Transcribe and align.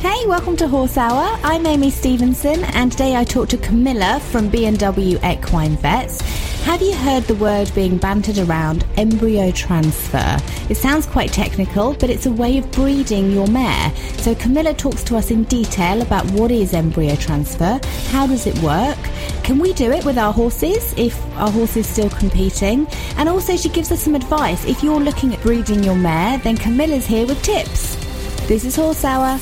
Hey, 0.00 0.26
welcome 0.26 0.56
to 0.56 0.66
Horse 0.66 0.96
Hour. 0.96 1.38
I'm 1.44 1.66
Amy 1.66 1.90
Stevenson, 1.90 2.64
and 2.72 2.90
today 2.90 3.16
I 3.16 3.22
talk 3.22 3.50
to 3.50 3.58
Camilla 3.58 4.18
from 4.30 4.48
B&W 4.48 5.18
Equine 5.22 5.76
Vets. 5.76 6.22
Have 6.62 6.80
you 6.80 6.94
heard 6.94 7.24
the 7.24 7.34
word 7.34 7.70
being 7.74 7.98
bantered 7.98 8.38
around 8.38 8.86
embryo 8.96 9.50
transfer? 9.50 10.38
It 10.70 10.78
sounds 10.78 11.04
quite 11.04 11.34
technical, 11.34 11.92
but 11.92 12.08
it's 12.08 12.24
a 12.24 12.32
way 12.32 12.56
of 12.56 12.70
breeding 12.72 13.30
your 13.30 13.46
mare. 13.48 13.94
So 14.16 14.34
Camilla 14.34 14.72
talks 14.72 15.04
to 15.04 15.18
us 15.18 15.30
in 15.30 15.44
detail 15.44 16.00
about 16.00 16.24
what 16.30 16.50
is 16.50 16.72
embryo 16.72 17.14
transfer, 17.14 17.78
how 18.08 18.26
does 18.26 18.46
it 18.46 18.58
work, 18.60 18.96
can 19.44 19.58
we 19.58 19.74
do 19.74 19.92
it 19.92 20.06
with 20.06 20.16
our 20.16 20.32
horses 20.32 20.94
if 20.96 21.22
our 21.36 21.50
horse 21.50 21.76
is 21.76 21.86
still 21.86 22.08
competing, 22.08 22.86
and 23.18 23.28
also 23.28 23.54
she 23.54 23.68
gives 23.68 23.92
us 23.92 24.00
some 24.02 24.14
advice. 24.14 24.64
If 24.64 24.82
you're 24.82 24.98
looking 24.98 25.34
at 25.34 25.42
breeding 25.42 25.84
your 25.84 25.96
mare, 25.96 26.38
then 26.38 26.56
Camilla's 26.56 27.04
here 27.04 27.26
with 27.26 27.42
tips. 27.42 27.96
This 28.46 28.64
is 28.64 28.76
Horse 28.76 29.04
Hour. 29.04 29.38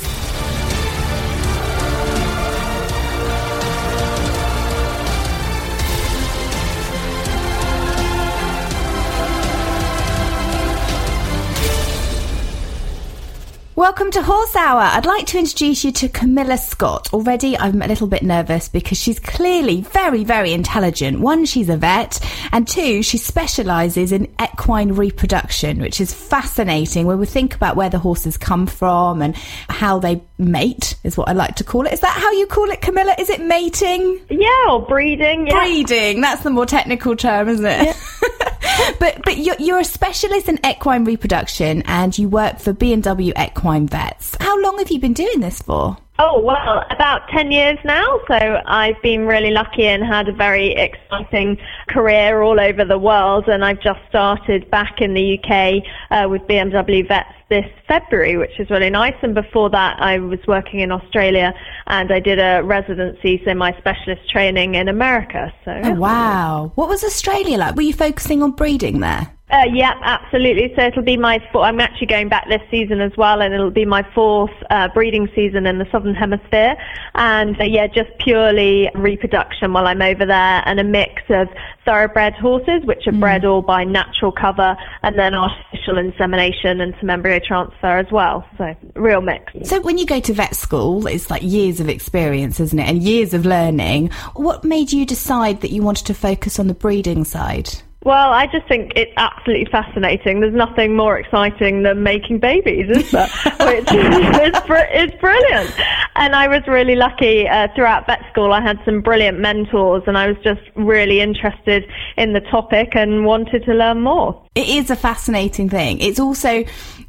Welcome 13.78 14.10
to 14.10 14.22
Horse 14.24 14.56
Hour. 14.56 14.80
I'd 14.80 15.06
like 15.06 15.26
to 15.28 15.38
introduce 15.38 15.84
you 15.84 15.92
to 15.92 16.08
Camilla 16.08 16.58
Scott. 16.58 17.14
Already, 17.14 17.56
I'm 17.56 17.80
a 17.80 17.86
little 17.86 18.08
bit 18.08 18.24
nervous 18.24 18.68
because 18.68 18.98
she's 18.98 19.20
clearly 19.20 19.82
very, 19.82 20.24
very 20.24 20.52
intelligent. 20.52 21.20
One, 21.20 21.44
she's 21.44 21.68
a 21.68 21.76
vet, 21.76 22.18
and 22.50 22.66
two, 22.66 23.04
she 23.04 23.18
specialises 23.18 24.10
in 24.10 24.34
equine 24.42 24.94
reproduction, 24.94 25.78
which 25.78 26.00
is 26.00 26.12
fascinating. 26.12 27.06
When 27.06 27.20
we 27.20 27.26
think 27.26 27.54
about 27.54 27.76
where 27.76 27.88
the 27.88 28.00
horses 28.00 28.36
come 28.36 28.66
from 28.66 29.22
and 29.22 29.36
how 29.68 30.00
they 30.00 30.24
mate, 30.38 30.96
is 31.04 31.16
what 31.16 31.28
I 31.28 31.32
like 31.32 31.56
to 31.56 31.64
call 31.64 31.86
it. 31.86 31.92
Is 31.92 32.00
that 32.00 32.16
how 32.16 32.30
you 32.32 32.46
call 32.46 32.70
it, 32.70 32.80
Camilla? 32.80 33.14
Is 33.18 33.28
it 33.28 33.40
mating? 33.40 34.20
Yeah, 34.30 34.70
or 34.70 34.86
breeding. 34.86 35.46
Yeah. 35.46 35.64
Breeding. 35.64 36.20
That's 36.20 36.42
the 36.42 36.50
more 36.50 36.66
technical 36.66 37.16
term, 37.16 37.48
isn't 37.48 37.66
it? 37.66 37.96
but 38.98 39.20
but 39.24 39.38
you're, 39.38 39.56
you're 39.58 39.80
a 39.80 39.84
specialist 39.84 40.48
in 40.48 40.58
equine 40.64 41.04
reproduction, 41.04 41.82
and 41.86 42.16
you 42.16 42.28
work 42.28 42.58
for 42.58 42.72
B 42.72 42.92
and 42.92 43.02
W 43.02 43.32
Equine 43.36 43.86
Vets. 43.88 44.36
How 44.40 44.60
long 44.60 44.78
have 44.78 44.90
you 44.90 45.00
been 45.00 45.14
doing 45.14 45.40
this 45.40 45.60
for? 45.60 45.96
Oh, 46.20 46.40
well, 46.40 46.84
about 46.90 47.28
10 47.28 47.52
years 47.52 47.78
now. 47.84 48.20
So 48.26 48.60
I've 48.66 49.00
been 49.02 49.24
really 49.26 49.52
lucky 49.52 49.86
and 49.86 50.04
had 50.04 50.28
a 50.28 50.32
very 50.32 50.72
exciting 50.72 51.56
career 51.88 52.42
all 52.42 52.58
over 52.58 52.84
the 52.84 52.98
world. 52.98 53.46
And 53.46 53.64
I've 53.64 53.80
just 53.80 54.00
started 54.08 54.68
back 54.68 55.00
in 55.00 55.14
the 55.14 55.38
UK 55.38 55.84
uh, 56.10 56.28
with 56.28 56.44
B&W 56.48 57.06
Vets 57.06 57.28
this 57.48 57.64
February, 57.86 58.36
which 58.36 58.58
is 58.58 58.68
really 58.68 58.90
nice. 58.90 59.14
And 59.22 59.32
before 59.32 59.70
that, 59.70 60.00
I 60.00 60.18
was 60.18 60.40
working 60.48 60.80
in 60.80 60.90
Australia 60.90 61.54
and 61.86 62.12
I 62.12 62.20
did 62.20 62.38
a 62.38 62.62
residency, 62.62 63.40
so 63.44 63.54
my 63.54 63.76
specialist 63.78 64.28
training 64.28 64.74
in 64.74 64.88
America. 64.88 65.52
So, 65.64 65.80
Oh 65.84 65.94
wow! 65.94 66.72
What 66.74 66.88
was 66.88 67.04
Australia 67.04 67.58
like? 67.58 67.76
Were 67.76 67.82
you 67.82 67.94
focusing 67.94 68.42
on 68.42 68.52
breeding 68.52 69.00
there? 69.00 69.37
Uh, 69.50 69.64
yeah, 69.72 69.94
absolutely. 70.02 70.74
So 70.76 70.82
it'll 70.82 71.02
be 71.02 71.16
my. 71.16 71.42
Four, 71.52 71.62
I'm 71.62 71.80
actually 71.80 72.08
going 72.08 72.28
back 72.28 72.48
this 72.48 72.60
season 72.70 73.00
as 73.00 73.16
well, 73.16 73.40
and 73.40 73.54
it'll 73.54 73.70
be 73.70 73.86
my 73.86 74.06
fourth 74.14 74.50
uh, 74.68 74.88
breeding 74.88 75.26
season 75.34 75.66
in 75.66 75.78
the 75.78 75.86
southern 75.90 76.14
hemisphere. 76.14 76.76
And 77.14 77.58
uh, 77.58 77.64
yeah, 77.64 77.86
just 77.86 78.10
purely 78.18 78.90
reproduction 78.94 79.72
while 79.72 79.86
I'm 79.86 80.02
over 80.02 80.26
there, 80.26 80.62
and 80.66 80.78
a 80.78 80.84
mix 80.84 81.22
of 81.30 81.48
thoroughbred 81.86 82.34
horses, 82.34 82.84
which 82.84 83.06
are 83.06 83.12
bred 83.12 83.46
all 83.46 83.62
by 83.62 83.84
natural 83.84 84.32
cover, 84.32 84.76
and 85.02 85.18
then 85.18 85.34
artificial 85.34 85.96
insemination 85.96 86.82
and 86.82 86.94
some 87.00 87.08
embryo 87.08 87.38
transfer 87.38 87.96
as 87.96 88.12
well. 88.12 88.46
So 88.58 88.74
real 88.96 89.22
mix. 89.22 89.50
So 89.66 89.80
when 89.80 89.96
you 89.96 90.04
go 90.04 90.20
to 90.20 90.32
vet 90.34 90.56
school, 90.56 91.06
it's 91.06 91.30
like 91.30 91.42
years 91.42 91.80
of 91.80 91.88
experience, 91.88 92.60
isn't 92.60 92.78
it, 92.78 92.86
and 92.86 93.02
years 93.02 93.32
of 93.32 93.46
learning. 93.46 94.10
What 94.34 94.62
made 94.62 94.92
you 94.92 95.06
decide 95.06 95.62
that 95.62 95.70
you 95.70 95.82
wanted 95.82 96.04
to 96.06 96.14
focus 96.14 96.58
on 96.58 96.66
the 96.66 96.74
breeding 96.74 97.24
side? 97.24 97.70
Well, 98.04 98.32
I 98.32 98.46
just 98.46 98.66
think 98.68 98.92
it's 98.94 99.12
absolutely 99.16 99.66
fascinating. 99.72 100.40
There's 100.40 100.54
nothing 100.54 100.94
more 100.94 101.18
exciting 101.18 101.82
than 101.82 102.04
making 102.04 102.38
babies, 102.38 102.88
is 102.88 103.10
there? 103.10 103.26
Which 103.60 103.92
is, 103.92 104.60
br- 104.66 104.88
it's 104.90 105.20
brilliant. 105.20 105.74
And 106.14 106.34
I 106.34 106.46
was 106.46 106.62
really 106.68 106.94
lucky 106.94 107.48
uh, 107.48 107.68
throughout 107.74 108.06
vet 108.06 108.20
school. 108.30 108.52
I 108.52 108.60
had 108.60 108.78
some 108.84 109.00
brilliant 109.00 109.40
mentors, 109.40 110.04
and 110.06 110.16
I 110.16 110.28
was 110.28 110.36
just 110.44 110.60
really 110.76 111.20
interested 111.20 111.90
in 112.16 112.34
the 112.34 112.40
topic 112.40 112.94
and 112.94 113.24
wanted 113.24 113.64
to 113.64 113.74
learn 113.74 114.00
more. 114.00 114.44
It 114.54 114.68
is 114.68 114.90
a 114.90 114.96
fascinating 114.96 115.68
thing. 115.68 115.98
It's 116.00 116.20
also 116.20 116.64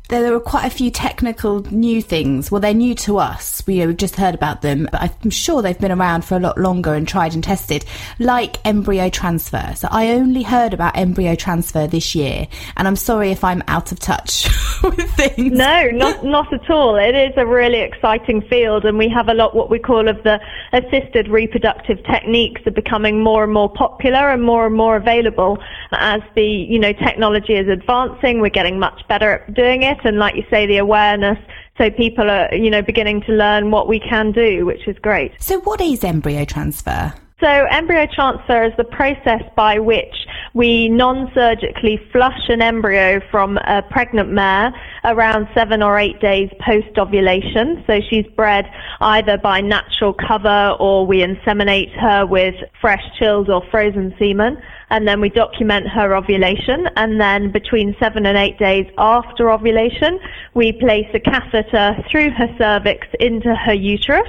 there 0.09 0.33
are 0.33 0.39
quite 0.39 0.65
a 0.65 0.71
few 0.71 0.89
technical 0.89 1.61
new 1.71 2.01
things. 2.01 2.49
Well, 2.49 2.59
they're 2.59 2.73
new 2.73 2.95
to 2.95 3.19
us. 3.19 3.61
We, 3.67 3.75
you 3.75 3.81
know, 3.81 3.87
we've 3.87 3.97
just 3.97 4.15
heard 4.15 4.33
about 4.33 4.63
them, 4.63 4.89
but 4.91 5.13
I'm 5.23 5.29
sure 5.29 5.61
they've 5.61 5.79
been 5.79 5.91
around 5.91 6.25
for 6.25 6.35
a 6.35 6.39
lot 6.39 6.57
longer 6.57 6.95
and 6.95 7.07
tried 7.07 7.35
and 7.35 7.43
tested, 7.43 7.85
like 8.17 8.57
embryo 8.65 9.09
transfer. 9.09 9.73
So 9.75 9.87
I 9.91 10.09
only 10.09 10.41
heard 10.41 10.73
about 10.73 10.97
embryo 10.97 11.35
transfer 11.35 11.85
this 11.85 12.15
year, 12.15 12.47
and 12.75 12.87
I'm 12.87 12.95
sorry 12.95 13.29
if 13.29 13.43
I'm 13.43 13.63
out 13.67 13.91
of 13.91 13.99
touch 13.99 14.49
with 14.83 15.11
things. 15.11 15.55
No, 15.55 15.89
not 15.91 16.25
not 16.25 16.51
at 16.51 16.67
all. 16.71 16.95
It 16.95 17.13
is 17.13 17.33
a 17.37 17.45
really 17.45 17.81
exciting 17.81 18.41
field, 18.41 18.85
and 18.85 18.97
we 18.97 19.09
have 19.09 19.29
a 19.29 19.35
lot 19.35 19.55
what 19.55 19.69
we 19.69 19.77
call 19.77 20.07
of 20.07 20.21
the 20.23 20.41
assisted 20.73 21.27
reproductive 21.27 22.03
techniques 22.05 22.65
are 22.65 22.71
becoming 22.71 23.21
more 23.21 23.43
and 23.43 23.53
more 23.53 23.69
popular 23.69 24.31
and 24.31 24.41
more 24.41 24.65
and 24.65 24.75
more 24.75 24.95
available 24.95 25.59
as 25.91 26.21
the 26.33 26.43
you 26.43 26.79
know 26.79 26.93
technology 26.93 27.53
is 27.53 27.67
advancing. 27.67 28.41
We're 28.41 28.49
getting 28.49 28.79
much 28.79 29.07
better 29.07 29.33
at 29.33 29.53
doing 29.53 29.83
it, 29.83 29.98
and 30.03 30.17
like 30.17 30.35
you 30.35 30.43
say, 30.49 30.65
the 30.65 30.77
awareness. 30.77 31.37
So 31.77 31.89
people 31.89 32.29
are 32.29 32.53
you 32.53 32.69
know 32.69 32.81
beginning 32.81 33.21
to 33.21 33.31
learn 33.31 33.71
what 33.71 33.87
we 33.87 33.99
can 33.99 34.31
do, 34.31 34.65
which 34.65 34.87
is 34.87 34.97
great. 34.99 35.31
So 35.39 35.59
what 35.61 35.81
is 35.81 36.03
embryo 36.03 36.45
transfer? 36.45 37.13
So 37.41 37.47
embryo 37.47 38.05
transfer 38.13 38.65
is 38.65 38.73
the 38.75 38.83
process 38.83 39.41
by 39.55 39.79
which 39.79 40.13
we 40.53 40.89
non-surgically 40.89 41.97
flush 42.11 42.49
an 42.49 42.61
embryo 42.61 43.21
from 43.31 43.57
a 43.59 43.81
pregnant 43.81 44.29
mare 44.29 44.73
around 45.05 45.47
seven 45.53 45.81
or 45.81 45.97
eight 45.97 46.19
days 46.19 46.49
post-ovulation. 46.59 47.85
So 47.87 48.01
she's 48.09 48.25
bred 48.35 48.65
either 48.99 49.37
by 49.37 49.61
natural 49.61 50.13
cover 50.13 50.75
or 50.81 51.07
we 51.07 51.23
inseminate 51.23 51.97
her 51.97 52.25
with 52.25 52.55
fresh 52.81 53.03
chilled 53.17 53.49
or 53.49 53.63
frozen 53.71 54.13
semen 54.19 54.61
and 54.89 55.07
then 55.07 55.21
we 55.21 55.29
document 55.29 55.87
her 55.87 56.15
ovulation 56.15 56.87
and 56.95 57.21
then 57.21 57.51
between 57.51 57.95
seven 57.99 58.25
and 58.25 58.37
eight 58.37 58.57
days 58.57 58.85
after 58.97 59.51
ovulation 59.51 60.19
we 60.55 60.71
place 60.73 61.07
a 61.13 61.19
catheter 61.19 61.95
through 62.09 62.31
her 62.31 62.47
cervix 62.57 63.07
into 63.19 63.55
her 63.55 63.73
uterus 63.73 64.27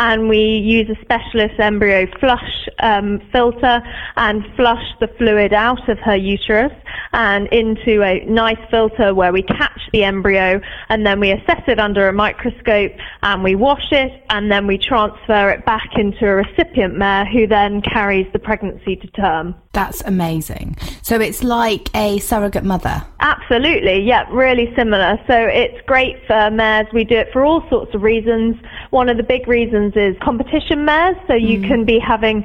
and 0.00 0.30
we 0.30 0.38
use 0.38 0.88
a 0.88 1.00
specialist 1.02 1.60
embryo 1.60 2.06
flush 2.18 2.68
um, 2.82 3.20
filter 3.30 3.80
and 4.16 4.42
flush 4.56 4.82
the 4.98 5.08
fluid 5.18 5.52
out 5.52 5.88
of 5.88 5.98
her 5.98 6.16
uterus 6.16 6.72
and 7.12 7.48
into 7.48 8.02
a 8.02 8.24
nice 8.26 8.58
filter 8.70 9.14
where 9.14 9.32
we 9.32 9.42
catch 9.42 9.80
the 9.92 10.04
embryo 10.04 10.60
and 10.88 11.04
then 11.04 11.20
we 11.20 11.32
assess 11.32 11.62
it 11.66 11.78
under 11.78 12.08
a 12.08 12.12
microscope 12.12 12.92
and 13.22 13.42
we 13.42 13.54
wash 13.54 13.92
it 13.92 14.24
and 14.30 14.50
then 14.50 14.66
we 14.66 14.78
transfer 14.78 15.50
it 15.50 15.64
back 15.64 15.90
into 15.96 16.26
a 16.26 16.34
recipient 16.34 16.96
mare 16.96 17.24
who 17.26 17.46
then 17.46 17.82
carries 17.82 18.26
the 18.32 18.38
pregnancy 18.38 18.96
to 18.96 19.06
term. 19.08 19.54
That's 19.72 20.00
amazing. 20.02 20.76
So 21.02 21.20
it's 21.20 21.44
like 21.44 21.94
a 21.94 22.18
surrogate 22.18 22.64
mother. 22.64 23.04
Absolutely, 23.20 24.02
yeah, 24.02 24.26
really 24.30 24.72
similar. 24.76 25.18
So 25.26 25.34
it's 25.36 25.80
great 25.86 26.16
for 26.26 26.50
mares. 26.50 26.86
We 26.92 27.04
do 27.04 27.16
it 27.16 27.28
for 27.32 27.44
all 27.44 27.62
sorts 27.68 27.94
of 27.94 28.02
reasons. 28.02 28.56
One 28.90 29.08
of 29.08 29.16
the 29.16 29.22
big 29.22 29.46
reasons 29.46 29.92
is 29.96 30.16
competition 30.22 30.84
mares. 30.84 31.16
So 31.26 31.34
you 31.34 31.58
mm. 31.58 31.68
can 31.68 31.84
be 31.84 31.98
having 31.98 32.44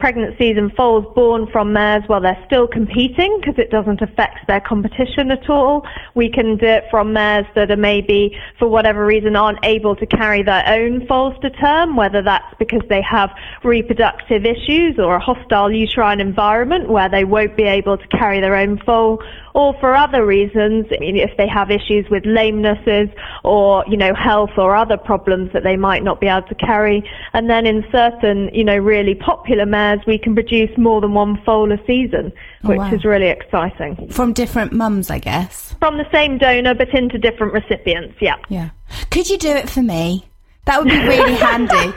pregnancies 0.00 0.56
and 0.56 0.72
foals 0.74 1.04
born 1.14 1.46
from 1.52 1.72
mares 1.72 2.02
while 2.06 2.20
they're 2.20 2.42
still 2.46 2.66
competing 2.66 3.38
because 3.38 3.58
it 3.58 3.70
doesn't 3.70 4.00
affect 4.00 4.46
their 4.48 4.60
competition 4.60 5.30
at 5.30 5.48
all. 5.48 5.86
We 6.14 6.30
can 6.30 6.56
do 6.56 6.66
it 6.66 6.84
from 6.90 7.12
mares 7.12 7.46
that 7.54 7.70
are 7.70 7.76
maybe, 7.76 8.36
for 8.58 8.66
whatever 8.66 9.04
reason, 9.04 9.36
aren't 9.36 9.64
able 9.64 9.94
to 9.96 10.06
carry 10.06 10.42
their 10.42 10.66
own 10.66 11.06
foals 11.06 11.34
to 11.42 11.50
term, 11.50 11.96
whether 11.96 12.22
that's 12.22 12.52
because 12.58 12.82
they 12.88 13.02
have 13.02 13.30
reproductive 13.62 14.44
issues 14.44 14.98
or 14.98 15.16
a 15.16 15.20
hostile 15.20 15.70
uterine 15.70 16.20
environment 16.20 16.88
where 16.88 17.08
they 17.08 17.24
won't 17.24 17.56
be 17.56 17.64
able 17.64 17.98
to 17.98 18.08
carry 18.08 18.40
their 18.40 18.56
own 18.56 18.78
foal 18.84 19.22
or 19.54 19.74
for 19.80 19.94
other 19.94 20.24
reasons, 20.24 20.86
I 20.92 20.98
mean, 20.98 21.16
if 21.16 21.36
they 21.36 21.48
have 21.48 21.70
issues 21.70 22.08
with 22.10 22.24
lamenesses 22.24 23.12
or, 23.44 23.84
you 23.88 23.96
know, 23.96 24.14
health 24.14 24.50
or 24.56 24.76
other 24.76 24.96
problems 24.96 25.52
that 25.52 25.62
they 25.62 25.76
might 25.76 26.02
not 26.02 26.20
be 26.20 26.26
able 26.26 26.46
to 26.48 26.54
carry. 26.54 27.08
And 27.32 27.50
then 27.50 27.66
in 27.66 27.84
certain, 27.90 28.50
you 28.52 28.64
know, 28.64 28.76
really 28.76 29.14
popular 29.14 29.66
mares, 29.66 30.00
we 30.06 30.18
can 30.18 30.34
produce 30.34 30.70
more 30.76 31.00
than 31.00 31.14
one 31.14 31.40
foal 31.44 31.72
a 31.72 31.78
season, 31.86 32.32
oh, 32.64 32.68
which 32.68 32.78
oh, 32.78 32.82
wow. 32.82 32.94
is 32.94 33.04
really 33.04 33.28
exciting. 33.28 34.08
From 34.10 34.32
different 34.32 34.72
mums, 34.72 35.10
I 35.10 35.18
guess? 35.18 35.74
From 35.78 35.98
the 35.98 36.06
same 36.12 36.38
donor, 36.38 36.74
but 36.74 36.90
into 36.94 37.18
different 37.18 37.52
recipients, 37.52 38.16
yeah. 38.20 38.36
Yeah. 38.48 38.70
Could 39.10 39.28
you 39.28 39.38
do 39.38 39.50
it 39.50 39.68
for 39.68 39.82
me? 39.82 40.29
That 40.66 40.78
would 40.78 40.88
be 40.90 40.98
really 40.98 41.34
handy. 41.34 41.92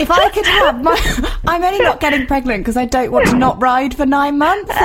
If 0.00 0.10
I 0.10 0.28
could 0.30 0.46
have 0.46 0.82
my. 0.82 0.96
I'm 1.46 1.62
only 1.62 1.78
not 1.78 2.00
getting 2.00 2.26
pregnant 2.26 2.60
because 2.60 2.76
I 2.76 2.86
don't 2.86 3.12
want 3.12 3.28
to 3.28 3.36
not 3.36 3.60
ride 3.60 3.94
for 3.94 4.06
nine 4.06 4.38
months. 4.38 4.72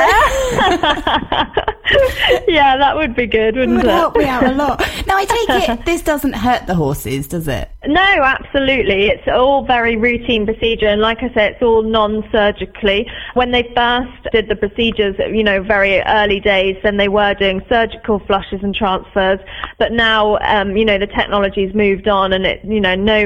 yeah, 2.47 2.77
that 2.77 2.93
would 2.95 3.15
be 3.15 3.25
good, 3.25 3.55
wouldn't 3.55 3.79
it? 3.79 3.85
Would 3.85 3.85
it? 3.85 3.91
help 3.91 4.15
me 4.15 4.25
out 4.25 4.45
a 4.45 4.51
lot. 4.51 4.79
Now, 5.07 5.17
I 5.17 5.25
take 5.25 5.49
it 5.69 5.85
this 5.85 6.01
doesn't 6.01 6.33
hurt 6.33 6.67
the 6.67 6.75
horses, 6.75 7.27
does 7.27 7.47
it? 7.47 7.69
No, 7.85 8.01
absolutely. 8.01 9.07
It's 9.07 9.27
all 9.27 9.65
very 9.65 9.95
routine 9.95 10.45
procedure, 10.45 10.87
and 10.87 11.01
like 11.01 11.19
I 11.23 11.33
said, 11.33 11.53
it's 11.53 11.63
all 11.63 11.83
non-surgically. 11.83 13.09
When 13.33 13.51
they 13.51 13.71
first 13.75 14.11
did 14.31 14.49
the 14.49 14.55
procedures, 14.55 15.15
you 15.19 15.43
know, 15.43 15.63
very 15.63 16.01
early 16.01 16.39
days, 16.39 16.77
then 16.83 16.97
they 16.97 17.07
were 17.07 17.33
doing 17.33 17.61
surgical 17.67 18.19
flushes 18.19 18.59
and 18.61 18.75
transfers. 18.75 19.39
But 19.79 19.91
now, 19.93 20.37
um, 20.39 20.77
you 20.77 20.85
know, 20.85 20.99
the 20.99 21.07
technology's 21.07 21.73
moved 21.73 22.07
on, 22.07 22.33
and 22.33 22.45
it, 22.45 22.63
you 22.63 22.79
know, 22.79 22.95
no, 22.95 23.20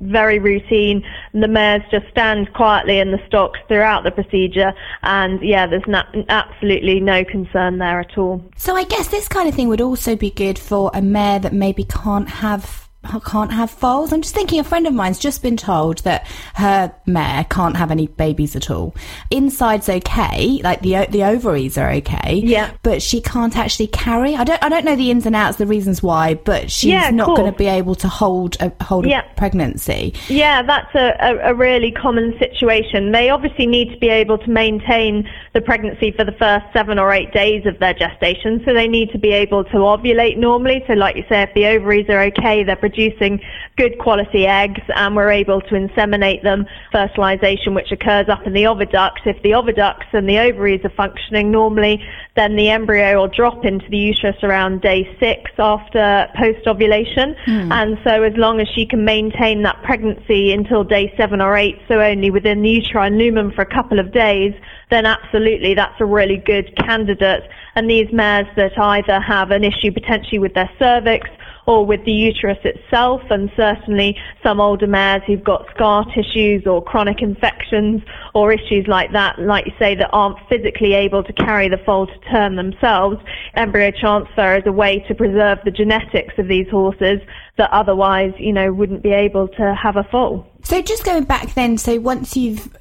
very 0.00 0.38
routine. 0.38 1.04
The 1.32 1.48
mares 1.48 1.82
just 1.90 2.08
stand 2.10 2.52
quietly 2.54 2.98
in 2.98 3.10
the 3.10 3.20
stocks 3.26 3.58
throughout 3.68 4.04
the 4.04 4.10
procedure, 4.10 4.72
and 5.02 5.42
yeah, 5.42 5.66
there's 5.66 5.82
absolutely 6.28 7.00
no 7.00 7.24
concern 7.24 7.78
there 7.78 8.00
at 8.00 8.18
all. 8.18 8.44
So 8.56 8.76
I 8.76 8.84
guess 8.84 9.08
this 9.08 9.28
kind 9.28 9.48
of 9.48 9.54
thing 9.54 9.68
would 9.68 9.80
also 9.80 10.16
be 10.16 10.30
good 10.30 10.58
for 10.58 10.90
a 10.94 11.02
mare 11.02 11.38
that 11.40 11.52
maybe 11.52 11.84
can't 11.84 12.28
have 12.28 12.88
can't 13.24 13.52
have 13.52 13.70
foals. 13.70 14.12
I'm 14.12 14.22
just 14.22 14.34
thinking 14.34 14.60
a 14.60 14.64
friend 14.64 14.86
of 14.86 14.94
mine's 14.94 15.18
just 15.18 15.42
been 15.42 15.56
told 15.56 15.98
that 15.98 16.26
her 16.54 16.94
mare 17.06 17.44
can't 17.50 17.76
have 17.76 17.90
any 17.90 18.06
babies 18.06 18.54
at 18.54 18.70
all. 18.70 18.94
Inside's 19.30 19.88
okay, 19.88 20.60
like 20.62 20.80
the 20.82 21.06
the 21.10 21.24
ovaries 21.24 21.76
are 21.76 21.90
okay. 21.94 22.40
Yeah. 22.44 22.72
But 22.82 23.02
she 23.02 23.20
can't 23.20 23.56
actually 23.56 23.88
carry. 23.88 24.36
I 24.36 24.44
don't 24.44 24.62
I 24.62 24.68
don't 24.68 24.84
know 24.84 24.96
the 24.96 25.10
ins 25.10 25.26
and 25.26 25.34
outs, 25.34 25.58
the 25.58 25.66
reasons 25.66 26.02
why, 26.02 26.34
but 26.34 26.70
she's 26.70 26.90
yeah, 26.90 27.10
not 27.10 27.36
going 27.36 27.50
to 27.50 27.58
be 27.58 27.66
able 27.66 27.94
to 27.96 28.08
hold 28.08 28.56
a 28.60 28.72
hold 28.82 29.06
yeah. 29.06 29.22
a 29.30 29.34
pregnancy. 29.34 30.14
Yeah, 30.28 30.62
that's 30.62 30.94
a, 30.94 31.16
a, 31.20 31.50
a 31.50 31.54
really 31.54 31.90
common 31.90 32.38
situation. 32.38 33.12
They 33.12 33.30
obviously 33.30 33.66
need 33.66 33.90
to 33.92 33.98
be 33.98 34.08
able 34.08 34.38
to 34.38 34.50
maintain 34.50 35.28
the 35.54 35.60
pregnancy 35.60 36.12
for 36.12 36.24
the 36.24 36.32
first 36.32 36.66
seven 36.72 36.98
or 36.98 37.12
eight 37.12 37.32
days 37.32 37.66
of 37.66 37.78
their 37.78 37.94
gestation, 37.94 38.62
so 38.64 38.72
they 38.72 38.88
need 38.88 39.10
to 39.10 39.18
be 39.18 39.32
able 39.32 39.64
to 39.64 39.78
ovulate 39.78 40.36
normally. 40.36 40.84
So 40.86 40.94
like 40.94 41.16
you 41.16 41.24
say, 41.28 41.42
if 41.42 41.54
the 41.54 41.66
ovaries 41.66 42.08
are 42.08 42.22
okay, 42.24 42.62
they're 42.62 42.76
producing 42.92 43.40
good 43.76 43.98
quality 43.98 44.46
eggs 44.46 44.80
and 44.94 45.16
we're 45.16 45.30
able 45.30 45.60
to 45.60 45.74
inseminate 45.74 46.42
them, 46.42 46.66
fertilization 46.90 47.74
which 47.74 47.90
occurs 47.90 48.28
up 48.28 48.46
in 48.46 48.52
the 48.52 48.64
oviduct. 48.64 49.24
If 49.24 49.42
the 49.42 49.50
oviducts 49.50 50.12
and 50.12 50.28
the 50.28 50.38
ovaries 50.38 50.84
are 50.84 50.90
functioning 50.90 51.50
normally, 51.50 52.02
then 52.36 52.56
the 52.56 52.70
embryo 52.70 53.20
will 53.20 53.28
drop 53.28 53.64
into 53.64 53.88
the 53.88 53.96
uterus 53.96 54.36
around 54.42 54.82
day 54.82 55.08
six 55.18 55.50
after 55.58 56.28
post-ovulation. 56.36 57.34
Mm. 57.46 57.72
And 57.72 57.98
so 58.04 58.22
as 58.22 58.34
long 58.36 58.60
as 58.60 58.68
she 58.74 58.86
can 58.86 59.04
maintain 59.04 59.62
that 59.62 59.82
pregnancy 59.82 60.52
until 60.52 60.84
day 60.84 61.12
seven 61.16 61.40
or 61.40 61.56
eight, 61.56 61.78
so 61.88 62.00
only 62.00 62.30
within 62.30 62.62
the 62.62 62.70
uterine 62.70 63.18
lumen 63.18 63.52
for 63.52 63.62
a 63.62 63.66
couple 63.74 63.98
of 63.98 64.12
days, 64.12 64.54
then 64.90 65.06
absolutely 65.06 65.74
that's 65.74 66.00
a 66.00 66.04
really 66.04 66.36
good 66.36 66.74
candidate. 66.76 67.44
And 67.74 67.88
these 67.88 68.12
mares 68.12 68.46
that 68.56 68.78
either 68.78 69.20
have 69.20 69.50
an 69.50 69.64
issue 69.64 69.92
potentially 69.92 70.38
with 70.38 70.54
their 70.54 70.70
cervix 70.78 71.28
or 71.66 71.86
with 71.86 72.04
the 72.04 72.12
uterus 72.12 72.58
itself, 72.64 73.20
and 73.30 73.50
certainly 73.56 74.16
some 74.42 74.60
older 74.60 74.86
mares 74.86 75.22
who've 75.26 75.44
got 75.44 75.66
scar 75.74 76.04
tissues 76.14 76.66
or 76.66 76.82
chronic 76.82 77.22
infections 77.22 78.02
or 78.34 78.52
issues 78.52 78.86
like 78.88 79.12
that, 79.12 79.38
like 79.38 79.66
you 79.66 79.72
say, 79.78 79.94
that 79.94 80.10
aren't 80.12 80.38
physically 80.48 80.94
able 80.94 81.22
to 81.22 81.32
carry 81.32 81.68
the 81.68 81.78
foal 81.86 82.06
to 82.06 82.18
term 82.30 82.56
themselves. 82.56 83.16
Embryo 83.54 83.90
transfer 83.90 84.56
is 84.56 84.64
a 84.66 84.72
way 84.72 84.98
to 85.06 85.14
preserve 85.14 85.58
the 85.64 85.70
genetics 85.70 86.34
of 86.38 86.48
these 86.48 86.68
horses 86.68 87.20
that 87.58 87.70
otherwise, 87.70 88.32
you 88.38 88.52
know, 88.52 88.72
wouldn't 88.72 89.02
be 89.02 89.12
able 89.12 89.46
to 89.46 89.74
have 89.74 89.96
a 89.96 90.04
foal. 90.04 90.46
So 90.64 90.80
just 90.80 91.04
going 91.04 91.24
back 91.24 91.54
then, 91.54 91.76
so 91.78 92.00
once 92.00 92.36
you've 92.36 92.74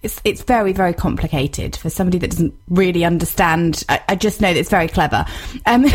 it's 0.00 0.20
it's 0.22 0.42
very 0.42 0.72
very 0.72 0.94
complicated 0.94 1.74
for 1.74 1.90
somebody 1.90 2.18
that 2.18 2.30
doesn't 2.30 2.54
really 2.68 3.04
understand. 3.04 3.82
I, 3.88 4.00
I 4.08 4.14
just 4.14 4.40
know 4.40 4.52
that 4.52 4.58
it's 4.58 4.70
very 4.70 4.86
clever. 4.86 5.26
Um, 5.66 5.86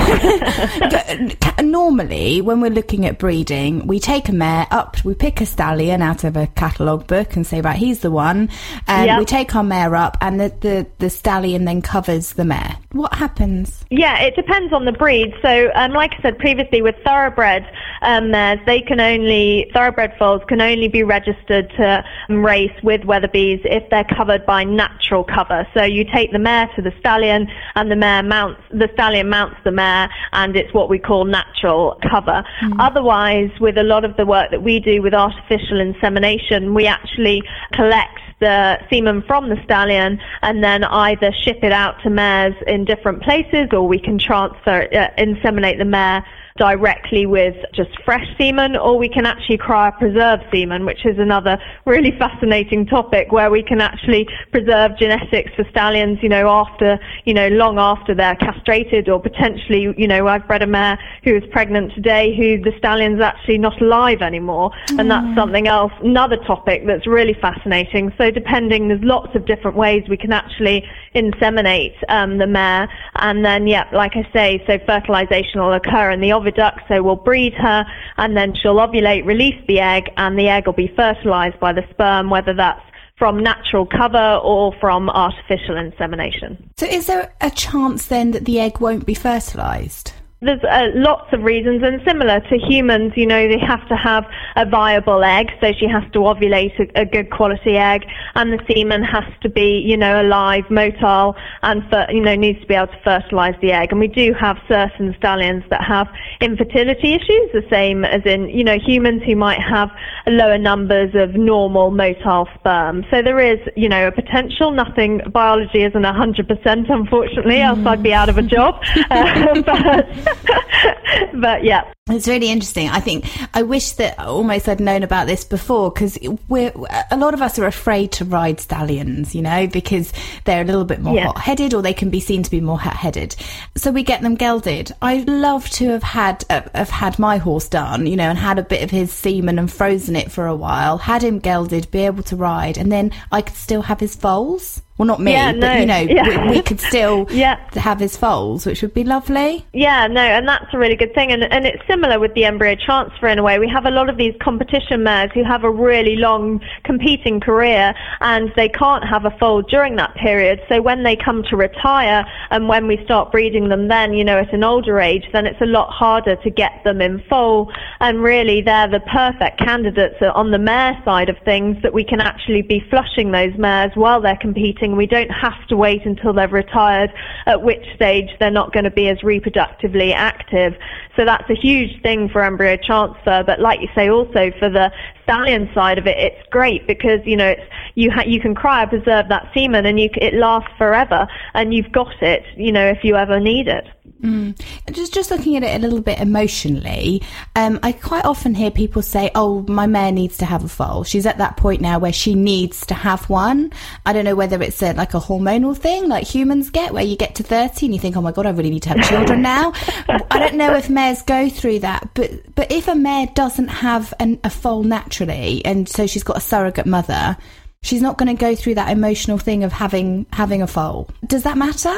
normally, 1.71 2.41
when 2.41 2.59
we're 2.59 2.69
looking 2.69 3.05
at 3.05 3.17
breeding, 3.17 3.87
we 3.87 3.99
take 4.01 4.27
a 4.27 4.33
mare 4.33 4.67
up, 4.71 5.03
we 5.05 5.13
pick 5.13 5.39
a 5.39 5.45
stallion 5.45 6.01
out 6.01 6.25
of 6.25 6.35
a 6.35 6.47
catalogue 6.47 7.07
book 7.07 7.37
and 7.37 7.47
say, 7.47 7.61
right, 7.61 7.77
he's 7.77 8.01
the 8.01 8.11
one. 8.11 8.49
And 8.87 9.07
yep. 9.07 9.19
we 9.19 9.25
take 9.25 9.55
our 9.55 9.63
mare 9.63 9.95
up, 9.95 10.17
and 10.19 10.39
the, 10.39 10.53
the 10.59 10.87
the 10.97 11.09
stallion 11.09 11.63
then 11.63 11.81
covers 11.81 12.33
the 12.33 12.43
mare. 12.43 12.75
What 12.91 13.13
happens? 13.13 13.85
Yeah, 13.89 14.19
it 14.19 14.35
depends 14.35 14.73
on 14.73 14.83
the 14.83 14.91
breed. 14.91 15.33
So, 15.41 15.71
um, 15.75 15.93
like 15.93 16.11
I 16.19 16.21
said 16.21 16.37
previously, 16.39 16.81
with 16.81 16.95
thoroughbred 17.05 17.65
um, 18.01 18.31
mares, 18.31 18.59
they 18.65 18.81
can 18.81 18.99
only 18.99 19.71
thoroughbred 19.73 20.13
foals 20.19 20.41
can 20.49 20.59
only 20.59 20.89
be 20.89 21.03
registered 21.03 21.69
to 21.77 22.03
race 22.27 22.73
with 22.83 23.01
Weatherbys 23.01 23.61
if 23.63 23.89
they're 23.93 24.17
covered 24.17 24.43
by 24.43 24.63
natural 24.63 25.23
cover. 25.23 25.67
So 25.75 25.83
you 25.83 26.03
take 26.03 26.31
the 26.31 26.39
mare 26.39 26.67
to 26.75 26.81
the 26.81 26.91
stallion 26.99 27.47
and 27.75 27.91
the 27.91 27.95
mare 27.95 28.23
mounts, 28.23 28.59
the 28.71 28.89
stallion 28.93 29.29
mounts 29.29 29.57
the 29.63 29.71
mare 29.71 30.09
and 30.31 30.55
it's 30.55 30.73
what 30.73 30.89
we 30.89 30.97
call 30.97 31.25
natural 31.25 31.99
cover. 32.09 32.43
Mm. 32.63 32.77
Otherwise, 32.79 33.51
with 33.59 33.77
a 33.77 33.83
lot 33.83 34.03
of 34.03 34.17
the 34.17 34.25
work 34.25 34.49
that 34.49 34.63
we 34.63 34.79
do 34.79 35.03
with 35.03 35.13
artificial 35.13 35.79
insemination, 35.79 36.73
we 36.73 36.87
actually 36.87 37.43
collect 37.71 38.19
the 38.39 38.79
semen 38.89 39.21
from 39.27 39.49
the 39.49 39.57
stallion 39.63 40.19
and 40.41 40.63
then 40.63 40.83
either 40.85 41.31
ship 41.43 41.59
it 41.61 41.71
out 41.71 42.01
to 42.01 42.09
mares 42.09 42.55
in 42.65 42.85
different 42.85 43.21
places 43.21 43.67
or 43.73 43.87
we 43.87 43.99
can 43.99 44.17
transfer, 44.17 44.87
uh, 44.91 45.09
inseminate 45.19 45.77
the 45.77 45.85
mare 45.85 46.25
directly 46.57 47.25
with 47.25 47.55
just 47.73 47.89
fresh 48.05 48.25
semen, 48.37 48.75
or 48.75 48.97
we 48.97 49.09
can 49.09 49.25
actually 49.25 49.57
cryopreserve 49.57 50.39
semen, 50.51 50.85
which 50.85 51.05
is 51.05 51.17
another 51.17 51.57
really 51.85 52.11
fascinating 52.19 52.85
topic 52.85 53.31
where 53.31 53.49
we 53.49 53.63
can 53.63 53.81
actually 53.81 54.27
preserve 54.51 54.91
genetics 54.99 55.51
for 55.55 55.65
stallions, 55.71 56.19
you 56.21 56.29
know, 56.29 56.47
after, 56.47 56.99
you 57.25 57.33
know, 57.33 57.47
long 57.49 57.79
after 57.79 58.13
they're 58.13 58.35
castrated, 58.35 59.09
or 59.09 59.19
potentially, 59.19 59.93
you 59.97 60.07
know, 60.07 60.27
I've 60.27 60.47
bred 60.47 60.61
a 60.61 60.67
mare 60.67 60.99
who 61.23 61.35
is 61.35 61.43
pregnant 61.51 61.93
today 61.93 62.35
who 62.35 62.61
the 62.61 62.77
stallion's 62.77 63.21
actually 63.21 63.57
not 63.57 63.81
alive 63.81 64.21
anymore, 64.21 64.71
mm. 64.87 64.99
and 64.99 65.09
that's 65.09 65.25
mm. 65.25 65.35
something 65.35 65.67
else, 65.67 65.91
another 66.03 66.37
topic 66.37 66.85
that's 66.85 67.07
really 67.07 67.33
fascinating. 67.33 68.13
So 68.17 68.29
depending, 68.29 68.89
there's 68.89 69.03
lots 69.03 69.35
of 69.35 69.45
different 69.45 69.75
ways 69.75 70.03
we 70.07 70.17
can 70.17 70.31
actually 70.31 70.85
inseminate 71.15 71.95
um, 72.09 72.37
the 72.37 72.47
mare, 72.47 72.87
and 73.15 73.43
then, 73.43 73.65
yeah, 73.65 73.89
like 73.91 74.15
I 74.15 74.27
say, 74.33 74.63
so 74.67 74.77
fertilization 74.85 75.61
will 75.61 75.73
occur 75.73 76.11
in 76.11 76.21
the 76.21 76.31
oviduct, 76.43 76.87
so 76.87 77.01
we'll 77.01 77.15
breed 77.15 77.53
her, 77.53 77.85
and 78.17 78.35
then 78.35 78.53
she'll 78.55 78.75
ovulate, 78.75 79.25
release 79.25 79.61
the 79.67 79.79
egg, 79.79 80.09
and 80.17 80.37
the 80.37 80.49
egg 80.49 80.65
will 80.65 80.73
be 80.73 80.91
fertilized 80.95 81.59
by 81.59 81.73
the 81.73 81.83
sperm, 81.91 82.29
whether 82.29 82.53
that's 82.53 82.81
from 83.17 83.41
natural 83.41 83.85
cover 83.85 84.39
or 84.43 84.73
from 84.79 85.09
artificial 85.09 85.77
insemination. 85.77 86.69
So 86.77 86.85
is 86.85 87.07
there 87.07 87.33
a 87.41 87.49
chance 87.51 88.07
then 88.07 88.31
that 88.31 88.45
the 88.45 88.59
egg 88.59 88.79
won't 88.79 89.05
be 89.05 89.13
fertilized? 89.13 90.13
There's 90.43 90.63
uh, 90.63 90.87
lots 90.93 91.31
of 91.31 91.43
reasons, 91.43 91.83
and 91.83 92.01
similar 92.05 92.41
to 92.41 92.57
humans, 92.57 93.13
you 93.15 93.25
know, 93.25 93.47
they 93.47 93.59
have 93.59 93.87
to 93.87 93.95
have 93.95 94.25
a 94.57 94.65
viable 94.65 95.23
egg, 95.23 95.47
so 95.61 95.71
she 95.79 95.87
has 95.87 96.03
to 96.11 96.19
ovulate 96.19 96.77
a, 96.79 97.01
a 97.01 97.05
good 97.05 97.31
quality 97.31 97.77
egg, 97.77 98.01
and 98.35 98.51
the 98.51 98.59
semen 98.67 99.03
has 99.03 99.23
to 99.41 99.49
be, 99.49 99.81
you 99.85 99.95
know, 99.95 100.21
alive, 100.21 100.65
motile, 100.69 101.35
and 101.61 101.83
for, 101.89 102.05
you 102.09 102.21
know, 102.21 102.35
needs 102.35 102.59
to 102.59 102.67
be 102.67 102.73
able 102.73 102.87
to 102.87 102.99
fertilize 103.03 103.55
the 103.61 103.71
egg. 103.71 103.91
And 103.91 103.99
we 103.99 104.07
do 104.07 104.33
have 104.39 104.57
certain 104.67 105.15
stallions 105.17 105.63
that 105.69 105.81
have 105.83 106.07
infertility 106.41 107.13
issues, 107.13 107.51
the 107.53 107.65
same 107.69 108.03
as 108.03 108.21
in, 108.25 108.49
you 108.49 108.65
know, 108.65 108.77
humans 108.77 109.21
who 109.25 109.35
might 109.35 109.61
have 109.61 109.89
lower 110.27 110.57
numbers 110.57 111.11
of 111.15 111.35
normal 111.35 111.91
motile 111.91 112.53
sperm. 112.59 113.05
So 113.11 113.21
there 113.21 113.39
is, 113.39 113.59
you 113.75 113.87
know, 113.87 114.07
a 114.07 114.11
potential. 114.11 114.71
Nothing, 114.71 115.21
biology 115.31 115.83
isn't 115.83 116.03
100%, 116.03 116.91
unfortunately, 116.91 117.55
mm. 117.55 117.65
else 117.65 117.79
I'd 117.85 118.03
be 118.03 118.13
out 118.13 118.29
of 118.29 118.37
a 118.37 118.41
job. 118.41 118.81
uh, 119.09 119.61
but, 119.65 120.32
but 121.33 121.63
yeah. 121.63 121.91
It's 122.09 122.27
really 122.27 122.49
interesting. 122.49 122.89
I 122.89 122.99
think 122.99 123.25
I 123.53 123.63
wish 123.63 123.93
that 123.93 124.19
almost 124.19 124.67
I'd 124.67 124.81
known 124.81 125.03
about 125.03 125.25
this 125.25 125.45
before 125.45 125.89
because 125.89 126.17
we're 126.49 126.73
a 127.09 127.15
lot 127.15 127.33
of 127.33 127.41
us 127.41 127.57
are 127.57 127.65
afraid 127.65 128.11
to 128.13 128.25
ride 128.25 128.59
stallions, 128.59 129.33
you 129.33 129.41
know, 129.41 129.67
because 129.67 130.11
they're 130.43 130.63
a 130.63 130.65
little 130.65 130.83
bit 130.83 130.99
more 130.99 131.15
yeah. 131.15 131.27
hot-headed 131.27 131.73
or 131.73 131.81
they 131.81 131.93
can 131.93 132.09
be 132.09 132.19
seen 132.19 132.43
to 132.43 132.51
be 132.51 132.59
more 132.59 132.77
hot-headed. 132.77 133.37
So 133.77 133.89
we 133.89 134.03
get 134.03 134.21
them 134.21 134.35
gelded. 134.35 134.91
I'd 135.01 135.29
love 135.29 135.69
to 135.71 135.91
have 135.91 136.03
had 136.03 136.43
uh, 136.49 136.63
have 136.75 136.89
had 136.89 137.19
my 137.19 137.37
horse 137.37 137.69
done, 137.69 138.05
you 138.05 138.17
know, 138.17 138.29
and 138.29 138.37
had 138.37 138.59
a 138.59 138.63
bit 138.63 138.83
of 138.83 138.91
his 138.91 139.11
semen 139.13 139.57
and 139.57 139.71
frozen 139.71 140.17
it 140.17 140.29
for 140.29 140.45
a 140.45 140.55
while, 140.55 140.97
had 140.97 141.23
him 141.23 141.39
gelded, 141.39 141.89
be 141.89 141.99
able 141.99 142.23
to 142.23 142.35
ride, 142.35 142.77
and 142.77 142.91
then 142.91 143.11
I 143.31 143.41
could 143.41 143.55
still 143.55 143.83
have 143.83 144.01
his 144.01 144.13
foals. 144.13 144.81
Well, 145.03 145.17
not 145.17 145.19
me, 145.19 145.33
yeah, 145.33 145.51
but 145.51 145.59
no. 145.59 145.73
you 145.75 145.85
know, 145.85 145.99
yeah. 145.99 146.45
we, 146.47 146.51
we, 146.51 146.61
could 146.61 146.79
still 146.93 147.27
yeah. 147.29 147.59
have 147.73 147.99
his 147.99 148.15
foals, 148.15 148.65
which 148.65 148.81
would 148.81 148.93
be 148.93 149.03
lovely. 149.03 149.65
Yeah, 149.73 150.07
no, 150.07 150.21
and 150.21 150.47
that's 150.47 150.73
a 150.73 150.77
really 150.77 150.95
good 150.95 151.13
thing. 151.13 151.33
And, 151.33 151.43
and 151.43 151.65
it's 151.65 151.85
similar 151.87 152.21
with 152.21 152.33
the 152.35 152.45
embryo 152.45 152.75
transfer 152.75 153.27
in 153.27 153.37
a 153.37 153.43
way. 153.43 153.59
We 153.59 153.67
have 153.67 153.85
a 153.85 153.91
lot 153.91 154.09
of 154.09 154.15
these 154.15 154.33
competition 154.41 155.03
mares 155.03 155.29
who 155.33 155.43
have 155.43 155.65
a 155.65 155.69
really 155.69 156.15
long 156.15 156.61
competing 156.85 157.41
career 157.41 157.93
and 158.21 158.49
they 158.55 158.69
can't 158.69 159.03
have 159.03 159.25
a 159.25 159.31
foal 159.31 159.61
during 159.61 159.97
that 159.97 160.15
period. 160.15 160.61
So 160.69 160.81
when 160.81 161.03
they 161.03 161.17
come 161.17 161.43
to 161.49 161.57
retire 161.57 162.25
and 162.49 162.69
when 162.69 162.87
we 162.87 163.03
start 163.03 163.29
breeding 163.29 163.67
them 163.67 163.89
then, 163.89 164.13
you 164.13 164.23
know, 164.23 164.37
at 164.37 164.53
an 164.53 164.63
older 164.63 165.01
age, 165.01 165.25
then 165.33 165.45
it's 165.45 165.59
a 165.59 165.65
lot 165.65 165.89
harder 165.89 166.37
to 166.37 166.49
get 166.49 166.81
them 166.85 167.01
in 167.01 167.21
foal. 167.29 167.73
And 167.99 168.23
really, 168.23 168.61
they're 168.61 168.87
the 168.87 169.01
perfect 169.01 169.59
candidates 169.59 170.15
on 170.21 170.51
the 170.51 170.59
mare 170.59 170.97
side 171.03 171.27
of 171.27 171.35
things 171.43 171.75
that 171.83 171.93
we 171.93 172.05
can 172.05 172.21
actually 172.21 172.61
be 172.61 172.81
flushing 172.89 173.31
those 173.31 173.53
mares 173.57 173.91
while 173.95 174.21
they're 174.21 174.37
competing 174.37 174.92
we 174.97 175.07
don't 175.07 175.29
have 175.29 175.67
to 175.67 175.77
wait 175.77 176.05
until 176.05 176.33
they've 176.33 176.51
retired, 176.51 177.11
at 177.45 177.61
which 177.61 177.83
stage 177.95 178.29
they're 178.39 178.51
not 178.51 178.73
going 178.73 178.83
to 178.83 178.91
be 178.91 179.09
as 179.09 179.19
reproductively 179.19 180.13
active. 180.13 180.73
So 181.15 181.25
that's 181.25 181.49
a 181.49 181.55
huge 181.55 182.01
thing 182.01 182.29
for 182.29 182.43
embryo 182.43 182.77
transfer. 182.77 183.43
But 183.45 183.59
like 183.59 183.81
you 183.81 183.89
say, 183.95 184.09
also 184.09 184.51
for 184.59 184.69
the 184.69 184.91
stallion 185.23 185.69
side 185.73 185.97
of 185.97 186.07
it, 186.07 186.17
it's 186.17 186.47
great 186.49 186.85
because 186.87 187.19
you 187.25 187.35
know 187.35 187.47
it's 187.47 187.61
you 187.95 188.11
ha- 188.11 188.23
you 188.25 188.39
can 188.39 188.55
cryopreserve 188.55 189.29
that 189.29 189.49
semen 189.53 189.85
and 189.85 189.99
you 189.99 190.09
it 190.15 190.33
lasts 190.33 190.71
forever, 190.77 191.27
and 191.53 191.73
you've 191.73 191.91
got 191.91 192.21
it, 192.21 192.43
you 192.55 192.71
know, 192.71 192.87
if 192.87 193.03
you 193.03 193.15
ever 193.15 193.39
need 193.39 193.67
it. 193.67 193.85
Mm. 194.21 194.57
Just 194.91 195.13
just 195.13 195.31
looking 195.31 195.57
at 195.57 195.63
it 195.63 195.75
a 195.75 195.79
little 195.79 195.99
bit 196.01 196.19
emotionally, 196.19 197.21
um, 197.57 197.79
I 197.83 197.91
quite 197.91 198.23
often 198.23 198.55
hear 198.55 198.71
people 198.71 199.01
say, 199.01 199.29
"Oh, 199.35 199.65
my 199.67 199.85
mare 199.85 200.13
needs 200.13 200.37
to 200.37 200.45
have 200.45 200.63
a 200.63 200.69
foal. 200.69 201.03
She's 201.03 201.25
at 201.25 201.37
that 201.39 201.57
point 201.57 201.81
now 201.81 201.99
where 201.99 202.13
she 202.13 202.33
needs 202.33 202.85
to 202.87 202.93
have 202.93 203.29
one." 203.29 203.71
I 204.05 204.13
don't 204.13 204.23
know 204.23 204.35
whether 204.35 204.61
it's 204.61 204.81
a, 204.81 204.93
like 204.93 205.13
a 205.13 205.19
hormonal 205.19 205.75
thing, 205.75 206.07
like 206.07 206.25
humans 206.25 206.69
get, 206.69 206.93
where 206.93 207.03
you 207.03 207.17
get 207.17 207.35
to 207.35 207.43
thirty 207.43 207.85
and 207.85 207.93
you 207.93 207.99
think, 207.99 208.15
"Oh 208.15 208.21
my 208.21 208.31
god, 208.31 208.45
I 208.45 208.51
really 208.51 208.69
need 208.69 208.83
to 208.83 208.89
have 208.89 209.09
children 209.09 209.41
now." 209.55 209.73
I 210.07 210.39
don't 210.39 210.55
know 210.55 210.73
if 210.73 210.89
mares 210.89 211.21
go 211.21 211.49
through 211.49 211.79
that, 211.79 212.09
but 212.13 212.31
but 212.55 212.71
if 212.71 212.87
a 212.87 212.95
mare 212.95 213.27
doesn't 213.33 213.67
have 213.67 214.13
an, 214.19 214.39
a 214.45 214.49
foal 214.49 214.83
naturally, 214.83 215.12
and 215.21 215.87
so 215.87 216.07
she's 216.07 216.23
got 216.23 216.37
a 216.37 216.41
surrogate 216.41 216.85
mother, 216.85 217.37
she's 217.83 218.01
not 218.01 218.17
going 218.17 218.35
to 218.35 218.39
go 218.39 218.55
through 218.55 218.75
that 218.75 218.91
emotional 218.91 219.37
thing 219.37 219.63
of 219.63 219.71
having 219.71 220.25
having 220.33 220.61
a 220.61 220.67
foal. 220.67 221.09
Does 221.27 221.43
that 221.43 221.57
matter? 221.57 221.95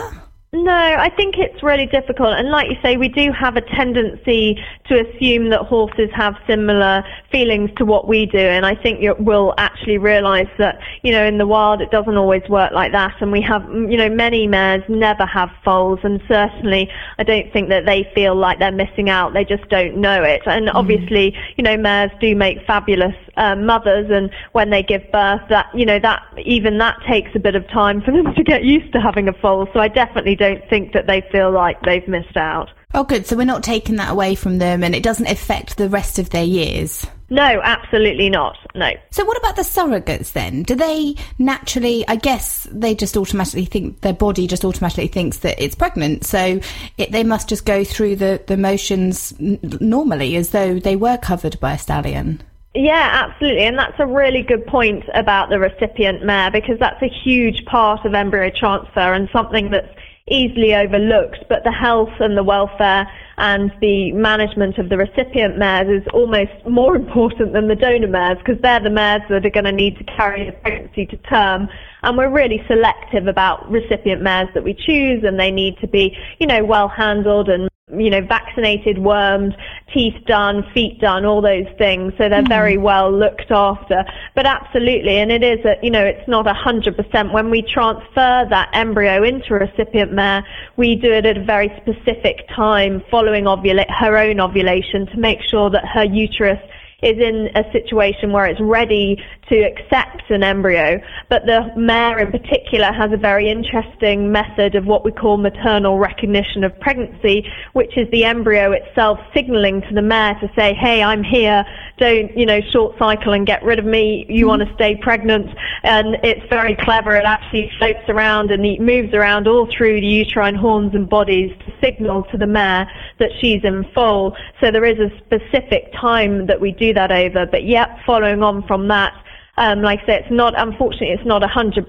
No, 0.56 0.72
I 0.72 1.10
think 1.10 1.36
it's 1.38 1.62
really 1.62 1.86
difficult. 1.86 2.30
And 2.38 2.50
like 2.50 2.70
you 2.70 2.78
say, 2.82 2.96
we 2.96 3.10
do 3.10 3.30
have 3.34 3.58
a 3.58 3.62
tendency 3.62 4.58
to 4.88 5.06
assume 5.06 5.50
that 5.50 5.64
horses 5.64 6.10
have 6.14 6.36
similar 6.48 7.04
feelings 7.30 7.72
to 7.76 7.84
what 7.84 8.08
we 8.08 8.26
do. 8.26 8.38
And 8.38 8.66
I 8.66 8.74
think 8.74 9.04
we'll 9.20 9.54
actually 9.58 9.98
realize 9.98 10.48
that, 10.58 10.80
you 11.02 11.12
know, 11.12 11.26
in 11.26 11.40
the 11.40 11.46
wild, 11.46 11.82
it 11.82 11.92
doesn't 11.92 12.16
always 12.16 12.42
work 12.48 12.72
like 12.72 12.94
that. 12.94 13.16
And 13.20 13.34
we 13.34 13.42
have, 13.42 13.64
you 13.70 13.98
know, 13.98 14.08
many 14.08 14.48
mares 14.48 14.84
never 14.88 15.26
have 15.26 15.50
foals. 15.66 16.00
And 16.04 16.22
certainly, 16.26 16.90
I 17.18 17.24
don't 17.24 17.52
think 17.52 17.68
that 17.68 17.86
they 17.86 18.10
feel 18.16 18.34
like 18.34 18.60
they're 18.60 18.72
missing 18.72 19.10
out. 19.10 19.34
They 19.34 19.44
just 19.44 19.68
don't 19.68 19.98
know 19.98 20.24
it. 20.24 20.42
And 20.46 20.68
mm-hmm. 20.68 20.78
obviously, 20.78 21.36
you 21.58 21.66
know, 21.66 21.76
mares 21.76 22.12
do 22.22 22.34
make 22.34 22.66
fabulous 22.66 23.16
um, 23.38 23.65
mothers. 23.65 24.10
And 24.10 24.30
when 24.51 24.70
they 24.70 24.84
give 24.84 25.01
birth, 25.12 25.42
that, 25.50 25.68
you 25.74 25.86
know, 25.86 26.00
that, 26.00 26.24
even 26.44 26.77
that 26.80 26.98
takes 27.08 27.32
a 27.36 27.39
bit 27.39 27.56
of 27.56 27.68
time 27.70 28.01
for 28.01 28.12
them 28.12 28.34
to 28.34 28.44
get 28.44 28.63
used 28.63 28.92
to 28.94 29.01
having 29.01 29.27
a 29.27 29.34
foal. 29.34 29.68
So 29.74 29.80
I 29.80 29.88
definitely 29.88 30.36
don't 30.36 30.68
think 30.70 30.94
that 30.94 31.08
they 31.08 31.22
feel 31.32 31.51
like 31.51 31.82
they've 31.82 32.08
missed 32.08 32.38
out. 32.38 32.70
Oh, 32.94 33.04
good. 33.04 33.27
So 33.27 33.36
we're 33.36 33.46
not 33.46 33.63
taking 33.63 33.98
that 33.98 34.12
away 34.12 34.36
from 34.36 34.58
them 34.58 34.84
and 34.84 34.96
it 34.96 35.04
doesn't 35.04 35.27
affect 35.27 35.77
the 35.77 35.89
rest 35.89 36.18
of 36.18 36.30
their 36.30 36.46
years. 36.46 37.06
No, 37.30 37.60
absolutely 37.63 38.30
not. 38.30 38.56
No. 38.75 38.92
So, 39.10 39.25
what 39.25 39.38
about 39.38 39.56
the 39.56 39.63
surrogates 39.63 40.34
then? 40.34 40.63
Do 40.63 40.75
they 40.75 41.15
naturally, 41.39 42.08
I 42.08 42.18
guess 42.18 42.68
they 42.72 42.94
just 42.94 43.18
automatically 43.18 43.65
think, 43.65 44.01
their 44.01 44.13
body 44.13 44.46
just 44.46 44.63
automatically 44.63 45.08
thinks 45.08 45.39
that 45.39 45.62
it's 45.62 45.75
pregnant. 45.75 46.24
So, 46.24 46.60
it, 46.98 47.12
they 47.12 47.24
must 47.24 47.50
just 47.50 47.65
go 47.65 47.84
through 47.84 48.18
the, 48.18 48.42
the 48.46 48.58
motions 48.58 49.34
n- 49.39 49.60
normally 49.82 50.36
as 50.36 50.51
though 50.51 50.80
they 50.80 50.96
were 50.96 51.18
covered 51.18 51.60
by 51.60 51.74
a 51.74 51.80
stallion. 51.80 52.44
Yeah, 52.75 53.25
absolutely. 53.29 53.63
And 53.63 53.79
that's 53.79 53.98
a 54.00 54.05
really 54.05 54.41
good 54.41 54.65
point 54.67 55.05
about 55.13 55.50
the 55.50 55.60
recipient 55.60 56.25
mare 56.25 56.51
because 56.51 56.77
that's 56.77 57.01
a 57.01 57.08
huge 57.08 57.63
part 57.65 58.05
of 58.05 58.13
embryo 58.13 58.51
transfer 58.53 59.13
and 59.13 59.29
something 59.32 59.72
that's 59.72 59.88
easily 60.29 60.75
overlooked, 60.75 61.46
but 61.48 61.63
the 61.63 61.72
health 61.72 62.10
and 62.20 62.36
the 62.36 62.44
welfare 62.44 63.08
and 63.38 63.72
the 63.79 64.12
management 64.12 64.77
of 64.77 64.89
the 64.89 64.98
recipient 64.98 65.58
mares 65.58 66.01
is 66.01 66.05
almost 66.13 66.51
more 66.67 66.96
important 66.98 67.53
than 67.53 67.70
the 67.70 67.75
donor 67.75 68.08
mares 68.08 68.38
because 68.39 68.62
they're 68.62 68.82
the 68.82 68.89
mares 68.89 69.22
that 69.29 69.46
are 69.46 69.50
going 69.50 69.65
to 69.65 69.72
need 69.72 69.98
to 69.98 70.03
carry 70.03 70.46
the 70.46 70.51
pregnancy 70.51 71.05
to 71.05 71.17
term. 71.29 71.70
And 72.03 72.17
we're 72.17 72.32
really 72.32 72.62
selective 72.67 73.27
about 73.27 73.72
recipient 73.72 74.22
mares 74.22 74.50
that 74.53 74.63
we 74.63 74.74
choose 74.74 75.24
and 75.24 75.39
they 75.39 75.51
need 75.51 75.77
to 75.79 75.88
be, 75.88 76.17
you 76.39 76.48
know, 76.48 76.65
well 76.65 76.89
handled 76.89 77.48
and 77.48 77.70
you 77.92 78.10
know, 78.10 78.22
vaccinated, 78.22 78.98
wormed, 78.98 79.56
teeth 79.94 80.15
done, 80.25 80.63
feet 80.74 81.00
done, 81.00 81.24
all 81.24 81.39
those 81.39 81.68
things. 81.77 82.13
So 82.18 82.27
they're 82.27 82.42
mm. 82.42 82.50
very 82.50 82.77
well 82.77 83.12
looked 83.12 83.51
after. 83.51 84.04
But 84.34 84.48
absolutely, 84.48 85.18
and 85.18 85.32
it 85.32 85.44
is, 85.44 85.63
a, 85.65 85.75
you 85.84 85.92
know, 85.92 86.04
it's 86.04 86.27
not 86.27 86.48
hundred 86.48 86.98
percent. 86.98 87.32
When 87.32 87.51
we 87.51 87.62
transfer 87.62 88.48
that 88.50 88.70
embryo 88.74 89.24
into 89.24 89.54
a 89.54 89.60
recipient 89.60 90.12
mare, 90.12 90.44
we 90.77 90.96
do 90.96 91.12
it 91.12 91.27
at 91.27 91.38
a 91.38 91.44
very 91.44 91.72
specific 91.82 92.48
time 92.56 93.04
following 93.12 93.44
ovula- 93.44 93.89
her 94.00 94.18
own 94.18 94.39
ovulation 94.39 95.06
to 95.08 95.18
make 95.18 95.39
sure 95.51 95.70
that 95.70 95.86
her 95.86 96.06
uterus 96.06 96.60
is 97.04 97.20
in 97.20 97.50
a 97.56 97.72
situation 97.72 98.32
where 98.32 98.46
it's 98.46 98.62
ready 98.62 99.22
to 99.50 99.62
accept 99.62 100.30
an 100.30 100.44
embryo. 100.44 101.00
But 101.30 101.46
the 101.46 101.72
mare 101.75 102.20
in 102.20 102.32
particular 102.32 102.92
has 102.92 103.12
a 103.12 103.18
very 103.18 103.50
interesting 103.50 104.32
method 104.32 104.75
of 104.75 104.86
what 104.86 105.06
we 105.06 105.12
call 105.12 105.38
maternal 105.38 105.98
recognition 105.98 106.64
of 106.64 106.78
pregnancy, 106.80 107.48
which 107.74 107.98
is 107.98 108.10
the 108.12 108.25
embryo 108.25 108.72
itself 108.72 109.20
signaling 109.34 109.82
to 109.82 109.94
the 109.94 110.02
mare 110.02 110.36
to 110.36 110.50
say, 110.56 110.74
hey, 110.74 111.04
I'm 111.04 111.24
here, 111.24 111.64
don't, 111.98 112.36
you 112.36 112.46
know, 112.46 112.60
short 112.72 112.98
cycle 112.98 113.34
and 113.34 113.46
get 113.46 113.64
rid 113.64 113.80
of 113.80 113.86
me, 113.86 114.25
you 114.28 114.46
mm-hmm. 114.46 114.48
want 114.48 114.68
to 114.68 114.74
stay 114.74 114.96
pregnant. 114.96 115.48
And 115.84 116.18
it's 116.24 116.46
very 116.50 116.75
clever. 116.75 117.16
It 117.16 117.25
actually 117.25 117.72
floats 117.78 118.10
around 118.10 118.52
and 118.52 118.66
it 118.66 118.82
moves 118.82 119.14
around 119.14 119.48
all 119.48 119.68
through 119.78 120.02
the 120.02 120.08
uterine 120.08 120.56
horns 120.56 120.96
and 120.96 121.08
bodies 121.08 121.52
to 121.66 121.74
signal 121.82 122.24
to 122.32 122.38
the 122.38 122.48
mare 122.48 122.90
that 123.20 123.30
she's 123.40 123.64
in 123.64 123.86
foal. 123.94 124.36
So 124.60 124.72
there 124.72 124.86
is 124.86 125.00
a 125.00 125.16
specific 125.20 125.94
time 125.94 126.48
that 126.48 126.60
we 126.60 126.72
do 126.72 126.94
that 126.94 127.12
over. 127.12 127.46
But 127.46 127.64
yet, 127.66 128.00
following 128.06 128.42
on 128.42 128.66
from 128.68 128.88
that, 128.88 129.14
um, 129.58 129.82
like 129.82 130.02
I 130.04 130.06
say, 130.06 130.16
it's 130.20 130.32
not, 130.32 130.54
unfortunately, 130.58 131.12
it's 131.12 131.26
not 131.26 131.42
100%. 131.42 131.86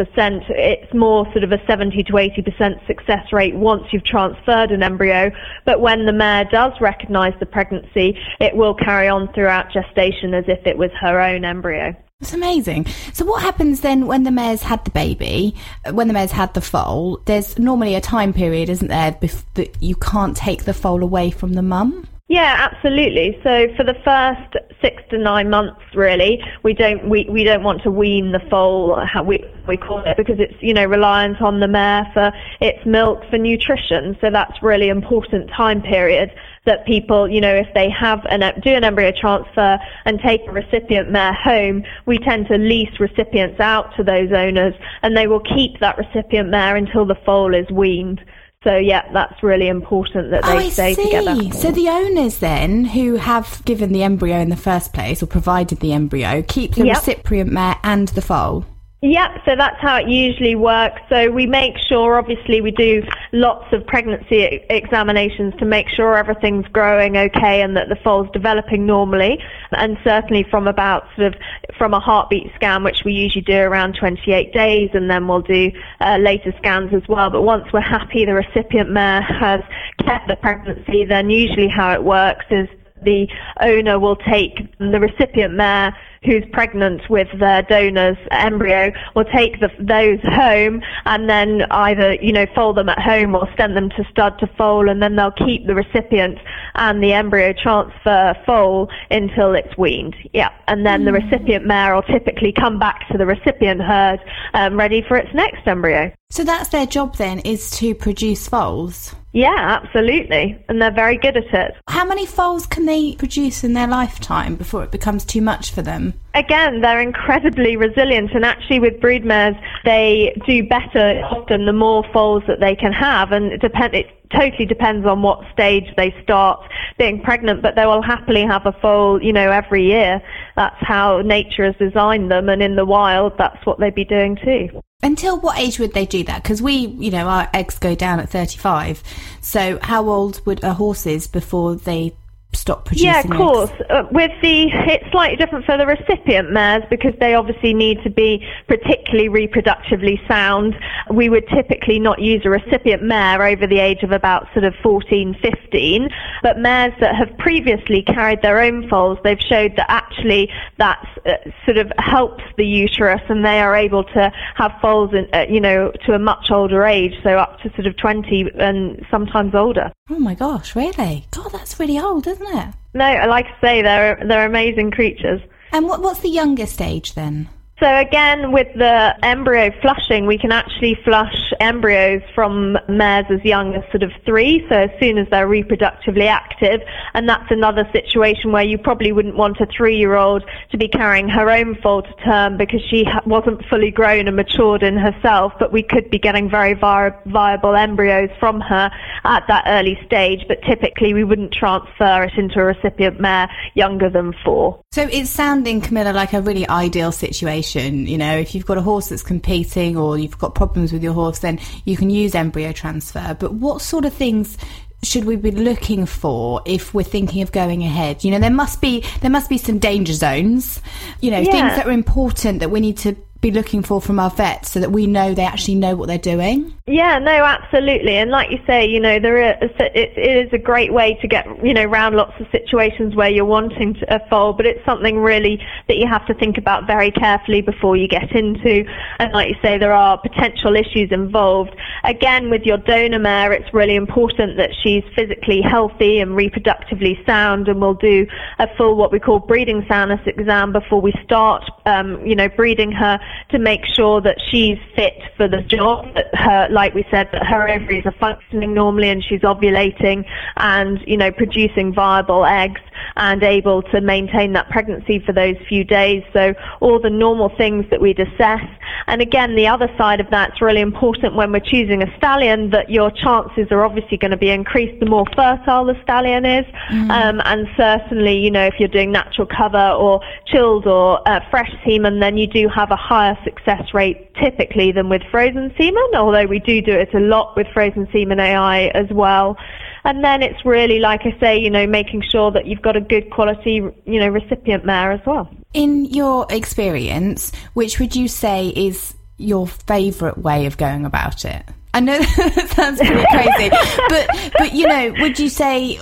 It's 0.50 0.94
more 0.94 1.24
sort 1.32 1.42
of 1.42 1.52
a 1.52 1.58
70 1.66 2.04
to 2.04 2.12
80% 2.12 2.86
success 2.86 3.32
rate 3.32 3.56
once 3.56 3.84
you've 3.92 4.04
transferred 4.04 4.70
an 4.70 4.82
embryo. 4.82 5.30
But 5.64 5.80
when 5.80 6.06
the 6.06 6.12
mare 6.12 6.44
does 6.44 6.72
recognize 6.80 7.34
the 7.40 7.46
pregnancy, 7.46 8.18
it 8.40 8.54
will 8.54 8.74
carry 8.74 9.08
on 9.08 9.32
throughout 9.32 9.72
gestation 9.72 10.34
as 10.34 10.44
if 10.46 10.64
it 10.66 10.78
was 10.78 10.90
her 11.00 11.20
own 11.20 11.44
embryo. 11.44 11.94
It's 12.20 12.32
amazing. 12.32 12.86
So, 13.12 13.26
what 13.26 13.42
happens 13.42 13.82
then 13.82 14.06
when 14.06 14.22
the 14.22 14.30
mare's 14.30 14.62
had 14.62 14.82
the 14.86 14.90
baby, 14.90 15.54
when 15.90 16.08
the 16.08 16.14
mare's 16.14 16.30
had 16.30 16.54
the 16.54 16.62
foal? 16.62 17.20
There's 17.26 17.58
normally 17.58 17.94
a 17.94 18.00
time 18.00 18.32
period, 18.32 18.70
isn't 18.70 18.88
there, 18.88 19.18
that 19.54 19.82
you 19.82 19.96
can't 19.96 20.34
take 20.34 20.64
the 20.64 20.72
foal 20.72 21.02
away 21.02 21.30
from 21.30 21.52
the 21.52 21.62
mum? 21.62 22.08
Yeah, 22.28 22.68
absolutely. 22.72 23.38
So 23.44 23.68
for 23.76 23.84
the 23.84 23.94
first 24.04 24.56
six 24.82 25.00
to 25.10 25.18
nine 25.18 25.48
months, 25.48 25.80
really, 25.94 26.42
we 26.64 26.74
don't 26.74 27.08
we, 27.08 27.24
we 27.30 27.44
don't 27.44 27.62
want 27.62 27.82
to 27.82 27.90
wean 27.92 28.32
the 28.32 28.40
foal, 28.50 29.00
how 29.06 29.22
we 29.22 29.44
we 29.68 29.76
call 29.76 30.02
it, 30.04 30.16
because 30.16 30.40
it's 30.40 30.60
you 30.60 30.74
know 30.74 30.86
reliant 30.86 31.40
on 31.40 31.60
the 31.60 31.68
mare 31.68 32.04
for 32.12 32.32
its 32.60 32.84
milk 32.84 33.22
for 33.30 33.38
nutrition. 33.38 34.16
So 34.20 34.30
that's 34.30 34.60
really 34.60 34.88
important 34.88 35.50
time 35.50 35.80
period 35.80 36.32
that 36.64 36.84
people, 36.84 37.28
you 37.30 37.40
know, 37.40 37.54
if 37.54 37.68
they 37.74 37.88
have 37.90 38.26
an 38.28 38.40
do 38.60 38.70
an 38.70 38.82
embryo 38.82 39.12
transfer 39.12 39.78
and 40.04 40.18
take 40.18 40.40
a 40.48 40.50
recipient 40.52 41.12
mare 41.12 41.32
home, 41.32 41.84
we 42.06 42.18
tend 42.18 42.48
to 42.48 42.58
lease 42.58 42.98
recipients 42.98 43.60
out 43.60 43.94
to 43.98 44.02
those 44.02 44.32
owners, 44.32 44.74
and 45.02 45.16
they 45.16 45.28
will 45.28 45.42
keep 45.54 45.78
that 45.78 45.96
recipient 45.96 46.48
mare 46.48 46.74
until 46.74 47.06
the 47.06 47.16
foal 47.24 47.54
is 47.54 47.70
weaned. 47.70 48.20
So 48.66 48.76
yeah, 48.76 49.08
that's 49.12 49.44
really 49.44 49.68
important 49.68 50.32
that 50.32 50.44
oh, 50.44 50.58
they 50.58 50.66
oh, 50.66 50.70
stay 50.70 50.94
see. 50.94 51.04
together. 51.04 51.52
So 51.52 51.70
the 51.70 51.88
owners 51.88 52.38
then, 52.38 52.84
who 52.84 53.14
have 53.14 53.62
given 53.64 53.92
the 53.92 54.02
embryo 54.02 54.40
in 54.40 54.48
the 54.48 54.56
first 54.56 54.92
place 54.92 55.22
or 55.22 55.26
provided 55.26 55.78
the 55.78 55.92
embryo, 55.92 56.42
keep 56.42 56.74
the 56.74 56.86
Yep. 56.86 56.96
recipient 56.96 57.52
mare 57.52 57.76
and 57.84 58.08
the 58.08 58.22
foal. 58.22 58.64
Yep, 59.06 59.42
so 59.44 59.54
that's 59.54 59.80
how 59.80 59.98
it 59.98 60.08
usually 60.08 60.56
works. 60.56 61.00
So 61.08 61.30
we 61.30 61.46
make 61.46 61.74
sure, 61.88 62.18
obviously, 62.18 62.60
we 62.60 62.72
do 62.72 63.04
lots 63.30 63.72
of 63.72 63.86
pregnancy 63.86 64.64
examinations 64.68 65.54
to 65.60 65.64
make 65.64 65.88
sure 65.88 66.16
everything's 66.16 66.66
growing 66.72 67.16
okay 67.16 67.62
and 67.62 67.76
that 67.76 67.88
the 67.88 67.94
foal's 68.02 68.28
developing 68.32 68.84
normally. 68.84 69.38
And 69.70 69.96
certainly 70.02 70.44
from 70.50 70.66
about 70.66 71.04
sort 71.14 71.28
of 71.28 71.40
from 71.78 71.94
a 71.94 72.00
heartbeat 72.00 72.50
scan, 72.56 72.82
which 72.82 73.02
we 73.04 73.12
usually 73.12 73.44
do 73.44 73.56
around 73.56 73.94
28 73.96 74.52
days, 74.52 74.90
and 74.92 75.08
then 75.08 75.28
we'll 75.28 75.40
do 75.42 75.70
uh, 76.00 76.16
later 76.16 76.52
scans 76.58 76.92
as 76.92 77.06
well. 77.08 77.30
But 77.30 77.42
once 77.42 77.64
we're 77.72 77.82
happy 77.82 78.24
the 78.24 78.34
recipient 78.34 78.90
mare 78.90 79.22
has 79.22 79.60
kept 80.04 80.26
the 80.26 80.34
pregnancy, 80.34 81.04
then 81.04 81.30
usually 81.30 81.68
how 81.68 81.92
it 81.92 82.02
works 82.02 82.46
is 82.50 82.68
the 83.04 83.28
owner 83.60 84.00
will 84.00 84.16
take 84.16 84.56
the 84.78 84.98
recipient 84.98 85.54
mare 85.54 85.96
who's 86.26 86.44
pregnant 86.52 87.02
with 87.08 87.28
their 87.38 87.62
donor's 87.62 88.18
embryo 88.30 88.92
will 89.14 89.24
take 89.24 89.60
the, 89.60 89.70
those 89.78 90.20
home 90.22 90.82
and 91.04 91.28
then 91.30 91.62
either 91.70 92.14
you 92.20 92.32
know 92.32 92.46
fold 92.54 92.76
them 92.76 92.88
at 92.88 92.98
home 92.98 93.34
or 93.34 93.48
send 93.56 93.76
them 93.76 93.88
to 93.90 94.04
stud 94.10 94.38
to 94.38 94.46
foal 94.58 94.88
and 94.88 95.02
then 95.02 95.16
they'll 95.16 95.30
keep 95.30 95.66
the 95.66 95.74
recipient 95.74 96.38
and 96.74 97.02
the 97.02 97.12
embryo 97.12 97.52
transfer 97.52 98.34
foal 98.44 98.88
until 99.10 99.54
it's 99.54 99.76
weaned. 99.78 100.16
Yeah. 100.32 100.50
And 100.68 100.84
then 100.84 101.04
the 101.04 101.12
recipient 101.12 101.66
mare 101.66 101.94
will 101.94 102.02
typically 102.02 102.52
come 102.52 102.78
back 102.78 103.08
to 103.10 103.18
the 103.18 103.26
recipient 103.26 103.80
herd 103.80 104.20
um, 104.54 104.76
ready 104.76 105.02
for 105.06 105.16
its 105.16 105.32
next 105.34 105.66
embryo. 105.66 106.12
So 106.30 106.44
that's 106.44 106.68
their 106.70 106.86
job 106.86 107.16
then, 107.16 107.38
is 107.40 107.70
to 107.78 107.94
produce 107.94 108.48
foals. 108.48 109.14
yeah 109.32 109.78
absolutely. 109.82 110.62
And 110.68 110.82
they're 110.82 110.92
very 110.92 111.18
good 111.18 111.36
at 111.36 111.54
it. 111.54 111.74
How 111.88 112.04
many 112.04 112.26
foals 112.26 112.66
can 112.66 112.86
they 112.86 113.14
produce 113.14 113.64
in 113.64 113.74
their 113.74 113.86
lifetime 113.86 114.56
before 114.56 114.82
it 114.82 114.90
becomes 114.90 115.24
too 115.24 115.40
much 115.40 115.70
for 115.70 115.82
them? 115.82 116.14
Again, 116.34 116.80
they're 116.80 117.00
incredibly 117.00 117.76
resilient, 117.76 118.32
and 118.34 118.44
actually, 118.44 118.78
with 118.80 119.00
brood 119.00 119.24
mares, 119.24 119.56
they 119.84 120.36
do 120.46 120.66
better 120.68 121.22
often 121.24 121.66
the 121.66 121.72
more 121.72 122.04
foals 122.12 122.42
that 122.46 122.60
they 122.60 122.76
can 122.76 122.92
have, 122.92 123.32
and 123.32 123.52
it 123.52 123.60
depend. 123.60 123.94
It 123.94 124.06
totally 124.32 124.66
depends 124.66 125.06
on 125.06 125.22
what 125.22 125.40
stage 125.52 125.84
they 125.96 126.14
start 126.22 126.60
being 126.98 127.20
pregnant, 127.22 127.62
but 127.62 127.74
they 127.76 127.86
will 127.86 128.02
happily 128.02 128.42
have 128.42 128.66
a 128.66 128.72
foal, 128.72 129.22
you 129.22 129.32
know, 129.32 129.50
every 129.50 129.86
year. 129.86 130.20
That's 130.56 130.76
how 130.80 131.22
nature 131.22 131.64
has 131.64 131.76
designed 131.76 132.30
them, 132.30 132.48
and 132.48 132.62
in 132.62 132.76
the 132.76 132.84
wild, 132.84 133.32
that's 133.38 133.64
what 133.64 133.80
they'd 133.80 133.94
be 133.94 134.04
doing 134.04 134.36
too. 134.36 134.80
Until 135.02 135.38
what 135.38 135.58
age 135.58 135.78
would 135.78 135.92
they 135.92 136.06
do 136.06 136.24
that? 136.24 136.42
Because 136.42 136.62
we, 136.62 136.72
you 136.72 137.10
know, 137.10 137.28
our 137.28 137.48
eggs 137.52 137.78
go 137.78 137.94
down 137.94 138.18
at 138.18 138.30
35. 138.30 139.02
So 139.40 139.78
how 139.82 140.08
old 140.08 140.44
would 140.46 140.64
a 140.64 140.74
horses 140.74 141.26
before 141.26 141.76
they 141.76 142.16
stop 142.52 142.86
producing 142.86 143.08
Yeah, 143.08 143.20
of 143.20 143.30
course. 143.30 143.70
Uh, 143.90 144.04
with 144.10 144.32
the, 144.42 144.68
it's 144.72 145.10
slightly 145.12 145.36
different 145.36 145.64
for 145.64 145.76
the 145.76 145.86
recipient 145.86 146.52
mares 146.52 146.82
because 146.90 147.12
they 147.20 147.34
obviously 147.34 147.74
need 147.74 148.02
to 148.02 148.10
be 148.10 148.44
particularly 148.66 149.28
reproductively 149.28 150.26
sound. 150.26 150.74
We 151.12 151.28
would 151.28 151.46
typically 151.48 151.98
not 151.98 152.20
use 152.20 152.42
a 152.44 152.50
recipient 152.50 153.02
mare 153.02 153.42
over 153.42 153.66
the 153.66 153.78
age 153.78 154.02
of 154.02 154.12
about 154.12 154.46
sort 154.52 154.64
of 154.64 154.74
14, 154.82 155.36
15, 155.40 156.08
but 156.42 156.58
mares 156.58 156.94
that 157.00 157.14
have 157.14 157.36
previously 157.38 158.02
carried 158.02 158.42
their 158.42 158.60
own 158.60 158.88
foals, 158.88 159.18
they've 159.22 159.40
showed 159.40 159.76
that 159.76 159.90
actually 159.90 160.50
that 160.78 161.06
uh, 161.26 161.32
sort 161.64 161.78
of 161.78 161.92
helps 161.98 162.42
the 162.56 162.66
uterus 162.66 163.22
and 163.28 163.44
they 163.44 163.60
are 163.60 163.76
able 163.76 164.04
to 164.04 164.32
have 164.54 164.72
foals, 164.80 165.12
in, 165.12 165.28
uh, 165.32 165.46
you 165.48 165.60
know, 165.60 165.92
to 166.04 166.12
a 166.12 166.18
much 166.18 166.50
older 166.50 166.84
age, 166.84 167.14
so 167.22 167.30
up 167.38 167.60
to 167.60 167.70
sort 167.74 167.86
of 167.86 167.96
20 167.96 168.50
and 168.58 169.04
sometimes 169.10 169.54
older. 169.54 169.92
Oh 170.08 170.18
my 170.18 170.34
gosh, 170.34 170.76
really? 170.76 171.26
God, 171.30 171.50
that's 171.52 171.78
really 171.80 171.98
old, 171.98 172.26
isn't 172.40 172.58
it? 172.58 172.74
No, 172.94 173.26
like 173.28 173.46
I 173.46 173.60
say, 173.60 173.82
they're 173.82 174.22
they're 174.26 174.46
amazing 174.46 174.90
creatures. 174.90 175.40
And 175.72 175.86
what, 175.86 176.00
what's 176.00 176.20
the 176.20 176.28
youngest 176.30 176.80
age 176.80 177.14
then? 177.14 177.48
So 177.78 177.94
again, 177.94 178.52
with 178.52 178.68
the 178.74 179.14
embryo 179.22 179.70
flushing, 179.82 180.24
we 180.24 180.38
can 180.38 180.50
actually 180.50 180.98
flush 181.04 181.52
embryos 181.60 182.22
from 182.34 182.78
mares 182.88 183.26
as 183.28 183.44
young 183.44 183.74
as 183.74 183.82
sort 183.90 184.02
of 184.02 184.12
three, 184.24 184.64
so 184.70 184.76
as 184.76 184.90
soon 184.98 185.18
as 185.18 185.28
they're 185.30 185.46
reproductively 185.46 186.26
active. 186.26 186.80
And 187.12 187.28
that's 187.28 187.50
another 187.50 187.86
situation 187.92 188.50
where 188.50 188.64
you 188.64 188.78
probably 188.78 189.12
wouldn't 189.12 189.36
want 189.36 189.60
a 189.60 189.66
three-year-old 189.66 190.42
to 190.70 190.78
be 190.78 190.88
carrying 190.88 191.28
her 191.28 191.50
own 191.50 191.74
foal 191.82 192.00
to 192.00 192.14
term 192.24 192.56
because 192.56 192.80
she 192.88 193.04
wasn't 193.26 193.62
fully 193.66 193.90
grown 193.90 194.26
and 194.26 194.36
matured 194.36 194.82
in 194.82 194.96
herself, 194.96 195.52
but 195.58 195.70
we 195.70 195.82
could 195.82 196.08
be 196.10 196.18
getting 196.18 196.48
very 196.48 196.72
vi- 196.72 197.14
viable 197.26 197.76
embryos 197.76 198.30
from 198.40 198.58
her 198.62 198.90
at 199.24 199.44
that 199.48 199.64
early 199.66 199.98
stage, 200.06 200.40
but 200.48 200.62
typically 200.62 201.12
we 201.12 201.24
wouldn't 201.24 201.52
transfer 201.52 202.22
it 202.22 202.32
into 202.38 202.58
a 202.58 202.64
recipient 202.64 203.20
mare 203.20 203.50
younger 203.74 204.08
than 204.08 204.32
four. 204.42 204.80
So 204.92 205.02
it's 205.12 205.28
sounding, 205.28 205.82
Camilla, 205.82 206.12
like 206.12 206.32
a 206.32 206.40
really 206.40 206.66
ideal 206.66 207.12
situation. 207.12 207.65
You 207.74 208.18
know, 208.18 208.36
if 208.36 208.54
you've 208.54 208.66
got 208.66 208.78
a 208.78 208.82
horse 208.82 209.08
that's 209.08 209.22
competing 209.22 209.96
or 209.96 210.18
you've 210.18 210.38
got 210.38 210.54
problems 210.54 210.92
with 210.92 211.02
your 211.02 211.12
horse, 211.12 211.40
then 211.40 211.58
you 211.84 211.96
can 211.96 212.10
use 212.10 212.34
embryo 212.34 212.72
transfer. 212.72 213.36
But 213.38 213.54
what 213.54 213.80
sort 213.82 214.04
of 214.04 214.12
things 214.12 214.56
should 215.02 215.24
we 215.24 215.36
be 215.36 215.50
looking 215.50 216.06
for 216.06 216.62
if 216.64 216.94
we're 216.94 217.02
thinking 217.04 217.42
of 217.42 217.52
going 217.52 217.82
ahead? 217.82 218.24
You 218.24 218.30
know, 218.30 218.38
there 218.38 218.50
must 218.50 218.80
be 218.80 219.04
there 219.20 219.30
must 219.30 219.48
be 219.50 219.58
some 219.58 219.78
danger 219.78 220.12
zones. 220.14 220.80
You 221.20 221.30
know, 221.30 221.38
Yeah. 221.40 221.50
things 221.52 221.76
that 221.76 221.86
are 221.86 221.92
important 221.92 222.60
that 222.60 222.70
we 222.70 222.80
need 222.80 222.96
to 222.98 223.16
be 223.40 223.50
looking 223.50 223.82
for 223.82 224.00
from 224.00 224.18
our 224.18 224.30
vets 224.30 224.70
so 224.70 224.80
that 224.80 224.92
we 224.92 225.06
know 225.06 225.34
they 225.34 225.44
actually 225.44 225.74
know 225.74 225.94
what 225.94 226.08
they're 226.08 226.18
doing. 226.18 226.72
Yeah, 226.86 227.18
no, 227.18 227.32
absolutely. 227.32 228.16
And 228.16 228.30
like 228.30 228.50
you 228.50 228.58
say, 228.66 228.86
you 228.86 229.00
know, 229.00 229.18
there 229.18 229.56
is, 229.62 229.70
it, 229.80 230.12
it 230.16 230.46
is 230.46 230.52
a 230.52 230.58
great 230.58 230.92
way 230.92 231.18
to 231.20 231.28
get, 231.28 231.46
you 231.64 231.74
know, 231.74 231.84
around 231.84 232.14
lots 232.14 232.32
of 232.40 232.46
situations 232.50 233.14
where 233.14 233.28
you're 233.28 233.44
wanting 233.44 233.94
to 233.94 234.14
a 234.14 234.20
foal, 234.28 234.52
but 234.52 234.66
it's 234.66 234.84
something 234.84 235.18
really 235.18 235.60
that 235.88 235.96
you 235.96 236.06
have 236.06 236.26
to 236.26 236.34
think 236.34 236.58
about 236.58 236.86
very 236.86 237.10
carefully 237.10 237.60
before 237.60 237.96
you 237.96 238.08
get 238.08 238.30
into. 238.34 238.84
And 239.18 239.32
like 239.32 239.48
you 239.48 239.56
say, 239.62 239.78
there 239.78 239.92
are 239.92 240.18
potential 240.18 240.76
issues 240.76 241.10
involved. 241.10 241.74
Again, 242.04 242.50
with 242.50 242.62
your 242.62 242.78
donor 242.78 243.18
mare, 243.18 243.52
it's 243.52 243.72
really 243.74 243.96
important 243.96 244.56
that 244.56 244.70
she's 244.82 245.02
physically 245.14 245.60
healthy 245.60 246.20
and 246.20 246.32
reproductively 246.32 247.24
sound, 247.26 247.68
and 247.68 247.80
we'll 247.80 247.94
do 247.94 248.26
a 248.58 248.68
full 248.76 248.96
what 248.96 249.12
we 249.12 249.18
call 249.18 249.40
breeding 249.40 249.84
soundness 249.88 250.20
exam 250.26 250.72
before 250.72 251.00
we 251.00 251.12
start, 251.24 251.64
um, 251.84 252.24
you 252.24 252.34
know, 252.34 252.48
breeding 252.48 252.92
her 252.92 253.18
to 253.50 253.58
make 253.58 253.84
sure 253.84 254.20
that 254.20 254.36
she's 254.50 254.78
fit 254.94 255.20
for 255.36 255.48
the 255.48 255.62
job. 255.62 256.14
That 256.14 256.34
her, 256.34 256.68
like 256.70 256.94
we 256.94 257.04
said, 257.10 257.28
that 257.32 257.46
her 257.46 257.68
ovaries 257.68 258.04
are 258.06 258.14
functioning 258.18 258.74
normally 258.74 259.08
and 259.10 259.22
she's 259.24 259.40
ovulating 259.40 260.24
and 260.56 261.00
you 261.06 261.16
know 261.16 261.30
producing 261.32 261.94
viable 261.94 262.44
eggs 262.44 262.80
and 263.16 263.42
able 263.42 263.82
to 263.82 264.00
maintain 264.00 264.52
that 264.52 264.68
pregnancy 264.70 265.22
for 265.24 265.32
those 265.32 265.56
few 265.68 265.84
days. 265.84 266.22
So 266.32 266.54
all 266.80 267.00
the 267.00 267.10
normal 267.10 267.50
things 267.56 267.86
that 267.90 268.00
we'd 268.00 268.20
assess. 268.20 268.64
And 269.06 269.20
again, 269.22 269.54
the 269.54 269.66
other 269.66 269.88
side 269.96 270.20
of 270.20 270.28
that's 270.30 270.60
really 270.60 270.80
important 270.80 271.34
when 271.34 271.52
we're 271.52 271.60
choosing 271.60 272.02
a 272.02 272.16
stallion 272.16 272.70
that 272.70 272.90
your 272.90 273.10
chances 273.10 273.68
are 273.70 273.84
obviously 273.84 274.16
going 274.16 274.32
to 274.32 274.36
be 274.36 274.50
increased 274.50 274.98
the 275.00 275.06
more 275.06 275.24
fertile 275.34 275.84
the 275.84 275.94
stallion 276.02 276.44
is. 276.44 276.66
Um, 277.10 277.40
and 277.44 277.68
certainly, 277.76 278.38
you 278.38 278.50
know, 278.50 278.66
if 278.66 278.74
you're 278.78 278.88
doing 278.88 279.12
natural 279.12 279.46
cover 279.46 279.90
or 279.90 280.20
chilled 280.46 280.86
or 280.86 281.26
uh, 281.28 281.40
fresh 281.50 281.70
semen, 281.84 282.20
then 282.20 282.36
you 282.36 282.46
do 282.46 282.68
have 282.68 282.90
a 282.90 282.96
higher 283.16 283.38
success 283.44 283.94
rate 283.94 284.34
typically 284.34 284.92
than 284.92 285.08
with 285.08 285.22
frozen 285.30 285.72
semen, 285.78 286.08
although 286.14 286.44
we 286.44 286.58
do 286.58 286.82
do 286.82 286.92
it 286.92 287.14
a 287.14 287.18
lot 287.18 287.56
with 287.56 287.66
frozen 287.72 288.06
semen 288.12 288.38
AI 288.38 288.88
as 288.88 289.06
well. 289.10 289.56
And 290.04 290.22
then 290.22 290.42
it's 290.42 290.66
really, 290.66 290.98
like 290.98 291.22
I 291.24 291.34
say, 291.40 291.58
you 291.58 291.70
know, 291.70 291.86
making 291.86 292.22
sure 292.30 292.50
that 292.50 292.66
you've 292.66 292.82
got 292.82 292.94
a 292.94 293.00
good 293.00 293.30
quality, 293.30 293.80
you 294.04 294.20
know, 294.20 294.28
recipient 294.28 294.84
mare 294.84 295.12
as 295.12 295.20
well. 295.24 295.48
In 295.72 296.04
your 296.04 296.46
experience, 296.50 297.52
which 297.72 297.98
would 297.98 298.14
you 298.14 298.28
say 298.28 298.68
is 298.68 299.14
your 299.38 299.66
favourite 299.66 300.36
way 300.36 300.66
of 300.66 300.76
going 300.76 301.06
about 301.06 301.46
it? 301.46 301.64
I 301.94 302.00
know 302.00 302.18
that 302.36 302.68
sounds 302.76 303.00
pretty 303.00 303.24
crazy, 303.30 303.70
but 304.10 304.52
but 304.58 304.74
you 304.74 304.86
know, 304.86 305.14
would 305.20 305.38
you 305.38 305.48
say 305.48 305.98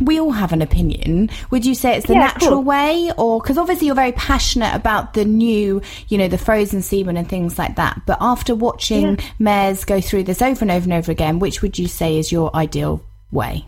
we 0.00 0.20
all 0.20 0.32
have 0.32 0.52
an 0.52 0.62
opinion? 0.62 1.30
Would 1.50 1.66
you 1.66 1.74
say 1.74 1.96
it's 1.96 2.06
the 2.06 2.14
Yeah, 2.14 2.20
natural 2.20 2.62
way, 2.62 3.10
or 3.16 3.40
because 3.40 3.58
obviously 3.58 3.86
you're 3.86 3.96
very 3.96 4.12
passionate 4.12 4.74
about 4.74 5.14
the 5.14 5.24
new, 5.24 5.82
you 6.08 6.18
know, 6.18 6.28
the 6.28 6.38
frozen 6.38 6.82
semen 6.82 7.16
and 7.16 7.28
things 7.28 7.58
like 7.58 7.76
that. 7.76 8.02
But 8.06 8.18
after 8.20 8.54
watching 8.54 9.18
mares 9.38 9.84
go 9.84 10.00
through 10.00 10.24
this 10.24 10.42
over 10.42 10.62
and 10.62 10.70
over 10.70 10.84
and 10.84 10.92
over 10.92 11.12
again, 11.12 11.38
which 11.38 11.62
would 11.62 11.78
you 11.78 11.88
say 11.88 12.18
is 12.18 12.32
your 12.32 12.54
ideal 12.54 13.04
way? 13.30 13.66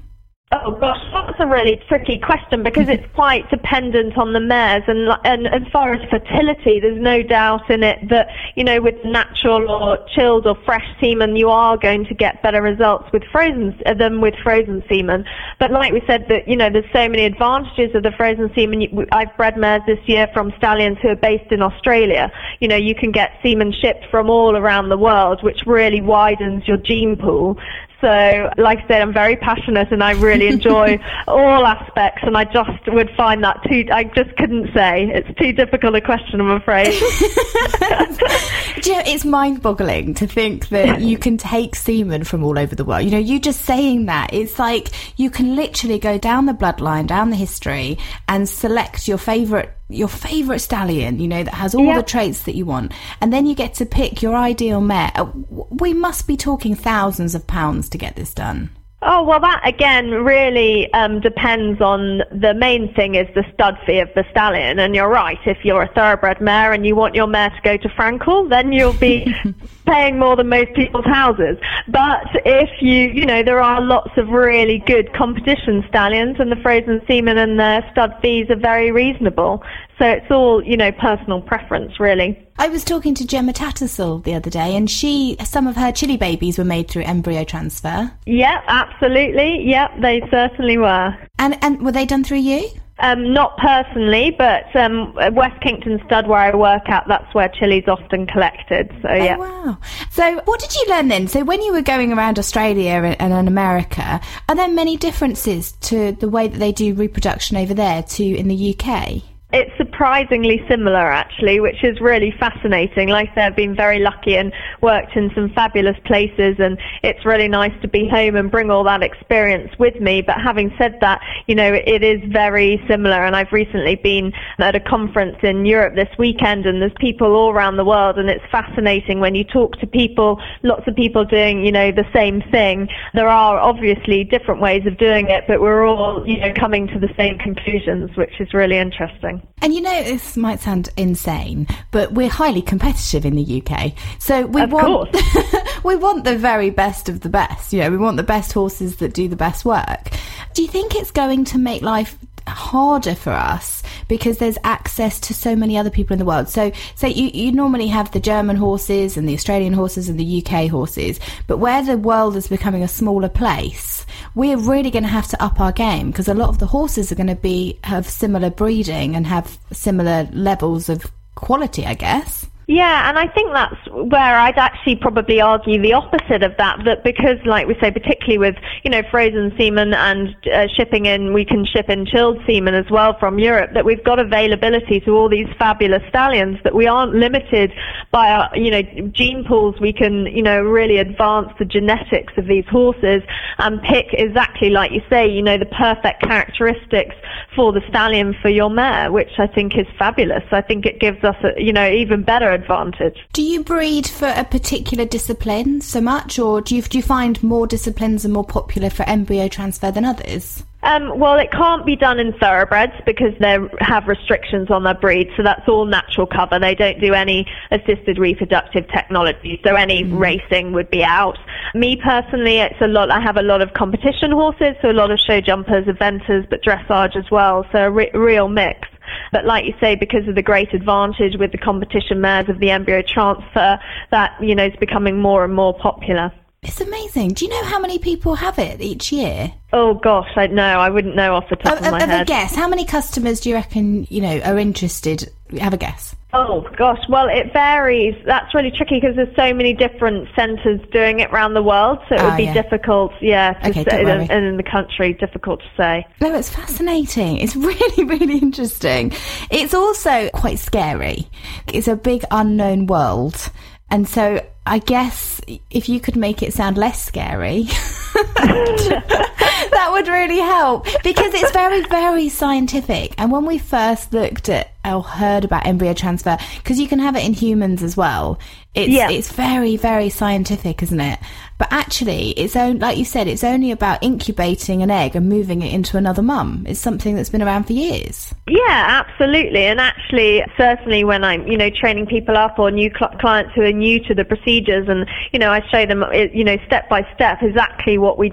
Oh, 0.50 0.72
gosh, 0.80 0.98
that's 1.12 1.38
a 1.40 1.46
really 1.46 1.76
tricky 1.88 2.18
question 2.18 2.62
because 2.62 2.88
it's 2.88 3.04
quite 3.14 3.50
dependent 3.50 4.16
on 4.16 4.32
the 4.32 4.40
mares, 4.40 4.82
and 4.86 5.10
and 5.24 5.46
as 5.46 5.70
far 5.70 5.92
as 5.92 6.00
fertility, 6.08 6.80
there's 6.80 6.98
no 6.98 7.22
doubt 7.22 7.68
in 7.68 7.82
it 7.82 8.08
that 8.08 8.28
you 8.54 8.64
know 8.64 8.80
with 8.80 8.94
natural 9.04 9.70
or 9.70 9.98
chilled 10.14 10.46
or 10.46 10.54
fresh 10.64 10.86
semen, 11.02 11.36
you 11.36 11.50
are 11.50 11.76
going 11.76 12.06
to 12.06 12.14
get 12.14 12.42
better 12.42 12.62
results 12.62 13.12
with 13.12 13.24
frozen 13.24 13.78
uh, 13.84 13.92
than 13.92 14.22
with 14.22 14.34
frozen 14.42 14.82
semen. 14.88 15.26
But 15.58 15.70
like 15.70 15.92
we 15.92 16.00
said, 16.06 16.24
that 16.30 16.48
you 16.48 16.56
know 16.56 16.70
there's 16.70 16.90
so 16.94 17.10
many 17.10 17.26
advantages 17.26 17.94
of 17.94 18.02
the 18.02 18.12
frozen 18.12 18.50
semen. 18.54 19.06
I've 19.12 19.36
bred 19.36 19.58
mares 19.58 19.82
this 19.86 20.00
year 20.06 20.28
from 20.32 20.54
stallions 20.56 20.96
who 21.02 21.08
are 21.08 21.16
based 21.16 21.52
in 21.52 21.60
Australia. 21.60 22.32
You 22.60 22.68
know, 22.68 22.76
you 22.76 22.94
can 22.94 23.12
get 23.12 23.32
semen 23.42 23.70
shipped 23.70 24.06
from 24.10 24.30
all 24.30 24.56
around 24.56 24.88
the 24.88 24.96
world, 24.96 25.42
which 25.42 25.66
really 25.66 26.00
widens 26.00 26.66
your 26.66 26.78
gene 26.78 27.16
pool. 27.16 27.58
So, 28.00 28.50
like 28.58 28.78
I 28.78 28.86
said, 28.86 29.02
I'm 29.02 29.12
very 29.12 29.34
passionate 29.36 29.90
and 29.90 30.04
I 30.04 30.12
really 30.12 30.46
enjoy 30.54 31.00
all 31.26 31.66
aspects, 31.66 32.22
and 32.22 32.36
I 32.36 32.44
just 32.44 32.86
would 32.86 33.10
find 33.16 33.42
that 33.42 33.60
too. 33.68 33.86
I 33.92 34.04
just 34.04 34.36
couldn't 34.36 34.72
say. 34.72 35.10
It's 35.12 35.38
too 35.38 35.52
difficult 35.52 35.96
a 35.96 36.00
question, 36.00 36.40
I'm 36.40 36.50
afraid. 36.50 36.92
Do 38.82 38.90
you 38.90 38.96
know, 38.96 39.02
it's 39.06 39.24
mind 39.24 39.62
boggling 39.62 40.14
to 40.14 40.26
think 40.26 40.68
that 40.68 41.00
you 41.00 41.18
can 41.18 41.36
take 41.36 41.74
semen 41.74 42.22
from 42.24 42.44
all 42.44 42.58
over 42.58 42.74
the 42.74 42.84
world. 42.84 43.04
You 43.04 43.10
know, 43.10 43.18
you 43.18 43.40
just 43.40 43.62
saying 43.62 44.06
that, 44.06 44.32
it's 44.32 44.58
like 44.58 44.90
you 45.18 45.30
can 45.30 45.56
literally 45.56 45.98
go 45.98 46.18
down 46.18 46.46
the 46.46 46.52
bloodline, 46.52 47.06
down 47.06 47.30
the 47.30 47.36
history, 47.36 47.98
and 48.28 48.48
select 48.48 49.08
your 49.08 49.18
favourite 49.18 49.70
your 49.88 50.08
favorite 50.08 50.60
stallion, 50.60 51.18
you 51.18 51.28
know, 51.28 51.42
that 51.42 51.54
has 51.54 51.74
all 51.74 51.84
yep. 51.84 51.96
the 51.96 52.02
traits 52.02 52.42
that 52.42 52.54
you 52.54 52.66
want, 52.66 52.92
and 53.20 53.32
then 53.32 53.46
you 53.46 53.54
get 53.54 53.74
to 53.74 53.86
pick 53.86 54.22
your 54.22 54.36
ideal 54.36 54.80
mare. 54.80 55.12
Uh, 55.14 55.30
we 55.50 55.94
must 55.94 56.26
be 56.26 56.36
talking 56.36 56.74
thousands 56.74 57.34
of 57.34 57.46
pounds 57.46 57.88
to 57.88 57.98
get 57.98 58.16
this 58.16 58.34
done. 58.34 58.70
Oh, 59.00 59.22
well, 59.22 59.38
that 59.38 59.60
again 59.64 60.10
really 60.10 60.92
um, 60.92 61.20
depends 61.20 61.80
on 61.80 62.18
the 62.32 62.52
main 62.52 62.92
thing 62.94 63.14
is 63.14 63.28
the 63.32 63.44
stud 63.54 63.78
fee 63.86 64.00
of 64.00 64.08
the 64.16 64.24
stallion. 64.32 64.80
And 64.80 64.92
you're 64.92 65.08
right, 65.08 65.38
if 65.46 65.64
you're 65.64 65.82
a 65.82 65.94
thoroughbred 65.94 66.40
mare 66.40 66.72
and 66.72 66.84
you 66.84 66.96
want 66.96 67.14
your 67.14 67.28
mare 67.28 67.50
to 67.50 67.60
go 67.62 67.76
to 67.76 67.88
Frankel, 67.90 68.50
then 68.50 68.72
you'll 68.72 68.92
be 68.92 69.32
paying 69.86 70.18
more 70.18 70.34
than 70.34 70.48
most 70.48 70.74
people's 70.74 71.04
houses. 71.04 71.58
But 71.86 72.26
if 72.44 72.70
you, 72.82 73.10
you 73.10 73.24
know, 73.24 73.44
there 73.44 73.62
are 73.62 73.80
lots 73.80 74.10
of 74.16 74.30
really 74.30 74.82
good 74.84 75.12
competition 75.12 75.84
stallions 75.88 76.40
and 76.40 76.50
the 76.50 76.56
frozen 76.56 77.00
semen 77.06 77.38
and 77.38 77.56
the 77.56 77.88
stud 77.92 78.16
fees 78.20 78.50
are 78.50 78.56
very 78.56 78.90
reasonable. 78.90 79.62
So 79.98 80.06
it's 80.06 80.30
all, 80.30 80.62
you 80.62 80.76
know, 80.76 80.92
personal 80.92 81.40
preference, 81.40 81.98
really. 81.98 82.38
I 82.58 82.68
was 82.68 82.84
talking 82.84 83.14
to 83.16 83.26
Gemma 83.26 83.52
Tattersall 83.52 84.22
the 84.22 84.34
other 84.34 84.50
day, 84.50 84.76
and 84.76 84.88
she, 84.88 85.36
some 85.44 85.66
of 85.66 85.76
her 85.76 85.90
Chilli 85.90 86.18
babies 86.18 86.56
were 86.56 86.64
made 86.64 86.88
through 86.88 87.02
embryo 87.02 87.42
transfer. 87.42 88.12
Yeah, 88.24 88.62
absolutely. 88.68 89.68
Yep, 89.68 90.00
they 90.00 90.22
certainly 90.30 90.78
were. 90.78 91.16
And 91.38 91.58
and 91.62 91.82
were 91.84 91.92
they 91.92 92.06
done 92.06 92.22
through 92.22 92.38
you? 92.38 92.68
Um, 93.00 93.32
not 93.32 93.56
personally, 93.58 94.34
but 94.36 94.74
um, 94.74 95.14
West 95.32 95.60
Kington 95.62 96.00
Stud, 96.06 96.26
where 96.26 96.40
I 96.40 96.54
work 96.54 96.88
at, 96.88 97.04
that's 97.06 97.32
where 97.32 97.48
Chilli's 97.48 97.86
often 97.86 98.26
collected. 98.26 98.90
So 99.02 99.12
yeah. 99.12 99.36
Oh, 99.38 99.40
wow. 99.40 99.78
So 100.10 100.40
what 100.46 100.58
did 100.58 100.74
you 100.74 100.84
learn 100.88 101.06
then? 101.06 101.28
So 101.28 101.44
when 101.44 101.62
you 101.62 101.72
were 101.72 101.82
going 101.82 102.12
around 102.12 102.40
Australia 102.40 103.14
and, 103.20 103.32
and 103.32 103.48
America, 103.48 104.20
are 104.48 104.56
there 104.56 104.68
many 104.68 104.96
differences 104.96 105.72
to 105.82 106.12
the 106.12 106.28
way 106.28 106.48
that 106.48 106.58
they 106.58 106.72
do 106.72 106.94
reproduction 106.94 107.56
over 107.56 107.72
there 107.72 108.02
to 108.02 108.24
in 108.24 108.48
the 108.48 108.76
UK? 108.76 109.22
It's 109.50 109.74
surprisingly 109.78 110.62
similar, 110.68 111.10
actually, 111.10 111.58
which 111.58 111.82
is 111.82 112.02
really 112.02 112.34
fascinating. 112.38 113.08
Like 113.08 113.30
I 113.30 113.34
said, 113.34 113.44
I've 113.44 113.56
been 113.56 113.74
very 113.74 113.98
lucky 113.98 114.36
and 114.36 114.52
worked 114.82 115.16
in 115.16 115.30
some 115.34 115.48
fabulous 115.54 115.96
places, 116.04 116.56
and 116.58 116.78
it's 117.02 117.24
really 117.24 117.48
nice 117.48 117.72
to 117.80 117.88
be 117.88 118.06
home 118.06 118.36
and 118.36 118.50
bring 118.50 118.70
all 118.70 118.84
that 118.84 119.02
experience 119.02 119.72
with 119.78 119.98
me. 120.02 120.20
But 120.20 120.36
having 120.38 120.70
said 120.76 120.98
that, 121.00 121.22
you 121.46 121.54
know, 121.54 121.72
it 121.72 122.04
is 122.04 122.20
very 122.30 122.84
similar, 122.86 123.24
and 123.24 123.34
I've 123.34 123.50
recently 123.50 123.94
been 123.94 124.34
at 124.58 124.74
a 124.76 124.80
conference 124.80 125.38
in 125.42 125.64
Europe 125.64 125.94
this 125.94 126.10
weekend, 126.18 126.66
and 126.66 126.82
there's 126.82 126.92
people 127.00 127.34
all 127.34 127.50
around 127.50 127.78
the 127.78 127.86
world, 127.86 128.18
and 128.18 128.28
it's 128.28 128.44
fascinating 128.52 129.18
when 129.18 129.34
you 129.34 129.44
talk 129.44 129.80
to 129.80 129.86
people, 129.86 130.38
lots 130.62 130.86
of 130.86 130.94
people 130.94 131.24
doing, 131.24 131.64
you 131.64 131.72
know, 131.72 131.90
the 131.90 132.04
same 132.12 132.42
thing. 132.50 132.86
There 133.14 133.28
are 133.28 133.58
obviously 133.58 134.24
different 134.24 134.60
ways 134.60 134.84
of 134.84 134.98
doing 134.98 135.28
it, 135.28 135.44
but 135.48 135.62
we're 135.62 135.86
all, 135.86 136.22
you 136.28 136.38
know, 136.38 136.52
coming 136.52 136.86
to 136.88 136.98
the 136.98 137.08
same 137.16 137.38
conclusions, 137.38 138.14
which 138.14 138.38
is 138.40 138.52
really 138.52 138.76
interesting. 138.76 139.37
And 139.60 139.74
you 139.74 139.80
know, 139.80 140.02
this 140.02 140.36
might 140.36 140.60
sound 140.60 140.88
insane, 140.96 141.66
but 141.90 142.12
we're 142.12 142.28
highly 142.28 142.62
competitive 142.62 143.24
in 143.24 143.34
the 143.34 143.62
UK. 143.62 143.92
So 144.18 144.46
we 144.46 144.62
of 144.62 144.72
want 144.72 145.16
we 145.84 145.96
want 145.96 146.24
the 146.24 146.36
very 146.36 146.70
best 146.70 147.08
of 147.08 147.20
the 147.20 147.28
best. 147.28 147.72
You 147.72 147.80
know, 147.80 147.90
we 147.90 147.96
want 147.96 148.16
the 148.16 148.22
best 148.22 148.52
horses 148.52 148.96
that 148.96 149.14
do 149.14 149.28
the 149.28 149.36
best 149.36 149.64
work. 149.64 150.10
Do 150.54 150.62
you 150.62 150.68
think 150.68 150.94
it's 150.94 151.10
going 151.10 151.44
to 151.46 151.58
make 151.58 151.82
life 151.82 152.18
harder 152.48 153.14
for 153.14 153.32
us 153.32 153.82
because 154.08 154.38
there's 154.38 154.58
access 154.64 155.20
to 155.20 155.34
so 155.34 155.54
many 155.54 155.76
other 155.76 155.90
people 155.90 156.14
in 156.14 156.18
the 156.18 156.24
world. 156.24 156.48
So, 156.48 156.72
so 156.94 157.06
you, 157.06 157.30
you 157.32 157.52
normally 157.52 157.88
have 157.88 158.10
the 158.10 158.20
German 158.20 158.56
horses 158.56 159.16
and 159.16 159.28
the 159.28 159.34
Australian 159.34 159.72
horses 159.72 160.08
and 160.08 160.18
the 160.18 160.44
UK 160.44 160.68
horses, 160.68 161.20
but 161.46 161.58
where 161.58 161.82
the 161.82 161.96
world 161.98 162.36
is 162.36 162.48
becoming 162.48 162.82
a 162.82 162.88
smaller 162.88 163.28
place, 163.28 164.06
we're 164.34 164.56
really 164.56 164.90
going 164.90 165.02
to 165.04 165.08
have 165.08 165.28
to 165.28 165.42
up 165.42 165.60
our 165.60 165.72
game 165.72 166.10
because 166.10 166.28
a 166.28 166.34
lot 166.34 166.48
of 166.48 166.58
the 166.58 166.66
horses 166.66 167.12
are 167.12 167.16
going 167.16 167.26
to 167.26 167.34
be 167.36 167.78
have 167.84 168.08
similar 168.08 168.50
breeding 168.50 169.14
and 169.14 169.26
have 169.26 169.58
similar 169.72 170.28
levels 170.32 170.88
of 170.88 171.10
quality, 171.34 171.86
I 171.86 171.94
guess. 171.94 172.46
Yeah, 172.70 173.08
and 173.08 173.18
I 173.18 173.26
think 173.28 173.50
that's 173.54 173.76
where 173.90 174.36
I'd 174.36 174.58
actually 174.58 174.96
probably 174.96 175.40
argue 175.40 175.80
the 175.80 175.94
opposite 175.94 176.42
of 176.42 176.54
that, 176.58 176.84
that 176.84 177.02
because, 177.02 177.38
like 177.46 177.66
we 177.66 177.74
say, 177.80 177.90
particularly 177.90 178.36
with, 178.36 178.56
you 178.84 178.90
know, 178.90 179.00
frozen 179.10 179.54
semen 179.56 179.94
and 179.94 180.36
uh, 180.52 180.66
shipping 180.76 181.06
in, 181.06 181.32
we 181.32 181.46
can 181.46 181.64
ship 181.64 181.88
in 181.88 182.04
chilled 182.04 182.42
semen 182.46 182.74
as 182.74 182.84
well 182.90 183.16
from 183.18 183.38
Europe, 183.38 183.70
that 183.72 183.86
we've 183.86 184.04
got 184.04 184.18
availability 184.18 185.00
to 185.00 185.12
all 185.12 185.30
these 185.30 185.46
fabulous 185.58 186.02
stallions, 186.10 186.58
that 186.62 186.74
we 186.74 186.86
aren't 186.86 187.14
limited 187.14 187.72
by 188.10 188.28
our, 188.28 188.54
you 188.54 188.70
know, 188.70 188.82
gene 189.12 189.46
pools. 189.48 189.80
We 189.80 189.94
can, 189.94 190.26
you 190.26 190.42
know, 190.42 190.60
really 190.60 190.98
advance 190.98 191.48
the 191.58 191.64
genetics 191.64 192.34
of 192.36 192.48
these 192.48 192.66
horses 192.70 193.22
and 193.56 193.80
pick 193.80 194.08
exactly, 194.12 194.68
like 194.68 194.92
you 194.92 195.00
say, 195.08 195.26
you 195.26 195.40
know, 195.40 195.56
the 195.56 195.64
perfect 195.64 196.20
characteristics 196.20 197.14
for 197.56 197.72
the 197.72 197.80
stallion 197.88 198.34
for 198.42 198.50
your 198.50 198.68
mare, 198.68 199.10
which 199.10 199.38
I 199.38 199.46
think 199.46 199.78
is 199.78 199.86
fabulous. 199.98 200.44
I 200.52 200.60
think 200.60 200.84
it 200.84 201.00
gives 201.00 201.24
us, 201.24 201.36
a, 201.42 201.58
you 201.58 201.72
know, 201.72 201.90
even 201.90 202.24
better 202.24 202.57
advantage. 202.60 203.16
Do 203.32 203.42
you 203.42 203.62
breed 203.62 204.06
for 204.06 204.28
a 204.28 204.44
particular 204.44 205.04
discipline 205.04 205.80
so 205.80 206.00
much, 206.00 206.38
or 206.38 206.60
do 206.60 206.76
you, 206.76 206.82
do 206.82 206.98
you 206.98 207.02
find 207.02 207.42
more 207.42 207.66
disciplines 207.66 208.24
are 208.24 208.30
more 208.30 208.44
popular 208.44 208.90
for 208.90 209.02
embryo 209.04 209.48
transfer 209.48 209.90
than 209.90 210.04
others? 210.04 210.64
Um, 210.82 211.18
well, 211.18 211.36
it 211.38 211.50
can't 211.50 211.84
be 211.84 211.96
done 211.96 212.20
in 212.20 212.32
thoroughbreds 212.34 212.92
because 213.04 213.32
they 213.40 213.58
have 213.80 214.06
restrictions 214.06 214.70
on 214.70 214.84
their 214.84 214.94
breed, 214.94 215.28
so 215.36 215.42
that's 215.42 215.68
all 215.68 215.86
natural 215.86 216.26
cover. 216.26 216.58
They 216.60 216.76
don't 216.76 217.00
do 217.00 217.14
any 217.14 217.46
assisted 217.72 218.16
reproductive 218.16 218.86
technology, 218.88 219.60
so 219.64 219.74
any 219.74 220.04
mm. 220.04 220.18
racing 220.18 220.72
would 220.74 220.88
be 220.88 221.02
out. 221.02 221.36
Me 221.74 221.96
personally, 221.96 222.58
it's 222.58 222.80
a 222.80 222.86
lot. 222.86 223.10
I 223.10 223.20
have 223.20 223.36
a 223.36 223.42
lot 223.42 223.60
of 223.60 223.74
competition 223.74 224.30
horses, 224.30 224.76
so 224.80 224.90
a 224.90 224.92
lot 224.92 225.10
of 225.10 225.18
show 225.18 225.40
jumpers, 225.40 225.86
eventers, 225.86 226.48
but 226.48 226.62
dressage 226.62 227.16
as 227.16 227.28
well. 227.28 227.66
So 227.72 227.78
a 227.78 227.90
re- 227.90 228.10
real 228.14 228.48
mix. 228.48 228.88
But 229.32 229.44
like 229.44 229.64
you 229.64 229.74
say, 229.80 229.94
because 229.94 230.26
of 230.28 230.34
the 230.34 230.42
great 230.42 230.74
advantage 230.74 231.36
with 231.38 231.52
the 231.52 231.58
competition 231.58 232.20
mares 232.20 232.48
of 232.48 232.58
the 232.58 232.70
embryo 232.70 233.02
transfer, 233.02 233.78
that, 234.10 234.36
you 234.40 234.54
know, 234.54 234.66
is 234.66 234.76
becoming 234.80 235.20
more 235.20 235.44
and 235.44 235.54
more 235.54 235.74
popular. 235.74 236.32
It's 236.62 236.80
amazing. 236.80 237.34
Do 237.34 237.44
you 237.44 237.50
know 237.52 237.64
how 237.64 237.78
many 237.78 237.98
people 237.98 238.34
have 238.34 238.58
it 238.58 238.80
each 238.80 239.12
year? 239.12 239.52
Oh 239.72 239.94
gosh, 239.94 240.30
I 240.36 240.48
know. 240.48 240.80
I 240.80 240.90
wouldn't 240.90 241.14
know 241.14 241.36
off 241.36 241.48
the 241.48 241.56
top 241.56 241.78
of, 241.78 241.84
of 241.84 241.92
my 241.92 242.00
head. 242.00 242.08
Have 242.08 242.20
a 242.22 242.24
guess. 242.24 242.54
How 242.54 242.68
many 242.68 242.84
customers 242.84 243.40
do 243.40 243.50
you 243.50 243.54
reckon 243.54 244.06
you 244.10 244.20
know 244.20 244.40
are 244.40 244.58
interested? 244.58 245.30
Have 245.60 245.72
a 245.72 245.76
guess. 245.76 246.16
Oh 246.34 246.68
gosh, 246.76 246.98
well 247.08 247.28
it 247.28 247.52
varies. 247.52 248.14
That's 248.26 248.52
really 248.54 248.72
tricky 248.72 249.00
because 249.00 249.14
there's 249.14 249.34
so 249.36 249.54
many 249.54 249.72
different 249.72 250.28
centres 250.34 250.80
doing 250.90 251.20
it 251.20 251.30
around 251.30 251.54
the 251.54 251.62
world, 251.62 252.00
so 252.08 252.16
it 252.16 252.22
would 252.22 252.32
ah, 252.32 252.36
be 252.36 252.44
yeah. 252.44 252.54
difficult. 252.54 253.12
Yeah, 253.20 253.52
to 253.52 253.70
okay, 253.70 253.84
say, 253.84 254.04
and 254.04 254.44
in 254.44 254.56
the 254.56 254.64
country, 254.64 255.14
difficult 255.14 255.60
to 255.60 255.68
say. 255.76 256.06
No, 256.20 256.34
it's 256.34 256.50
fascinating. 256.50 257.36
It's 257.36 257.54
really, 257.56 258.04
really 258.04 258.38
interesting. 258.38 259.12
It's 259.50 259.74
also 259.74 260.28
quite 260.34 260.58
scary. 260.58 261.28
It's 261.72 261.86
a 261.86 261.94
big 261.94 262.24
unknown 262.32 262.86
world, 262.86 263.50
and 263.90 264.08
so 264.08 264.44
I 264.68 264.78
guess 264.78 265.40
if 265.70 265.88
you 265.88 265.98
could 265.98 266.16
make 266.16 266.42
it 266.42 266.52
sound 266.52 266.76
less 266.76 267.02
scary, 267.02 267.62
that 268.12 269.88
would 269.90 270.08
really 270.08 270.40
help 270.40 270.84
because 271.02 271.32
it's 271.32 271.50
very, 271.52 271.82
very 271.84 272.28
scientific. 272.28 273.14
And 273.16 273.32
when 273.32 273.46
we 273.46 273.56
first 273.58 274.12
looked 274.12 274.50
at 274.50 274.72
or 274.84 275.02
heard 275.02 275.44
about 275.44 275.66
embryo 275.66 275.94
transfer, 275.94 276.36
because 276.58 276.78
you 276.78 276.86
can 276.86 276.98
have 276.98 277.16
it 277.16 277.24
in 277.24 277.32
humans 277.32 277.82
as 277.82 277.96
well, 277.96 278.38
it's 278.78 278.92
yeah. 278.92 279.10
it's 279.10 279.32
very, 279.32 279.76
very 279.76 280.08
scientific, 280.08 280.82
isn't 280.82 281.00
it? 281.00 281.18
But 281.58 281.72
actually, 281.72 282.30
it's 282.30 282.54
only, 282.54 282.78
like 282.78 282.96
you 282.96 283.04
said, 283.04 283.26
it's 283.26 283.42
only 283.42 283.72
about 283.72 284.00
incubating 284.02 284.82
an 284.82 284.90
egg 284.92 285.16
and 285.16 285.28
moving 285.28 285.62
it 285.62 285.74
into 285.74 285.96
another 285.96 286.22
mum. 286.22 286.64
It's 286.68 286.78
something 286.78 287.16
that's 287.16 287.30
been 287.30 287.42
around 287.42 287.64
for 287.64 287.72
years. 287.72 288.32
Yeah, 288.46 289.04
absolutely. 289.04 289.64
And 289.64 289.80
actually, 289.80 290.44
certainly 290.56 291.02
when 291.02 291.24
I'm, 291.24 291.48
you 291.48 291.56
know, 291.56 291.70
training 291.70 292.06
people 292.06 292.36
up 292.36 292.60
or 292.60 292.70
new 292.70 292.90
cl- 292.96 293.16
clients 293.18 293.52
who 293.56 293.62
are 293.62 293.72
new 293.72 293.98
to 294.04 294.14
the 294.14 294.24
procedures, 294.24 294.88
and 294.88 295.08
you 295.32 295.40
know, 295.40 295.50
I 295.50 295.66
show 295.68 295.84
them, 295.84 296.04
you 296.32 296.44
know, 296.44 296.56
step 296.66 296.88
by 296.88 297.06
step 297.14 297.42
exactly 297.42 297.98
what 297.98 298.18
we 298.18 298.32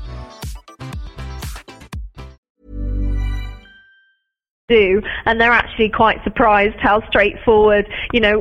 Do 4.71 5.01
and 5.25 5.39
they're 5.39 5.51
actually 5.51 5.89
quite 5.89 6.23
surprised 6.23 6.77
how 6.79 7.05
straightforward 7.07 7.85
you 8.13 8.19
know 8.19 8.35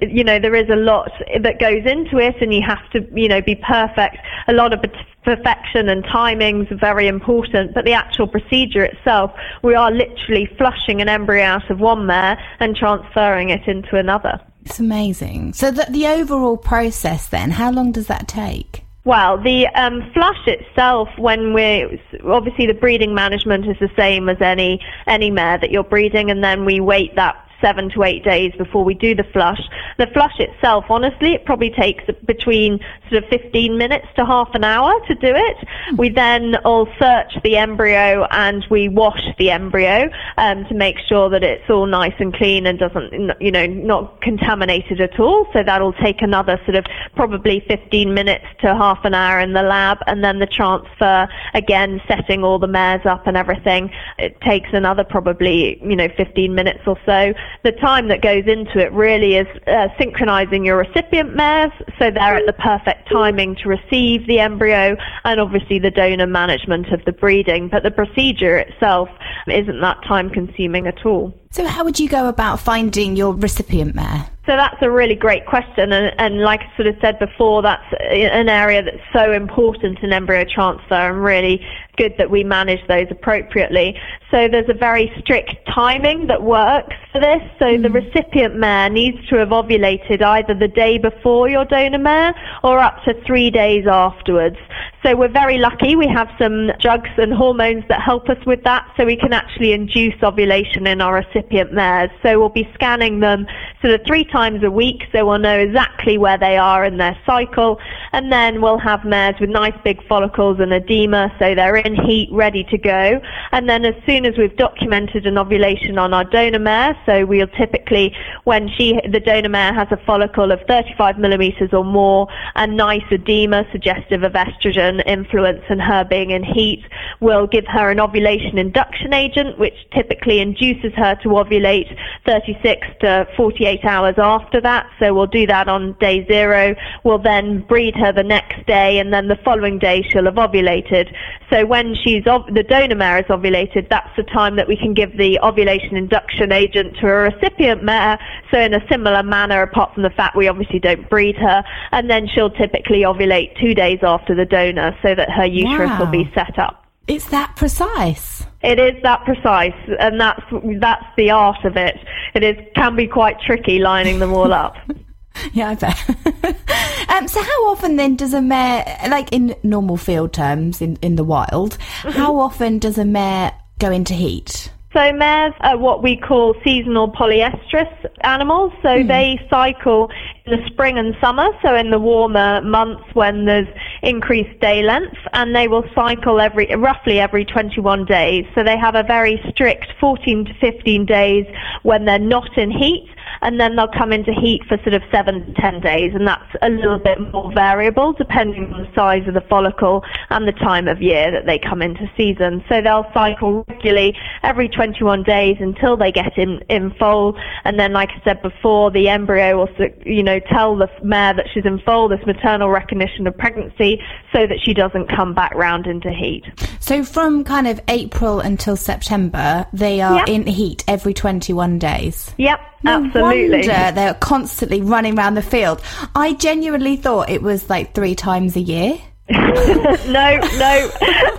you 0.00 0.24
know 0.24 0.38
there 0.38 0.54
is 0.54 0.68
a 0.70 0.76
lot 0.76 1.10
that 1.40 1.60
goes 1.60 1.84
into 1.84 2.18
it 2.18 2.36
and 2.40 2.54
you 2.54 2.62
have 2.66 2.88
to 2.90 3.06
you 3.14 3.28
know 3.28 3.42
be 3.42 3.54
perfect 3.54 4.16
a 4.48 4.52
lot 4.52 4.72
of 4.72 4.80
perfection 5.24 5.88
and 5.88 6.04
timings 6.04 6.70
are 6.70 6.76
very 6.76 7.06
important 7.06 7.74
but 7.74 7.84
the 7.84 7.92
actual 7.92 8.26
procedure 8.26 8.84
itself 8.84 9.32
we 9.62 9.74
are 9.74 9.90
literally 9.90 10.46
flushing 10.58 11.00
an 11.00 11.08
embryo 11.08 11.44
out 11.44 11.70
of 11.70 11.80
one 11.80 12.06
mare 12.06 12.38
and 12.60 12.76
transferring 12.76 13.50
it 13.50 13.66
into 13.66 13.96
another 13.96 14.40
It's 14.64 14.80
amazing. 14.80 15.52
So 15.52 15.70
the, 15.70 15.86
the 15.90 16.06
overall 16.06 16.56
process 16.56 17.28
then, 17.28 17.50
how 17.50 17.70
long 17.70 17.92
does 17.92 18.06
that 18.06 18.26
take? 18.26 18.83
Well, 19.04 19.36
the 19.36 19.66
um, 19.68 20.10
flush 20.14 20.46
itself, 20.46 21.10
when 21.18 21.52
we're 21.52 21.98
obviously 22.24 22.66
the 22.66 22.72
breeding 22.72 23.14
management 23.14 23.66
is 23.68 23.76
the 23.78 23.90
same 23.98 24.30
as 24.30 24.40
any 24.40 24.80
any 25.06 25.30
mare 25.30 25.58
that 25.58 25.70
you're 25.70 25.84
breeding, 25.84 26.30
and 26.30 26.42
then 26.42 26.64
we 26.64 26.80
wait 26.80 27.14
that 27.16 27.43
seven 27.64 27.88
to 27.90 28.02
eight 28.02 28.22
days 28.24 28.52
before 28.58 28.84
we 28.84 28.94
do 28.94 29.14
the 29.14 29.24
flush. 29.32 29.60
The 29.98 30.06
flush 30.08 30.38
itself, 30.38 30.84
honestly, 30.90 31.32
it 31.32 31.44
probably 31.44 31.70
takes 31.70 32.04
between 32.26 32.80
sort 33.10 33.24
of 33.24 33.30
15 33.30 33.78
minutes 33.78 34.06
to 34.16 34.26
half 34.26 34.54
an 34.54 34.64
hour 34.64 34.92
to 35.06 35.14
do 35.14 35.32
it. 35.34 35.56
We 35.96 36.10
then 36.10 36.56
all 36.64 36.86
search 36.98 37.32
the 37.42 37.56
embryo 37.56 38.26
and 38.30 38.64
we 38.70 38.88
wash 38.88 39.22
the 39.38 39.50
embryo 39.50 40.10
um, 40.36 40.66
to 40.66 40.74
make 40.74 40.96
sure 41.08 41.30
that 41.30 41.42
it's 41.42 41.68
all 41.70 41.86
nice 41.86 42.14
and 42.18 42.34
clean 42.34 42.66
and 42.66 42.78
doesn't, 42.78 43.12
you 43.40 43.50
know, 43.50 43.66
not 43.66 44.20
contaminated 44.20 45.00
at 45.00 45.18
all. 45.18 45.46
So 45.52 45.62
that'll 45.62 45.94
take 45.94 46.20
another 46.20 46.60
sort 46.64 46.76
of 46.76 46.84
probably 47.16 47.64
15 47.66 48.12
minutes 48.12 48.44
to 48.60 48.74
half 48.74 49.04
an 49.04 49.14
hour 49.14 49.40
in 49.40 49.52
the 49.52 49.62
lab, 49.62 49.98
and 50.06 50.22
then 50.22 50.38
the 50.38 50.46
transfer 50.46 51.28
again, 51.54 52.00
setting 52.08 52.44
all 52.44 52.58
the 52.58 52.66
mares 52.66 53.06
up 53.06 53.26
and 53.26 53.36
everything. 53.36 53.90
It 54.18 54.40
takes 54.40 54.68
another 54.72 55.04
probably, 55.04 55.80
you 55.82 55.96
know, 55.96 56.08
15 56.16 56.54
minutes 56.54 56.80
or 56.86 56.98
so. 57.06 57.32
The 57.62 57.72
time 57.72 58.08
that 58.08 58.22
goes 58.22 58.44
into 58.46 58.78
it 58.78 58.92
really 58.92 59.36
is 59.36 59.46
uh, 59.66 59.88
synchronizing 59.98 60.64
your 60.64 60.78
recipient 60.78 61.34
mares 61.34 61.72
so 61.98 62.10
they're 62.10 62.36
at 62.36 62.46
the 62.46 62.52
perfect 62.52 63.08
timing 63.10 63.56
to 63.56 63.68
receive 63.68 64.26
the 64.26 64.40
embryo, 64.40 64.96
and 65.24 65.40
obviously 65.40 65.78
the 65.78 65.90
donor 65.90 66.26
management 66.26 66.92
of 66.92 67.04
the 67.04 67.12
breeding. 67.12 67.68
But 67.68 67.82
the 67.82 67.90
procedure 67.90 68.58
itself 68.58 69.08
isn't 69.46 69.80
that 69.80 69.98
time 70.06 70.30
consuming 70.30 70.86
at 70.86 71.06
all. 71.06 71.32
So 71.54 71.64
how 71.64 71.84
would 71.84 72.00
you 72.00 72.08
go 72.08 72.28
about 72.28 72.58
finding 72.58 73.14
your 73.14 73.32
recipient 73.32 73.94
mare? 73.94 74.26
So 74.44 74.56
that's 74.56 74.76
a 74.82 74.90
really 74.90 75.14
great 75.14 75.46
question, 75.46 75.92
and, 75.92 76.12
and 76.18 76.40
like 76.40 76.60
I 76.60 76.76
sort 76.76 76.88
of 76.88 76.96
said 77.00 77.18
before, 77.18 77.62
that's 77.62 77.94
an 78.10 78.48
area 78.48 78.82
that's 78.82 78.98
so 79.10 79.32
important 79.32 80.00
in 80.02 80.12
embryo 80.12 80.44
transfer, 80.44 80.94
and 80.94 81.22
really 81.24 81.64
good 81.96 82.14
that 82.18 82.30
we 82.30 82.44
manage 82.44 82.86
those 82.88 83.06
appropriately. 83.10 83.98
So 84.30 84.48
there's 84.48 84.68
a 84.68 84.74
very 84.74 85.12
strict 85.20 85.54
timing 85.72 86.26
that 86.26 86.42
works 86.42 86.96
for 87.12 87.20
this. 87.20 87.40
So 87.58 87.78
the 87.78 87.88
mm-hmm. 87.88 87.94
recipient 87.94 88.56
mare 88.56 88.90
needs 88.90 89.16
to 89.28 89.36
have 89.36 89.48
ovulated 89.48 90.20
either 90.20 90.52
the 90.52 90.68
day 90.68 90.98
before 90.98 91.48
your 91.48 91.64
donor 91.64 91.98
mare 91.98 92.34
or 92.64 92.80
up 92.80 93.02
to 93.04 93.14
three 93.24 93.48
days 93.48 93.86
afterwards. 93.86 94.56
So 95.04 95.14
we're 95.14 95.28
very 95.28 95.58
lucky. 95.58 95.94
We 95.94 96.08
have 96.08 96.28
some 96.38 96.70
drugs 96.80 97.10
and 97.16 97.32
hormones 97.32 97.84
that 97.88 98.02
help 98.02 98.28
us 98.28 98.44
with 98.44 98.62
that, 98.64 98.92
so 98.96 99.06
we 99.06 99.16
can 99.16 99.32
actually 99.32 99.72
induce 99.72 100.20
ovulation 100.22 100.86
in 100.86 101.00
our 101.00 101.14
recipient 101.14 101.43
mares. 101.72 102.10
So 102.22 102.38
we'll 102.38 102.48
be 102.48 102.68
scanning 102.74 103.20
them 103.20 103.46
sort 103.82 103.94
of 103.94 104.06
three 104.06 104.24
times 104.24 104.62
a 104.64 104.70
week, 104.70 105.02
so 105.12 105.26
we'll 105.26 105.38
know 105.38 105.58
exactly 105.58 106.16
where 106.18 106.38
they 106.38 106.56
are 106.56 106.84
in 106.84 106.96
their 106.96 107.16
cycle, 107.26 107.78
and 108.12 108.32
then 108.32 108.62
we'll 108.62 108.78
have 108.78 109.04
mares 109.04 109.34
with 109.40 109.50
nice 109.50 109.74
big 109.84 110.06
follicles 110.06 110.58
and 110.60 110.72
edema, 110.72 111.30
so 111.38 111.54
they're 111.54 111.76
in 111.76 111.94
heat, 111.94 112.28
ready 112.32 112.64
to 112.64 112.78
go. 112.78 113.20
And 113.52 113.68
then 113.68 113.84
as 113.84 113.94
soon 114.06 114.24
as 114.24 114.38
we've 114.38 114.56
documented 114.56 115.26
an 115.26 115.38
ovulation 115.38 115.98
on 115.98 116.14
our 116.14 116.24
donor 116.24 116.58
mare, 116.58 116.98
so 117.06 117.24
we'll 117.26 117.46
typically, 117.48 118.14
when 118.44 118.68
she, 118.76 118.98
the 119.10 119.20
donor 119.20 119.48
mare 119.48 119.74
has 119.74 119.88
a 119.90 119.98
follicle 120.04 120.50
of 120.50 120.60
35 120.66 121.18
millimeters 121.18 121.72
or 121.72 121.84
more 121.84 122.28
and 122.54 122.76
nice 122.76 123.04
edema 123.10 123.64
suggestive 123.70 124.22
of 124.22 124.32
estrogen 124.32 125.04
influence 125.06 125.62
and 125.68 125.80
her 125.80 126.04
being 126.04 126.30
in 126.30 126.42
heat, 126.42 126.82
we'll 127.20 127.46
give 127.46 127.66
her 127.66 127.90
an 127.90 128.00
ovulation 128.00 128.58
induction 128.58 129.12
agent, 129.12 129.58
which 129.58 129.74
typically 129.92 130.40
induces 130.40 130.92
her 130.94 131.14
to 131.16 131.28
ovulate 131.34 131.96
36 132.26 132.86
to 133.00 133.26
48 133.36 133.84
hours 133.84 134.14
after 134.18 134.60
that. 134.60 134.86
So 134.98 135.14
we'll 135.14 135.26
do 135.26 135.46
that 135.46 135.68
on 135.68 135.96
day 136.00 136.26
zero. 136.26 136.74
We'll 137.04 137.18
then 137.18 137.60
breed 137.62 137.94
her 137.96 138.12
the 138.12 138.22
next 138.22 138.66
day, 138.66 138.98
and 138.98 139.12
then 139.12 139.28
the 139.28 139.36
following 139.44 139.78
day 139.78 140.02
she'll 140.10 140.24
have 140.24 140.34
ovulated. 140.34 141.14
So 141.50 141.66
when 141.66 141.94
she's 141.94 142.26
ov- 142.26 142.52
the 142.52 142.62
donor 142.62 142.94
mare 142.94 143.18
is 143.18 143.26
ovulated, 143.26 143.88
that's 143.88 144.14
the 144.16 144.22
time 144.24 144.56
that 144.56 144.68
we 144.68 144.76
can 144.76 144.94
give 144.94 145.16
the 145.16 145.38
ovulation 145.40 145.96
induction 145.96 146.52
agent 146.52 146.96
to 147.00 147.06
a 147.06 147.30
recipient 147.30 147.82
mare. 147.82 148.18
So 148.50 148.58
in 148.58 148.74
a 148.74 148.86
similar 148.88 149.22
manner, 149.22 149.62
apart 149.62 149.94
from 149.94 150.02
the 150.02 150.10
fact 150.10 150.36
we 150.36 150.48
obviously 150.48 150.78
don't 150.78 151.08
breed 151.08 151.36
her, 151.36 151.62
and 151.92 152.10
then 152.10 152.28
she'll 152.34 152.50
typically 152.50 153.00
ovulate 153.00 153.58
two 153.60 153.74
days 153.74 153.98
after 154.02 154.34
the 154.34 154.44
donor, 154.44 154.96
so 155.02 155.14
that 155.14 155.30
her 155.30 155.46
uterus 155.46 155.98
will 155.98 156.06
be 156.06 156.30
set 156.34 156.58
up. 156.58 156.86
It's 157.06 157.26
that 157.26 157.54
precise. 157.56 158.43
It 158.64 158.78
is 158.78 159.00
that 159.02 159.24
precise, 159.24 159.74
and 160.00 160.18
that's 160.18 160.42
that's 160.80 161.04
the 161.16 161.30
art 161.30 161.64
of 161.64 161.76
it. 161.76 161.96
It 162.34 162.42
is 162.42 162.56
can 162.74 162.96
be 162.96 163.06
quite 163.06 163.38
tricky 163.40 163.78
lining 163.78 164.18
them 164.18 164.32
all 164.32 164.52
up. 164.52 164.76
Yeah, 165.52 165.70
I 165.70 165.74
bet. 165.74 166.08
um, 167.10 167.26
so 167.26 167.42
how 167.42 167.66
often 167.66 167.96
then 167.96 168.14
does 168.14 168.34
a 168.34 168.40
mare, 168.40 168.84
like 169.08 169.32
in 169.32 169.56
normal 169.64 169.96
field 169.96 170.32
terms 170.32 170.80
in, 170.80 170.96
in 171.02 171.16
the 171.16 171.24
wild, 171.24 171.76
how 172.02 172.38
often 172.38 172.78
does 172.78 172.98
a 172.98 173.04
mare 173.04 173.52
go 173.80 173.90
into 173.90 174.14
heat? 174.14 174.70
So 174.94 175.12
mares 175.12 175.52
are 175.60 175.76
what 175.76 176.04
we 176.04 176.16
call 176.16 176.54
seasonal 176.62 177.10
polyestrous 177.10 177.92
animals. 178.20 178.72
So 178.80 179.02
they 179.02 179.44
cycle 179.50 180.08
in 180.46 180.58
the 180.58 180.66
spring 180.66 180.98
and 180.98 181.14
summer. 181.20 181.48
So 181.62 181.74
in 181.74 181.90
the 181.90 181.98
warmer 181.98 182.60
months 182.62 183.04
when 183.14 183.46
there's 183.46 183.68
increased 184.02 184.60
day 184.60 184.82
length, 184.82 185.16
and 185.32 185.54
they 185.54 185.68
will 185.68 185.84
cycle 185.94 186.40
every 186.40 186.74
roughly 186.76 187.18
every 187.18 187.44
21 187.44 188.04
days. 188.04 188.44
So 188.54 188.62
they 188.62 188.76
have 188.76 188.94
a 188.94 189.02
very 189.02 189.40
strict 189.50 189.86
14 190.00 190.44
to 190.44 190.54
15 190.60 191.06
days 191.06 191.46
when 191.82 192.04
they're 192.04 192.18
not 192.18 192.56
in 192.58 192.70
heat 192.70 193.08
and 193.44 193.60
then 193.60 193.76
they'll 193.76 193.86
come 193.86 194.12
into 194.12 194.32
heat 194.32 194.62
for 194.66 194.78
sort 194.78 194.94
of 194.94 195.02
seven 195.12 195.46
to 195.46 195.52
ten 195.60 195.80
days, 195.80 196.12
and 196.14 196.26
that's 196.26 196.50
a 196.62 196.68
little 196.70 196.98
bit 196.98 197.20
more 197.32 197.52
variable 197.52 198.12
depending 198.12 198.72
on 198.72 198.82
the 198.82 198.88
size 198.94 199.26
of 199.28 199.34
the 199.34 199.40
follicle 199.42 200.02
and 200.30 200.48
the 200.48 200.52
time 200.52 200.88
of 200.88 201.02
year 201.02 201.30
that 201.30 201.44
they 201.44 201.58
come 201.58 201.82
into 201.82 202.10
season. 202.16 202.64
So 202.68 202.80
they'll 202.80 203.10
cycle 203.12 203.64
regularly 203.68 204.16
every 204.42 204.68
21 204.68 205.22
days 205.24 205.56
until 205.60 205.96
they 205.96 206.10
get 206.10 206.36
in, 206.38 206.60
in 206.70 206.92
foal, 206.98 207.38
and 207.64 207.78
then, 207.78 207.92
like 207.92 208.10
I 208.10 208.22
said 208.24 208.40
before, 208.42 208.90
the 208.90 209.08
embryo 209.08 209.58
will, 209.58 209.68
you 210.04 210.22
know, 210.22 210.33
tell 210.40 210.76
the 210.76 210.88
mare 211.02 211.34
that 211.34 211.46
she's 211.52 211.64
in 211.64 211.78
foal, 211.80 212.08
this 212.08 212.24
maternal 212.26 212.68
recognition 212.70 213.26
of 213.26 213.36
pregnancy, 213.36 214.00
so 214.32 214.46
that 214.46 214.58
she 214.62 214.74
doesn't 214.74 215.08
come 215.14 215.34
back 215.34 215.54
round 215.54 215.86
into 215.86 216.10
heat. 216.10 216.44
So 216.80 217.04
from 217.04 217.44
kind 217.44 217.66
of 217.66 217.80
April 217.88 218.40
until 218.40 218.76
September, 218.76 219.66
they 219.72 220.00
are 220.00 220.18
yep. 220.18 220.28
in 220.28 220.46
heat 220.46 220.84
every 220.88 221.14
21 221.14 221.78
days. 221.78 222.32
Yep. 222.38 222.60
No 222.82 223.04
Absolutely. 223.04 223.66
wonder 223.66 223.92
they're 223.92 224.14
constantly 224.14 224.82
running 224.82 225.18
around 225.18 225.34
the 225.34 225.42
field. 225.42 225.80
I 226.14 226.34
genuinely 226.34 226.96
thought 226.96 227.30
it 227.30 227.42
was 227.42 227.70
like 227.70 227.94
three 227.94 228.14
times 228.14 228.56
a 228.56 228.60
year. 228.60 228.98
no, 229.30 230.38
no, 230.58 230.90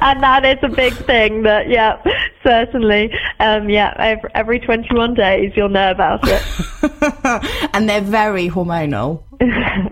and 0.02 0.24
that 0.24 0.44
is 0.44 0.58
a 0.64 0.76
big 0.76 0.94
thing. 1.06 1.44
That 1.44 1.70
yeah, 1.70 2.02
certainly, 2.44 3.14
um, 3.40 3.70
yeah, 3.70 3.94
every, 4.00 4.30
every 4.34 4.60
twenty-one 4.60 5.14
days 5.14 5.54
you'll 5.56 5.70
know 5.70 5.92
about 5.92 6.22
it. 6.24 6.42
and 7.76 7.88
they're 7.88 8.02
very 8.02 8.50
hormonal. 8.50 9.22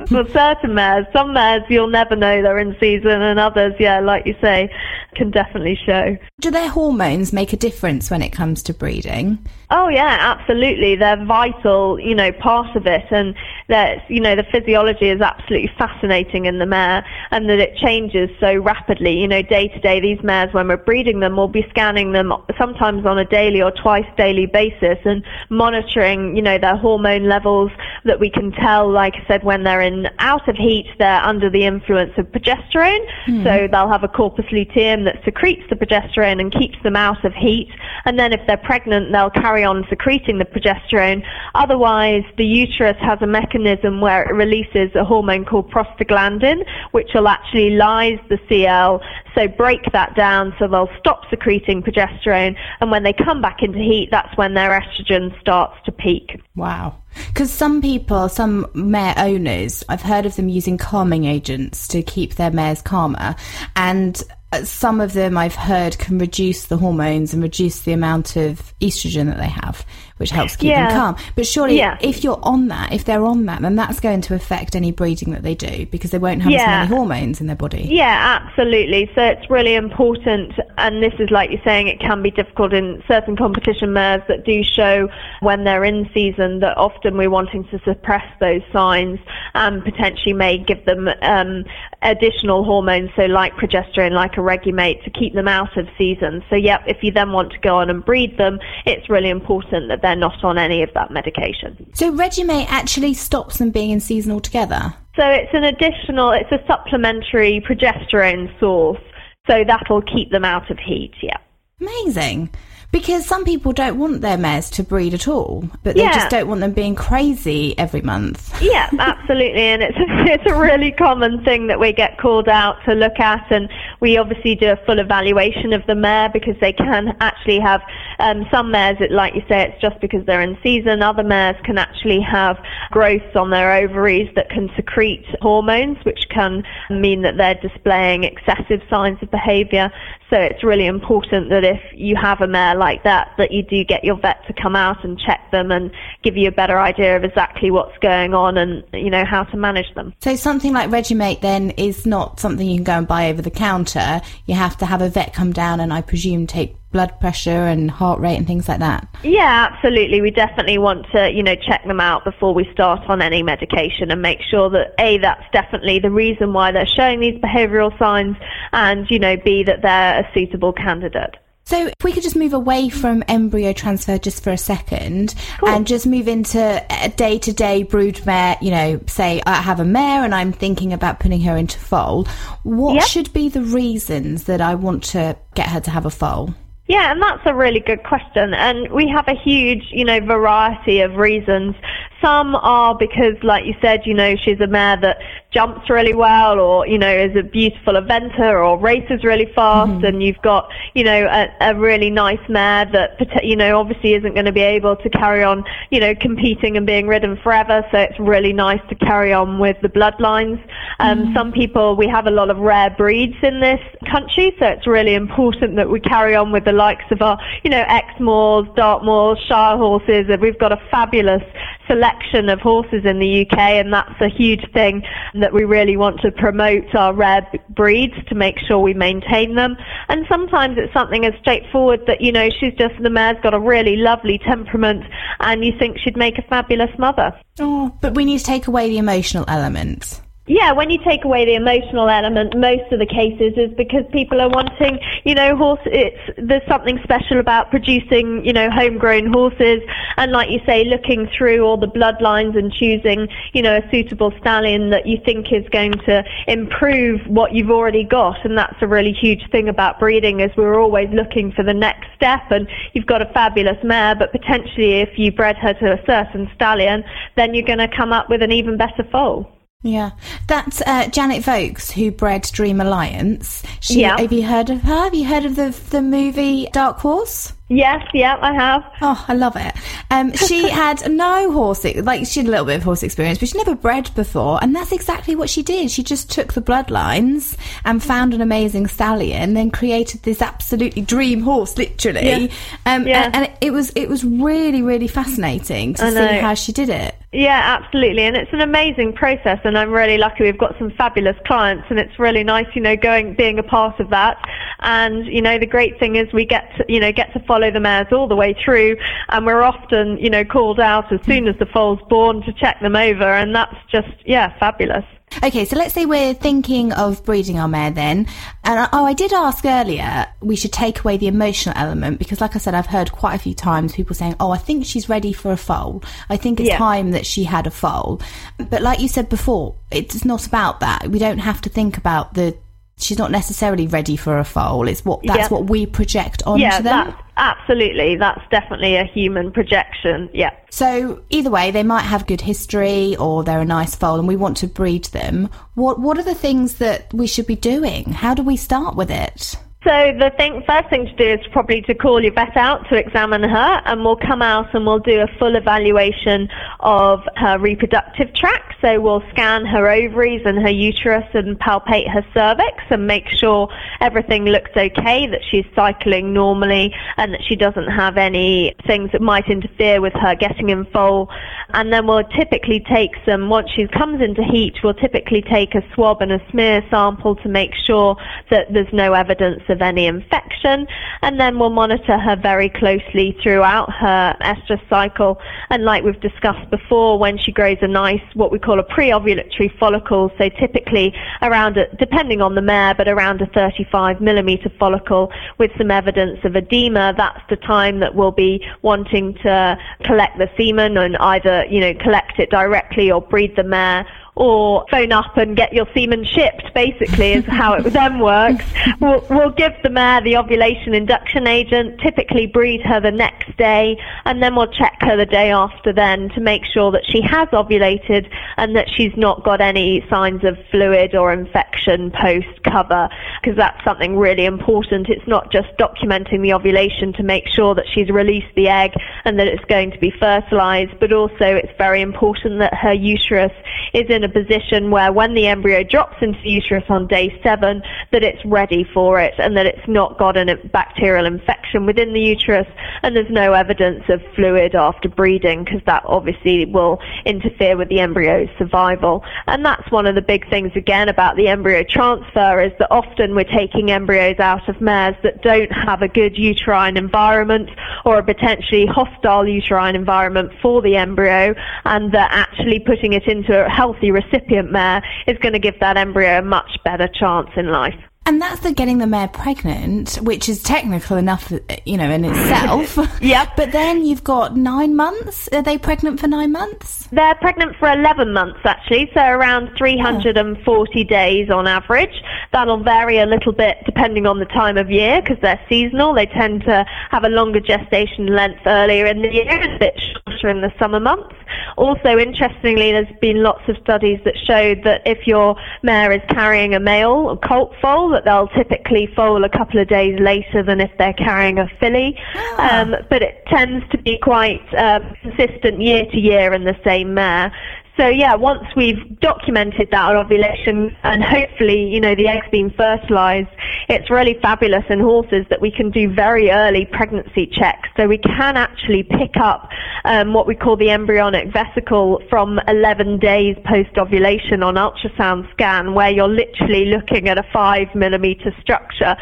For 0.07 0.27
certain 0.29 0.73
mares, 0.73 1.05
some 1.13 1.33
mares 1.33 1.63
you'll 1.69 1.89
never 1.89 2.15
know 2.15 2.41
they're 2.41 2.57
in 2.57 2.75
season, 2.79 3.21
and 3.21 3.39
others, 3.39 3.73
yeah, 3.79 3.99
like 3.99 4.25
you 4.25 4.35
say, 4.41 4.69
can 5.15 5.31
definitely 5.31 5.79
show. 5.85 6.17
Do 6.41 6.51
their 6.51 6.69
hormones 6.69 7.31
make 7.31 7.53
a 7.53 7.57
difference 7.57 8.11
when 8.11 8.21
it 8.21 8.29
comes 8.29 8.63
to 8.63 8.73
breeding? 8.73 9.37
Oh 9.69 9.87
yeah, 9.87 10.17
absolutely. 10.19 10.95
They're 10.95 11.23
vital, 11.25 11.99
you 11.99 12.13
know, 12.13 12.31
part 12.31 12.75
of 12.75 12.85
it, 12.85 13.05
and 13.11 13.35
that 13.69 14.09
you 14.09 14.19
know 14.19 14.35
the 14.35 14.43
physiology 14.43 15.09
is 15.09 15.21
absolutely 15.21 15.71
fascinating 15.77 16.45
in 16.45 16.59
the 16.59 16.65
mare, 16.65 17.05
and 17.31 17.49
that 17.49 17.59
it 17.59 17.75
changes 17.77 18.29
so 18.39 18.55
rapidly. 18.55 19.19
You 19.19 19.27
know, 19.27 19.41
day 19.41 19.69
to 19.69 19.79
day, 19.79 19.99
these 19.99 20.21
mares, 20.21 20.53
when 20.53 20.67
we're 20.67 20.77
breeding 20.77 21.21
them, 21.21 21.37
we'll 21.37 21.47
be 21.47 21.65
scanning 21.69 22.11
them 22.11 22.33
sometimes 22.57 23.05
on 23.05 23.17
a 23.17 23.25
daily 23.25 23.61
or 23.61 23.71
twice 23.71 24.05
daily 24.17 24.45
basis, 24.45 24.99
and 25.05 25.23
monitoring, 25.49 26.35
you 26.35 26.41
know, 26.41 26.57
their 26.57 26.75
hormone 26.75 27.27
levels. 27.27 27.71
That 28.05 28.19
we 28.19 28.29
can 28.29 28.51
tell, 28.51 28.91
like 28.91 29.15
I 29.15 29.25
said, 29.27 29.43
when 29.43 29.63
they're 29.63 29.81
in 29.81 30.02
out 30.19 30.47
of 30.47 30.55
heat, 30.55 30.87
they're 30.99 31.21
under 31.23 31.49
the 31.49 31.65
influence 31.65 32.11
of 32.17 32.25
progesterone, 32.27 33.05
mm. 33.27 33.43
so 33.43 33.67
they'll 33.71 33.89
have 33.89 34.03
a 34.03 34.07
corpus 34.07 34.45
luteum 34.51 35.05
that 35.05 35.23
secretes 35.25 35.63
the 35.69 35.75
progesterone 35.75 36.39
and 36.39 36.51
keeps 36.51 36.77
them 36.83 36.95
out 36.95 37.23
of 37.25 37.33
heat, 37.33 37.69
and 38.05 38.17
then 38.19 38.33
if 38.33 38.41
they're 38.47 38.57
pregnant, 38.57 39.11
they'll 39.11 39.29
carry 39.29 39.63
on 39.63 39.85
secreting 39.89 40.37
the 40.37 40.45
progesterone. 40.45 41.23
Otherwise, 41.55 42.23
the 42.37 42.45
uterus 42.45 42.97
has 42.99 43.19
a 43.21 43.27
mechanism 43.27 44.01
where 44.01 44.23
it 44.23 44.33
releases 44.33 44.93
a 44.95 45.03
hormone 45.03 45.45
called 45.45 45.69
prostaglandin, 45.71 46.65
which 46.91 47.09
will 47.13 47.27
actually 47.27 47.71
lyse 47.71 48.19
the 48.29 48.39
CL, 48.49 49.01
so 49.35 49.47
break 49.47 49.81
that 49.91 50.15
down 50.15 50.53
so 50.59 50.67
they'll 50.67 50.89
stop 50.99 51.21
secreting 51.29 51.81
progesterone. 51.81 52.55
And 52.79 52.91
when 52.91 53.03
they 53.03 53.13
come 53.13 53.41
back 53.41 53.61
into 53.61 53.79
heat, 53.79 54.09
that's 54.11 54.35
when 54.37 54.53
their 54.53 54.79
estrogen 54.79 55.39
starts 55.39 55.75
to 55.85 55.91
peak. 55.91 56.41
Wow. 56.55 56.95
Because 57.27 57.51
some 57.51 57.81
people, 57.81 58.29
some 58.29 58.67
mare 58.73 59.13
owners, 59.17 59.83
I've 59.89 60.01
heard 60.01 60.25
of 60.25 60.35
them 60.35 60.49
using 60.49 60.77
calming 60.77 61.25
agents 61.25 61.87
to 61.89 62.01
keep 62.01 62.35
their 62.35 62.51
mares 62.51 62.81
calmer. 62.81 63.35
And 63.75 64.21
uh, 64.51 64.63
some 64.63 65.01
of 65.01 65.13
them 65.13 65.35
I've 65.37 65.55
heard 65.55 65.97
can 65.97 66.19
reduce 66.19 66.65
the 66.65 66.77
hormones 66.77 67.33
and 67.33 67.41
reduce 67.41 67.81
the 67.81 67.93
amount 67.93 68.35
of 68.35 68.73
estrogen 68.79 69.25
that 69.25 69.37
they 69.37 69.47
have, 69.47 69.85
which 70.23 70.31
helps 70.31 70.55
keep 70.55 70.69
yeah. 70.69 70.87
them 70.87 70.97
calm. 70.97 71.15
But 71.35 71.45
surely, 71.45 71.77
yeah. 71.77 71.97
if 72.01 72.23
you're 72.23 72.39
on 72.43 72.69
that, 72.69 72.93
if 72.93 73.03
they're 73.03 73.25
on 73.25 73.45
that, 73.47 73.61
then 73.61 73.75
that's 73.75 73.99
going 73.99 74.21
to 74.21 74.35
affect 74.35 74.73
any 74.73 74.93
breeding 74.93 75.33
that 75.33 75.43
they 75.43 75.53
do 75.53 75.85
because 75.87 76.11
they 76.11 76.17
won't 76.17 76.41
have 76.41 76.51
yeah. 76.51 76.61
as 76.61 76.89
many 76.89 76.95
hormones 76.95 77.41
in 77.41 77.47
their 77.47 77.57
body. 77.57 77.89
Yeah, 77.91 78.39
absolutely. 78.41 79.11
So 79.15 79.21
it's 79.21 79.49
really 79.49 79.75
important, 79.75 80.53
and 80.77 81.03
this 81.03 81.13
is 81.19 81.29
like 81.29 81.51
you're 81.51 81.61
saying, 81.65 81.89
it 81.89 81.99
can 81.99 82.23
be 82.23 82.31
difficult 82.31 82.71
in 82.71 83.03
certain 83.05 83.35
competition 83.35 83.91
mares 83.91 84.21
that 84.29 84.45
do 84.45 84.63
show 84.63 85.09
when 85.41 85.65
they're 85.65 85.83
in 85.83 86.09
season 86.13 86.61
that 86.61 86.77
often 86.77 87.17
we're 87.17 87.29
wanting 87.29 87.65
to 87.65 87.79
suppress 87.83 88.25
those 88.39 88.61
signs 88.71 89.19
and 89.55 89.83
potentially 89.83 90.31
may 90.31 90.57
give 90.57 90.85
them 90.85 91.09
um, 91.21 91.65
additional 92.01 92.63
hormones, 92.63 93.09
so 93.17 93.23
like 93.23 93.53
progesterone, 93.55 94.11
like 94.11 94.37
a 94.37 94.41
Regumate, 94.41 95.03
to 95.03 95.09
keep 95.09 95.33
them 95.33 95.49
out 95.49 95.75
of 95.75 95.89
season. 95.97 96.41
So, 96.49 96.55
yep, 96.55 96.83
if 96.87 97.03
you 97.03 97.11
then 97.11 97.33
want 97.33 97.51
to 97.51 97.59
go 97.59 97.79
on 97.79 97.89
and 97.89 98.05
breed 98.05 98.37
them, 98.37 98.59
it's 98.85 99.09
really 99.09 99.29
important 99.29 99.89
that 99.89 100.01
they're 100.01 100.12
not 100.15 100.43
on 100.43 100.57
any 100.57 100.83
of 100.83 100.89
that 100.93 101.11
medication. 101.11 101.91
So, 101.93 102.11
Regumate 102.11 102.67
actually 102.69 103.13
stops 103.13 103.57
them 103.57 103.71
being 103.71 103.91
in 103.91 103.99
season 103.99 104.31
altogether? 104.31 104.93
So, 105.15 105.25
it's 105.25 105.53
an 105.53 105.63
additional, 105.63 106.31
it's 106.31 106.51
a 106.51 106.63
supplementary 106.67 107.63
progesterone 107.67 108.57
source. 108.59 109.01
So, 109.47 109.63
that'll 109.65 110.01
keep 110.01 110.31
them 110.31 110.45
out 110.45 110.71
of 110.71 110.79
heat, 110.79 111.13
yeah. 111.21 111.37
Amazing. 111.81 112.49
Because 112.93 113.25
some 113.25 113.43
people 113.43 113.73
don't 113.73 113.97
want 113.97 114.21
their 114.21 114.37
mares 114.37 114.69
to 114.69 114.83
breed 114.83 115.15
at 115.15 115.27
all, 115.27 115.63
but 115.81 115.95
they 115.95 116.03
yeah. 116.03 116.13
just 116.13 116.29
don't 116.29 116.47
want 116.47 116.61
them 116.61 116.73
being 116.73 116.93
crazy 116.93 117.75
every 117.79 118.01
month. 118.01 118.61
Yeah, 118.61 118.87
absolutely, 118.99 119.63
and 119.63 119.81
it's 119.81 119.97
it's 119.99 120.43
a 120.45 120.55
really 120.55 120.91
common 120.91 121.43
thing 121.43 121.65
that 121.67 121.79
we 121.79 121.91
get 121.91 122.19
called 122.19 122.47
out 122.47 122.77
to 122.85 122.93
look 122.93 123.19
at, 123.19 123.51
and 123.51 123.67
we 123.99 124.17
obviously 124.17 124.53
do 124.53 124.69
a 124.69 124.75
full 124.85 124.99
evaluation 124.99 125.73
of 125.73 125.83
the 125.87 125.95
mare 125.95 126.29
because 126.29 126.55
they 126.61 126.71
can 126.71 127.17
actually 127.19 127.59
have 127.59 127.81
um, 128.19 128.45
some 128.51 128.69
mares. 128.69 128.97
Like 129.09 129.33
you 129.33 129.41
say, 129.49 129.67
it's 129.71 129.81
just 129.81 129.99
because 129.99 130.23
they're 130.27 130.41
in 130.41 130.55
season. 130.61 131.01
Other 131.01 131.23
mares 131.23 131.57
can 131.65 131.79
actually 131.79 132.21
have 132.21 132.57
growths 132.91 133.35
on 133.35 133.49
their 133.49 133.73
ovaries 133.73 134.29
that 134.35 134.51
can 134.51 134.69
secrete 134.75 135.25
hormones, 135.41 135.97
which 136.05 136.27
can 136.29 136.63
mean 136.91 137.23
that 137.23 137.37
they're 137.37 137.55
displaying 137.55 138.23
excessive 138.23 138.81
signs 138.87 139.17
of 139.23 139.31
behaviour. 139.31 139.91
So 140.33 140.39
it's 140.39 140.63
really 140.63 140.87
important 140.87 141.49
that 141.49 141.63
if 141.63 141.79
you 141.93 142.15
have 142.15 142.41
a 142.41 142.47
mare 142.47 142.73
like 142.73 143.03
that, 143.03 143.33
that 143.37 143.51
you 143.51 143.61
do 143.61 143.83
get 143.83 144.03
your 144.03 144.15
vet 144.15 144.37
to 144.47 144.53
come 144.59 144.75
out 144.75 145.03
and 145.03 145.19
check 145.19 145.51
them 145.51 145.71
and 145.71 145.91
give 146.23 146.35
you 146.35 146.47
a 146.47 146.51
better 146.51 146.79
idea 146.79 147.15
of 147.15 147.23
exactly 147.23 147.69
what's 147.69 147.95
going 147.99 148.33
on 148.33 148.57
and, 148.57 148.83
you 148.93 149.11
know, 149.11 149.25
how 149.25 149.43
to 149.43 149.57
manage 149.57 149.93
them. 149.93 150.11
So 150.21 150.35
something 150.35 150.73
like 150.73 150.89
Regumate 150.89 151.41
then 151.41 151.69
is 151.71 152.07
not 152.07 152.39
something 152.39 152.67
you 152.67 152.77
can 152.77 152.83
go 152.83 152.93
and 152.93 153.07
buy 153.07 153.29
over 153.29 153.43
the 153.43 153.51
counter. 153.51 154.21
You 154.47 154.55
have 154.55 154.75
to 154.79 154.87
have 154.87 155.03
a 155.03 155.09
vet 155.09 155.35
come 155.35 155.53
down 155.53 155.79
and 155.79 155.93
I 155.93 156.01
presume 156.01 156.47
take 156.47 156.77
blood 156.93 157.19
pressure 157.19 157.49
and 157.49 157.91
heart 157.91 158.19
rate 158.19 158.37
and 158.37 158.47
things 158.47 158.69
like 158.69 158.79
that? 158.79 159.07
Yeah, 159.23 159.67
absolutely. 159.69 160.21
We 160.21 160.31
definitely 160.31 160.77
want 160.77 161.05
to, 161.11 161.29
you 161.29 161.43
know, 161.43 161.55
check 161.55 161.85
them 161.85 161.99
out 161.99 162.23
before 162.23 162.53
we 162.53 162.69
start 162.71 163.09
on 163.09 163.21
any 163.21 163.43
medication 163.43 164.11
and 164.11 164.21
make 164.21 164.39
sure 164.49 164.69
that 164.69 164.93
A, 164.99 165.17
that's 165.17 165.43
definitely 165.51 165.99
the 165.99 166.11
reason 166.11 166.53
why 166.53 166.71
they're 166.71 166.87
showing 166.87 167.19
these 167.19 167.39
behavioural 167.41 167.97
signs 167.99 168.37
and, 168.71 169.05
you 169.09 169.19
know, 169.19 169.35
B, 169.35 169.63
that 169.63 169.81
they're 169.81 170.21
a 170.21 170.33
suitable 170.33 170.71
candidate. 170.71 171.35
So, 171.65 171.87
if 171.87 171.93
we 172.03 172.11
could 172.11 172.23
just 172.23 172.35
move 172.35 172.53
away 172.53 172.89
from 172.89 173.23
embryo 173.27 173.71
transfer 173.71 174.17
just 174.17 174.43
for 174.43 174.49
a 174.51 174.57
second 174.57 175.33
cool. 175.59 175.69
and 175.69 175.87
just 175.87 176.05
move 176.05 176.27
into 176.27 176.59
a 176.59 177.09
day 177.09 177.39
to 177.39 177.53
day 177.53 177.83
brood 177.83 178.25
mare, 178.25 178.57
you 178.61 178.69
know, 178.69 178.99
say 179.07 179.41
I 179.45 179.61
have 179.61 179.79
a 179.79 179.85
mare 179.85 180.25
and 180.25 180.35
I'm 180.35 180.51
thinking 180.51 180.91
about 180.91 181.21
putting 181.21 181.39
her 181.41 181.55
into 181.55 181.79
foal, 181.79 182.25
what 182.63 182.95
yep. 182.95 183.05
should 183.05 183.31
be 183.31 183.47
the 183.47 183.61
reasons 183.61 184.43
that 184.43 184.59
I 184.59 184.75
want 184.75 185.03
to 185.05 185.37
get 185.55 185.69
her 185.69 185.79
to 185.79 185.91
have 185.91 186.05
a 186.05 186.09
foal? 186.09 186.53
Yeah, 186.87 187.11
and 187.11 187.21
that's 187.21 187.41
a 187.45 187.55
really 187.55 187.79
good 187.79 188.03
question. 188.03 188.53
And 188.53 188.91
we 188.91 189.07
have 189.07 189.27
a 189.29 189.35
huge, 189.35 189.85
you 189.91 190.03
know, 190.03 190.19
variety 190.19 190.99
of 190.99 191.15
reasons. 191.15 191.75
Some 192.23 192.55
are 192.55 192.95
because, 192.95 193.35
like 193.43 193.65
you 193.65 193.75
said, 193.81 194.05
you 194.05 194.13
know, 194.13 194.37
she's 194.37 194.61
a 194.61 194.67
mare 194.67 194.95
that 195.01 195.17
jumps 195.51 195.89
really 195.89 196.13
well 196.13 196.57
or, 196.57 196.87
you 196.87 196.97
know, 196.97 197.13
is 197.13 197.35
a 197.35 197.43
beautiful 197.43 197.95
eventer 197.95 198.65
or 198.65 198.79
races 198.79 199.25
really 199.25 199.51
fast 199.53 199.91
mm-hmm. 199.91 200.05
and 200.05 200.23
you've 200.23 200.41
got, 200.41 200.69
you 200.93 201.03
know, 201.03 201.27
a, 201.27 201.53
a 201.59 201.75
really 201.75 202.09
nice 202.09 202.39
mare 202.47 202.85
that, 202.85 203.19
you 203.43 203.57
know, 203.57 203.77
obviously 203.77 204.13
isn't 204.13 204.33
going 204.33 204.45
to 204.45 204.53
be 204.53 204.61
able 204.61 204.95
to 204.95 205.09
carry 205.09 205.43
on, 205.43 205.65
you 205.91 205.99
know, 205.99 206.15
competing 206.15 206.77
and 206.77 206.85
being 206.85 207.07
ridden 207.07 207.37
forever. 207.43 207.85
So 207.91 207.97
it's 207.99 208.17
really 208.17 208.53
nice 208.53 208.81
to 208.87 208.95
carry 208.95 209.33
on 209.33 209.59
with 209.59 209.75
the 209.81 209.89
bloodlines. 209.89 210.63
Um, 210.99 211.19
mm-hmm. 211.19 211.33
Some 211.35 211.51
people, 211.51 211.97
we 211.97 212.07
have 212.07 212.25
a 212.25 212.31
lot 212.31 212.49
of 212.49 212.57
rare 212.57 212.89
breeds 212.89 213.35
in 213.43 213.59
this 213.59 213.81
country. 214.09 214.55
So 214.59 214.67
it's 214.67 214.87
really 214.87 215.13
important 215.13 215.75
that 215.75 215.89
we 215.89 215.99
carry 215.99 216.35
on 216.35 216.53
with 216.53 216.63
the 216.63 216.71
likes 216.71 217.05
of 217.11 217.21
our, 217.21 217.37
you 217.65 217.69
know, 217.69 217.83
Exmoors, 217.83 218.73
Dartmoors, 218.77 219.39
Shire 219.45 219.75
horses. 219.75 220.25
We've 220.39 220.57
got 220.57 220.71
a 220.71 220.81
fabulous 220.89 221.43
selection 221.85 222.12
of 222.49 222.59
horses 222.59 223.05
in 223.05 223.19
the 223.19 223.45
UK 223.45 223.57
and 223.57 223.93
that's 223.93 224.19
a 224.19 224.27
huge 224.27 224.63
thing 224.73 225.03
that 225.35 225.53
we 225.53 225.63
really 225.63 225.97
want 225.97 226.19
to 226.21 226.31
promote 226.31 226.95
our 226.95 227.13
rare 227.13 227.47
breeds 227.69 228.15
to 228.27 228.35
make 228.35 228.57
sure 228.67 228.79
we 228.79 228.93
maintain 228.93 229.55
them. 229.55 229.75
And 230.09 230.25
sometimes 230.29 230.77
it's 230.77 230.91
something 230.93 231.25
as 231.25 231.33
straightforward 231.41 232.01
that, 232.07 232.21
you 232.21 232.31
know, 232.31 232.49
she's 232.49 232.73
just, 232.73 232.95
the 233.01 233.09
mare's 233.09 233.37
got 233.43 233.53
a 233.53 233.59
really 233.59 233.97
lovely 233.97 234.39
temperament 234.39 235.03
and 235.39 235.63
you 235.63 235.73
think 235.77 235.97
she'd 235.99 236.17
make 236.17 236.37
a 236.39 236.43
fabulous 236.43 236.91
mother. 236.97 237.37
Oh, 237.59 237.95
but 238.01 238.15
we 238.15 238.25
need 238.25 238.39
to 238.39 238.43
take 238.43 238.67
away 238.67 238.89
the 238.89 238.97
emotional 238.97 239.45
element. 239.47 240.21
Yeah, 240.45 240.73
when 240.73 240.89
you 240.89 240.99
take 241.05 241.23
away 241.23 241.45
the 241.45 241.55
emotional 241.55 242.09
element, 242.09 242.53
most 242.57 242.91
of 242.91 242.99
the 242.99 243.05
cases 243.05 243.53
is 243.55 243.73
because 243.77 244.03
people 244.11 244.41
are 244.41 244.49
wanting, 244.49 244.99
you 245.23 245.33
know, 245.33 245.55
horse. 245.55 245.79
It's 245.85 246.19
there's 246.37 246.67
something 246.67 246.99
special 247.01 247.39
about 247.39 247.69
producing, 247.69 248.43
you 248.43 248.51
know, 248.51 248.69
homegrown 248.69 249.31
horses, 249.31 249.79
and 250.17 250.33
like 250.33 250.49
you 250.49 250.59
say, 250.65 250.83
looking 250.83 251.29
through 251.37 251.61
all 251.61 251.77
the 251.77 251.87
bloodlines 251.87 252.57
and 252.57 252.73
choosing, 252.73 253.29
you 253.53 253.61
know, 253.61 253.77
a 253.77 253.89
suitable 253.89 254.33
stallion 254.41 254.89
that 254.89 255.07
you 255.07 255.17
think 255.23 255.53
is 255.53 255.63
going 255.69 255.93
to 256.07 256.25
improve 256.49 257.21
what 257.27 257.53
you've 257.53 257.71
already 257.71 258.03
got, 258.03 258.43
and 258.43 258.57
that's 258.57 258.75
a 258.81 258.87
really 258.87 259.13
huge 259.13 259.49
thing 259.49 259.69
about 259.69 259.97
breeding 259.97 260.41
is 260.41 260.51
we're 260.57 260.77
always 260.77 261.07
looking 261.13 261.53
for 261.53 261.63
the 261.63 261.73
next 261.73 262.07
step. 262.17 262.51
And 262.51 262.67
you've 262.91 263.05
got 263.05 263.21
a 263.21 263.31
fabulous 263.31 263.81
mare, 263.81 264.13
but 264.13 264.33
potentially 264.33 264.99
if 264.99 265.17
you 265.17 265.31
bred 265.31 265.55
her 265.59 265.73
to 265.75 265.93
a 265.93 266.05
certain 266.05 266.51
stallion, 266.53 267.05
then 267.37 267.53
you're 267.53 267.65
going 267.65 267.79
to 267.79 267.87
come 267.87 268.11
up 268.11 268.29
with 268.29 268.43
an 268.43 268.51
even 268.51 268.75
better 268.75 269.07
foal. 269.09 269.49
Yeah, 269.83 270.11
that's 270.47 270.81
uh, 270.81 271.07
Janet 271.07 271.43
Vokes 271.43 271.91
who 271.91 272.09
bred 272.09 272.43
Dream 272.53 272.79
Alliance. 272.79 273.61
She, 273.81 273.99
Yeah. 274.01 274.17
Have 274.19 274.31
you 274.31 274.43
heard 274.43 274.69
of 274.69 274.81
her? 274.81 274.95
Have 275.03 275.13
you 275.13 275.25
heard 275.27 275.45
of 275.45 275.55
the 275.57 275.77
the 275.89 276.01
movie 276.01 276.69
Dark 276.71 276.99
Horse? 276.99 277.51
Yes, 277.69 278.05
yeah, 278.13 278.37
I 278.41 278.53
have. 278.53 278.83
Oh, 279.01 279.25
I 279.27 279.33
love 279.33 279.55
it. 279.55 279.73
Um, 280.11 280.33
she 280.33 280.69
had 280.69 281.09
no 281.09 281.51
horse, 281.51 281.83
like 281.85 282.27
she 282.27 282.41
had 282.41 282.47
a 282.47 282.51
little 282.51 282.65
bit 282.65 282.77
of 282.77 282.83
horse 282.83 283.03
experience, 283.03 283.39
but 283.39 283.47
she 283.49 283.57
never 283.57 283.73
bred 283.73 284.13
before, 284.15 284.59
and 284.61 284.75
that's 284.75 284.91
exactly 284.91 285.35
what 285.35 285.49
she 285.49 285.63
did. 285.63 285.89
She 285.89 286.03
just 286.03 286.29
took 286.29 286.53
the 286.53 286.61
bloodlines 286.61 287.57
and 287.85 288.03
found 288.03 288.33
an 288.33 288.41
amazing 288.41 288.87
stallion, 288.87 289.53
then 289.53 289.71
created 289.71 290.23
this 290.23 290.41
absolutely 290.41 291.01
dream 291.01 291.41
horse, 291.41 291.77
literally. 291.77 292.21
Yeah. 292.45 292.47
Um, 292.85 293.07
Yeah. 293.07 293.23
and, 293.25 293.35
and 293.35 293.51
it 293.61 293.71
was 293.71 293.91
it 293.95 294.09
was 294.09 294.23
really 294.23 294.81
really 294.81 295.07
fascinating 295.07 295.93
to 295.95 296.11
see 296.11 296.39
how 296.39 296.53
she 296.53 296.71
did 296.73 296.89
it. 296.89 297.15
Yeah, 297.33 297.79
absolutely. 297.81 298.23
And 298.23 298.37
it's 298.37 298.53
an 298.53 298.61
amazing 298.61 299.13
process 299.13 299.59
and 299.63 299.75
I'm 299.75 299.89
really 299.89 300.19
lucky 300.19 300.43
we've 300.43 300.57
got 300.57 300.77
some 300.77 300.91
fabulous 300.91 301.35
clients 301.47 301.85
and 301.89 301.97
it's 301.97 302.19
really 302.19 302.43
nice, 302.43 302.67
you 302.75 302.81
know, 302.81 302.95
going 302.95 303.33
being 303.33 303.57
a 303.57 303.63
part 303.63 303.99
of 303.99 304.11
that. 304.11 304.37
And, 304.81 305.25
you 305.25 305.41
know, 305.41 305.57
the 305.57 305.65
great 305.65 305.97
thing 305.97 306.15
is 306.15 306.31
we 306.31 306.45
get 306.45 306.69
to, 306.77 306.85
you 306.87 306.99
know, 306.99 307.11
get 307.11 307.33
to 307.33 307.39
follow 307.39 307.62
the 307.71 307.79
mares 307.79 308.07
all 308.11 308.27
the 308.27 308.35
way 308.35 308.55
through 308.63 308.97
and 309.29 309.45
we're 309.45 309.61
often, 309.63 310.17
you 310.17 310.29
know, 310.29 310.43
called 310.43 310.79
out 310.79 311.11
as 311.11 311.21
soon 311.25 311.47
as 311.47 311.57
the 311.59 311.65
foal's 311.65 311.99
born 312.09 312.41
to 312.43 312.53
check 312.53 312.79
them 312.81 312.95
over 312.95 313.23
and 313.23 313.55
that's 313.55 313.75
just, 313.91 314.09
yeah, 314.25 314.57
fabulous. 314.59 315.05
Okay, 315.43 315.65
so 315.65 315.75
let's 315.75 315.95
say 315.95 316.05
we're 316.05 316.35
thinking 316.35 316.91
of 316.93 317.23
breeding 317.25 317.57
our 317.57 317.67
mare 317.67 317.89
then. 317.89 318.27
And 318.63 318.79
uh, 318.79 318.89
oh, 318.93 319.03
I 319.03 319.13
did 319.13 319.33
ask 319.33 319.65
earlier, 319.65 320.27
we 320.41 320.55
should 320.55 320.71
take 320.71 320.99
away 320.99 321.17
the 321.17 321.25
emotional 321.25 321.75
element 321.75 322.19
because, 322.19 322.39
like 322.39 322.55
I 322.55 322.59
said, 322.59 322.75
I've 322.75 322.85
heard 322.85 323.11
quite 323.11 323.33
a 323.33 323.39
few 323.39 323.55
times 323.55 323.93
people 323.93 324.15
saying, 324.15 324.35
oh, 324.39 324.51
I 324.51 324.57
think 324.57 324.85
she's 324.85 325.09
ready 325.09 325.33
for 325.33 325.51
a 325.51 325.57
foal. 325.57 326.03
I 326.29 326.37
think 326.37 326.59
it's 326.59 326.69
Yeah. 326.69 326.77
time 326.77 327.11
that 327.11 327.25
she 327.25 327.45
had 327.45 327.65
a 327.65 327.71
foal. 327.71 328.21
But 328.69 328.83
like 328.83 328.99
you 328.99 329.07
said 329.07 329.27
before, 329.27 329.73
it's 329.89 330.23
not 330.23 330.45
about 330.45 330.81
that. 330.81 331.07
We 331.07 331.17
don't 331.17 331.39
have 331.39 331.61
to 331.61 331.69
think 331.69 331.97
about 331.97 332.35
the. 332.35 332.55
She's 332.97 333.17
not 333.17 333.31
necessarily 333.31 333.87
ready 333.87 334.15
for 334.15 334.37
a 334.37 334.43
foal. 334.45 334.87
It's 334.87 335.03
what 335.03 335.21
that's 335.23 335.39
Yeah. 335.39 335.47
what 335.49 335.69
we 335.69 335.85
project 335.85 336.43
onto 336.45 336.61
yeah, 336.61 336.79
them. 336.79 336.83
that's 337.07 337.21
absolutely, 337.37 338.15
that's 338.15 338.41
definitely 338.51 338.95
a 338.95 339.03
human 339.03 339.51
projection. 339.51 340.29
Yeah. 340.33 340.51
So 340.69 341.21
either 341.29 341.49
way, 341.49 341.71
they 341.71 341.83
might 341.83 342.03
have 342.03 342.27
good 342.27 342.41
history 342.41 343.15
or 343.17 343.43
they're 343.43 343.59
a 343.61 343.65
nice 343.65 343.95
foal, 343.95 344.19
and 344.19 344.27
we 344.27 344.35
want 344.35 344.57
to 344.57 344.67
breed 344.67 345.05
them. 345.05 345.49
What 345.73 345.99
What 345.99 346.17
are 346.17 346.23
the 346.23 346.35
things 346.35 346.75
that 346.75 347.11
we 347.13 347.27
should 347.27 347.47
be 347.47 347.55
doing? 347.55 348.11
How 348.13 348.33
do 348.35 348.43
we 348.43 348.55
start 348.57 348.95
with 348.95 349.09
it? 349.11 349.57
So 349.85 350.13
the 350.17 350.31
thing, 350.37 350.63
first 350.65 350.89
thing 350.89 351.07
to 351.07 351.15
do 351.15 351.25
is 351.25 351.45
probably 351.51 351.81
to 351.81 351.93
call 351.93 352.23
your 352.23 352.31
vet 352.31 352.55
out 352.55 352.87
to 352.87 352.95
examine 352.95 353.43
her, 353.43 353.81
and 353.83 354.01
we'll 354.01 354.15
come 354.15 354.41
out 354.41 354.73
and 354.73 354.85
we'll 354.85 354.99
do 354.99 355.19
a 355.19 355.27
full 355.37 355.57
evaluation 355.57 356.47
of 356.79 357.19
her 357.35 357.59
reproductive 357.59 358.33
tract. 358.33 358.75
So 358.79 359.01
we'll 359.01 359.23
scan 359.31 359.65
her 359.65 359.89
ovaries 359.89 360.41
and 360.45 360.57
her 360.61 360.69
uterus 360.69 361.27
and 361.33 361.59
palpate 361.59 362.09
her 362.09 362.25
cervix 362.33 362.81
and 362.91 363.07
make 363.07 363.27
sure 363.27 363.67
everything 363.99 364.45
looks 364.45 364.71
okay, 364.71 365.27
that 365.27 365.41
she's 365.51 365.65
cycling 365.75 366.33
normally, 366.33 366.93
and 367.17 367.33
that 367.33 367.41
she 367.45 367.57
doesn't 367.57 367.89
have 367.89 368.15
any 368.15 368.73
things 368.87 369.11
that 369.11 369.21
might 369.21 369.49
interfere 369.49 369.99
with 369.99 370.13
her 370.13 370.33
getting 370.33 370.69
in 370.69 370.85
foal. 370.93 371.29
And 371.73 371.91
then 371.91 372.07
we'll 372.07 372.23
typically 372.23 372.85
take 372.89 373.11
some, 373.25 373.49
once 373.49 373.69
she 373.75 373.87
comes 373.87 374.21
into 374.21 374.43
heat, 374.43 374.75
we'll 374.81 374.93
typically 374.93 375.41
take 375.41 375.75
a 375.75 375.81
swab 375.93 376.21
and 376.21 376.31
a 376.31 376.39
smear 376.51 376.85
sample 376.89 377.35
to 377.37 377.49
make 377.49 377.71
sure 377.85 378.15
that 378.49 378.71
there's 378.71 378.93
no 378.93 379.11
evidence 379.11 379.61
of 379.73 379.81
any 379.81 380.05
infection. 380.05 380.87
And 381.21 381.39
then 381.39 381.59
we'll 381.59 381.69
monitor 381.69 382.17
her 382.17 382.37
very 382.37 382.69
closely 382.69 383.37
throughout 383.43 383.91
her 383.91 384.37
estrus 384.41 384.81
cycle. 384.89 385.39
And 385.69 385.83
like 385.83 386.03
we've 386.03 386.19
discussed 386.21 386.69
before, 386.69 387.19
when 387.19 387.37
she 387.37 387.51
grows 387.51 387.77
a 387.81 387.87
nice, 387.87 388.21
what 388.35 388.51
we 388.51 388.59
call 388.59 388.79
a 388.79 388.83
pre-ovulatory 388.83 389.77
follicle, 389.77 390.31
so 390.37 390.49
typically 390.49 391.13
around, 391.41 391.77
a, 391.77 391.93
depending 391.97 392.41
on 392.41 392.55
the 392.55 392.61
mare, 392.61 392.93
but 392.95 393.07
around 393.07 393.41
a 393.41 393.47
35 393.47 394.21
millimeter 394.21 394.71
follicle 394.79 395.31
with 395.57 395.71
some 395.77 395.91
evidence 395.91 396.39
of 396.45 396.55
edema, 396.55 397.13
that's 397.17 397.41
the 397.49 397.57
time 397.57 397.99
that 397.99 398.15
we'll 398.15 398.31
be 398.31 398.65
wanting 398.81 399.33
to 399.43 399.77
collect 400.03 400.37
the 400.37 400.49
semen 400.57 400.97
and 400.97 401.17
either, 401.17 401.65
you 401.65 401.79
know, 401.79 401.93
collect 401.95 402.39
it 402.39 402.49
directly 402.49 403.11
or 403.11 403.21
breed 403.21 403.55
the 403.55 403.63
mare 403.63 404.05
or 404.35 404.85
phone 404.89 405.11
up 405.11 405.37
and 405.37 405.55
get 405.55 405.73
your 405.73 405.87
semen 405.93 406.25
shipped, 406.25 406.73
basically, 406.73 407.33
is 407.33 407.45
how 407.45 407.73
it 407.73 407.81
then 407.93 408.19
works. 408.19 408.65
We'll, 408.99 409.25
we'll 409.29 409.51
give 409.51 409.73
the 409.83 409.89
mare 409.89 410.21
the 410.21 410.37
ovulation 410.37 410.93
induction 410.93 411.47
agent, 411.47 411.99
typically 412.01 412.47
breed 412.47 412.81
her 412.81 412.99
the 412.99 413.11
next 413.11 413.55
day, 413.57 413.97
and 414.25 414.41
then 414.41 414.55
we'll 414.55 414.71
check 414.71 414.97
her 415.01 415.15
the 415.15 415.25
day 415.25 415.51
after 415.51 415.93
then 415.93 416.29
to 416.29 416.41
make 416.41 416.65
sure 416.65 416.91
that 416.91 417.03
she 417.05 417.21
has 417.21 417.47
ovulated 417.49 418.29
and 418.57 418.75
that 418.75 418.87
she's 418.89 419.13
not 419.15 419.43
got 419.43 419.61
any 419.61 420.03
signs 420.09 420.43
of 420.43 420.57
fluid 420.71 421.13
or 421.13 421.31
infection 421.31 422.11
post 422.11 422.63
cover, 422.63 423.09
because 423.41 423.55
that's 423.55 423.83
something 423.83 424.17
really 424.17 424.45
important. 424.45 425.09
It's 425.09 425.27
not 425.27 425.51
just 425.51 425.67
documenting 425.77 426.41
the 426.41 426.53
ovulation 426.53 427.13
to 427.13 427.23
make 427.23 427.47
sure 427.47 427.75
that 427.75 427.85
she's 427.93 428.09
released 428.09 428.53
the 428.55 428.67
egg 428.67 428.93
and 429.25 429.37
that 429.39 429.47
it's 429.47 429.63
going 429.65 429.91
to 429.91 429.99
be 429.99 430.11
fertilized, 430.19 430.99
but 430.99 431.13
also 431.13 431.45
it's 431.45 431.71
very 431.77 432.01
important 432.01 432.59
that 432.59 432.73
her 432.73 432.93
uterus 432.93 433.51
is 433.93 434.09
in 434.09 434.22
a 434.23 434.29
position 434.29 434.91
where 434.91 435.11
when 435.11 435.33
the 435.33 435.47
embryo 435.47 435.83
drops 435.83 436.17
into 436.21 436.39
the 436.43 436.49
uterus 436.49 436.83
on 436.89 437.07
day 437.07 437.39
seven, 437.43 437.81
that 438.11 438.23
it's 438.23 438.43
ready 438.45 438.85
for 438.93 439.19
it 439.19 439.33
and 439.37 439.55
that 439.57 439.65
it's 439.65 439.87
not 439.87 440.17
got 440.17 440.37
a 440.37 440.55
bacterial 440.71 441.25
infection 441.25 441.85
within 441.85 442.13
the 442.13 442.19
uterus 442.19 442.67
and 443.01 443.15
there's 443.15 443.29
no 443.29 443.53
evidence 443.53 444.03
of 444.09 444.21
fluid 444.35 444.75
after 444.75 445.09
breeding 445.09 445.63
because 445.63 445.81
that 445.85 446.03
obviously 446.05 446.65
will 446.65 446.99
interfere 447.25 447.77
with 447.77 447.89
the 447.89 447.99
embryo's 447.99 448.49
survival. 448.57 449.23
And 449.47 449.65
that's 449.65 449.89
one 449.91 450.05
of 450.05 450.15
the 450.15 450.21
big 450.21 450.49
things 450.49 450.71
again 450.75 451.09
about 451.09 451.35
the 451.35 451.47
embryo 451.47 451.83
transfer 451.83 452.61
is 452.61 452.71
that 452.79 452.87
often 452.91 453.35
we're 453.35 453.43
taking 453.43 453.91
embryos 453.91 454.39
out 454.39 454.67
of 454.69 454.79
mares 454.81 455.15
that 455.23 455.41
don't 455.41 455.71
have 455.71 456.01
a 456.01 456.07
good 456.07 456.37
uterine 456.37 456.97
environment 456.97 457.69
or 458.05 458.19
a 458.19 458.23
potentially 458.23 458.85
hostile 458.85 459.47
uterine 459.47 459.95
environment 459.95 460.51
for 460.61 460.81
the 460.81 460.95
embryo 460.95 461.53
and 461.85 462.11
that 462.13 462.29
actually 462.31 462.79
putting 462.79 463.13
it 463.13 463.27
into 463.27 463.65
a 463.65 463.69
healthy 463.69 464.11
recipient 464.13 464.71
mare 464.71 465.03
is 465.27 465.37
going 465.39 465.53
to 465.53 465.59
give 465.59 465.79
that 465.79 465.97
embryo 465.97 466.39
a 466.39 466.41
much 466.41 466.71
better 466.85 467.07
chance 467.07 467.49
in 467.57 467.67
life. 467.67 467.99
And 468.25 468.41
that's 468.41 468.61
the 468.61 468.71
getting 468.73 468.99
the 468.99 469.07
mare 469.07 469.27
pregnant, 469.27 470.15
which 470.15 470.47
is 470.47 470.63
technical 470.63 471.17
enough, 471.17 471.51
you 471.85 471.97
know, 471.97 472.09
in 472.09 472.25
itself. 472.25 472.97
Yep. 473.23 473.55
But 473.55 473.71
then 473.71 474.05
you've 474.05 474.23
got 474.23 474.57
nine 474.57 474.95
months. 474.95 475.47
Are 475.53 475.61
they 475.61 475.77
pregnant 475.77 476.19
for 476.19 476.27
nine 476.27 476.51
months? 476.51 477.07
They're 477.11 477.35
pregnant 477.35 477.75
for 477.77 477.89
11 477.89 478.33
months 478.33 478.59
actually, 478.65 479.09
so 479.13 479.21
around 479.21 479.69
340 479.77 481.03
days 481.05 481.49
on 481.49 481.67
average. 481.67 482.13
That'll 482.51 482.83
vary 482.83 483.19
a 483.19 483.25
little 483.25 483.53
bit 483.53 483.77
depending 483.85 484.25
on 484.25 484.39
the 484.39 484.45
time 484.45 484.77
of 484.77 484.91
year 484.91 485.21
because 485.21 485.37
they're 485.41 485.59
seasonal. 485.69 486.13
They 486.13 486.25
tend 486.25 486.63
to 486.63 486.85
have 487.11 487.23
a 487.23 487.29
longer 487.29 487.59
gestation 487.59 488.27
length 488.27 488.61
earlier 488.65 489.05
in 489.05 489.21
the 489.21 489.31
year 489.31 489.49
and 489.49 489.73
a 489.73 489.79
bit 489.79 489.99
shorter 489.99 490.49
in 490.49 490.61
the 490.61 490.71
summer 490.79 490.99
months. 490.99 491.35
Also, 491.77 492.17
interestingly, 492.17 492.91
there's 492.91 493.07
been 493.21 493.41
lots 493.41 493.67
of 493.67 493.77
studies 493.83 494.19
that 494.25 494.35
showed 494.45 494.83
that 494.83 495.01
if 495.05 495.25
your 495.25 495.55
mare 495.81 496.11
is 496.11 496.21
carrying 496.29 496.75
a 496.75 496.79
male, 496.79 497.29
a 497.29 497.37
colt 497.37 497.73
foal, 497.81 498.12
that 498.13 498.25
they'll 498.25 498.47
typically 498.49 499.07
foal 499.15 499.43
a 499.43 499.49
couple 499.49 499.79
of 499.79 499.87
days 499.87 500.19
later 500.19 500.63
than 500.63 500.79
if 500.79 500.91
they're 500.97 501.13
carrying 501.13 501.59
a 501.59 501.67
filly. 501.79 502.17
Um, 502.57 502.95
but 503.09 503.21
it 503.21 503.43
tends 503.47 503.87
to 503.89 503.97
be 503.97 504.17
quite 504.17 504.61
um, 504.75 505.15
consistent 505.21 505.81
year 505.81 506.05
to 506.05 506.17
year 506.19 506.53
in 506.53 506.63
the 506.63 506.77
same 506.85 507.13
mare. 507.13 507.51
So 507.97 508.07
yeah, 508.07 508.33
once 508.33 508.63
we've 508.75 509.19
documented 509.19 509.89
that 509.91 510.15
ovulation 510.15 510.95
and 511.03 511.23
hopefully, 511.23 511.89
you 511.93 511.99
know, 511.99 512.15
the 512.15 512.27
egg's 512.27 512.49
been 512.49 512.71
fertilized, 512.71 513.49
it's 513.87 514.09
really 514.09 514.35
fabulous 514.41 514.83
in 514.89 514.99
horses 514.99 515.45
that 515.51 515.61
we 515.61 515.69
can 515.69 515.91
do 515.91 516.11
very 516.11 516.49
early 516.49 516.87
pregnancy 516.91 517.45
checks. 517.45 517.87
So 517.95 518.07
we 518.07 518.17
can 518.17 518.57
actually 518.57 519.03
pick 519.03 519.37
up 519.39 519.69
um, 520.05 520.33
what 520.33 520.47
we 520.47 520.55
call 520.55 520.75
the 520.75 520.89
embryonic 520.89 521.53
vesicle 521.53 522.23
from 522.31 522.59
11 522.67 523.19
days 523.19 523.55
post-ovulation 523.63 524.63
on 524.63 524.73
ultrasound 524.73 525.51
scan, 525.51 525.93
where 525.93 526.09
you're 526.09 526.27
literally 526.27 526.85
looking 526.85 527.29
at 527.29 527.37
a 527.37 527.43
five 527.53 527.93
millimeter 527.93 528.55
structure. 528.59 529.15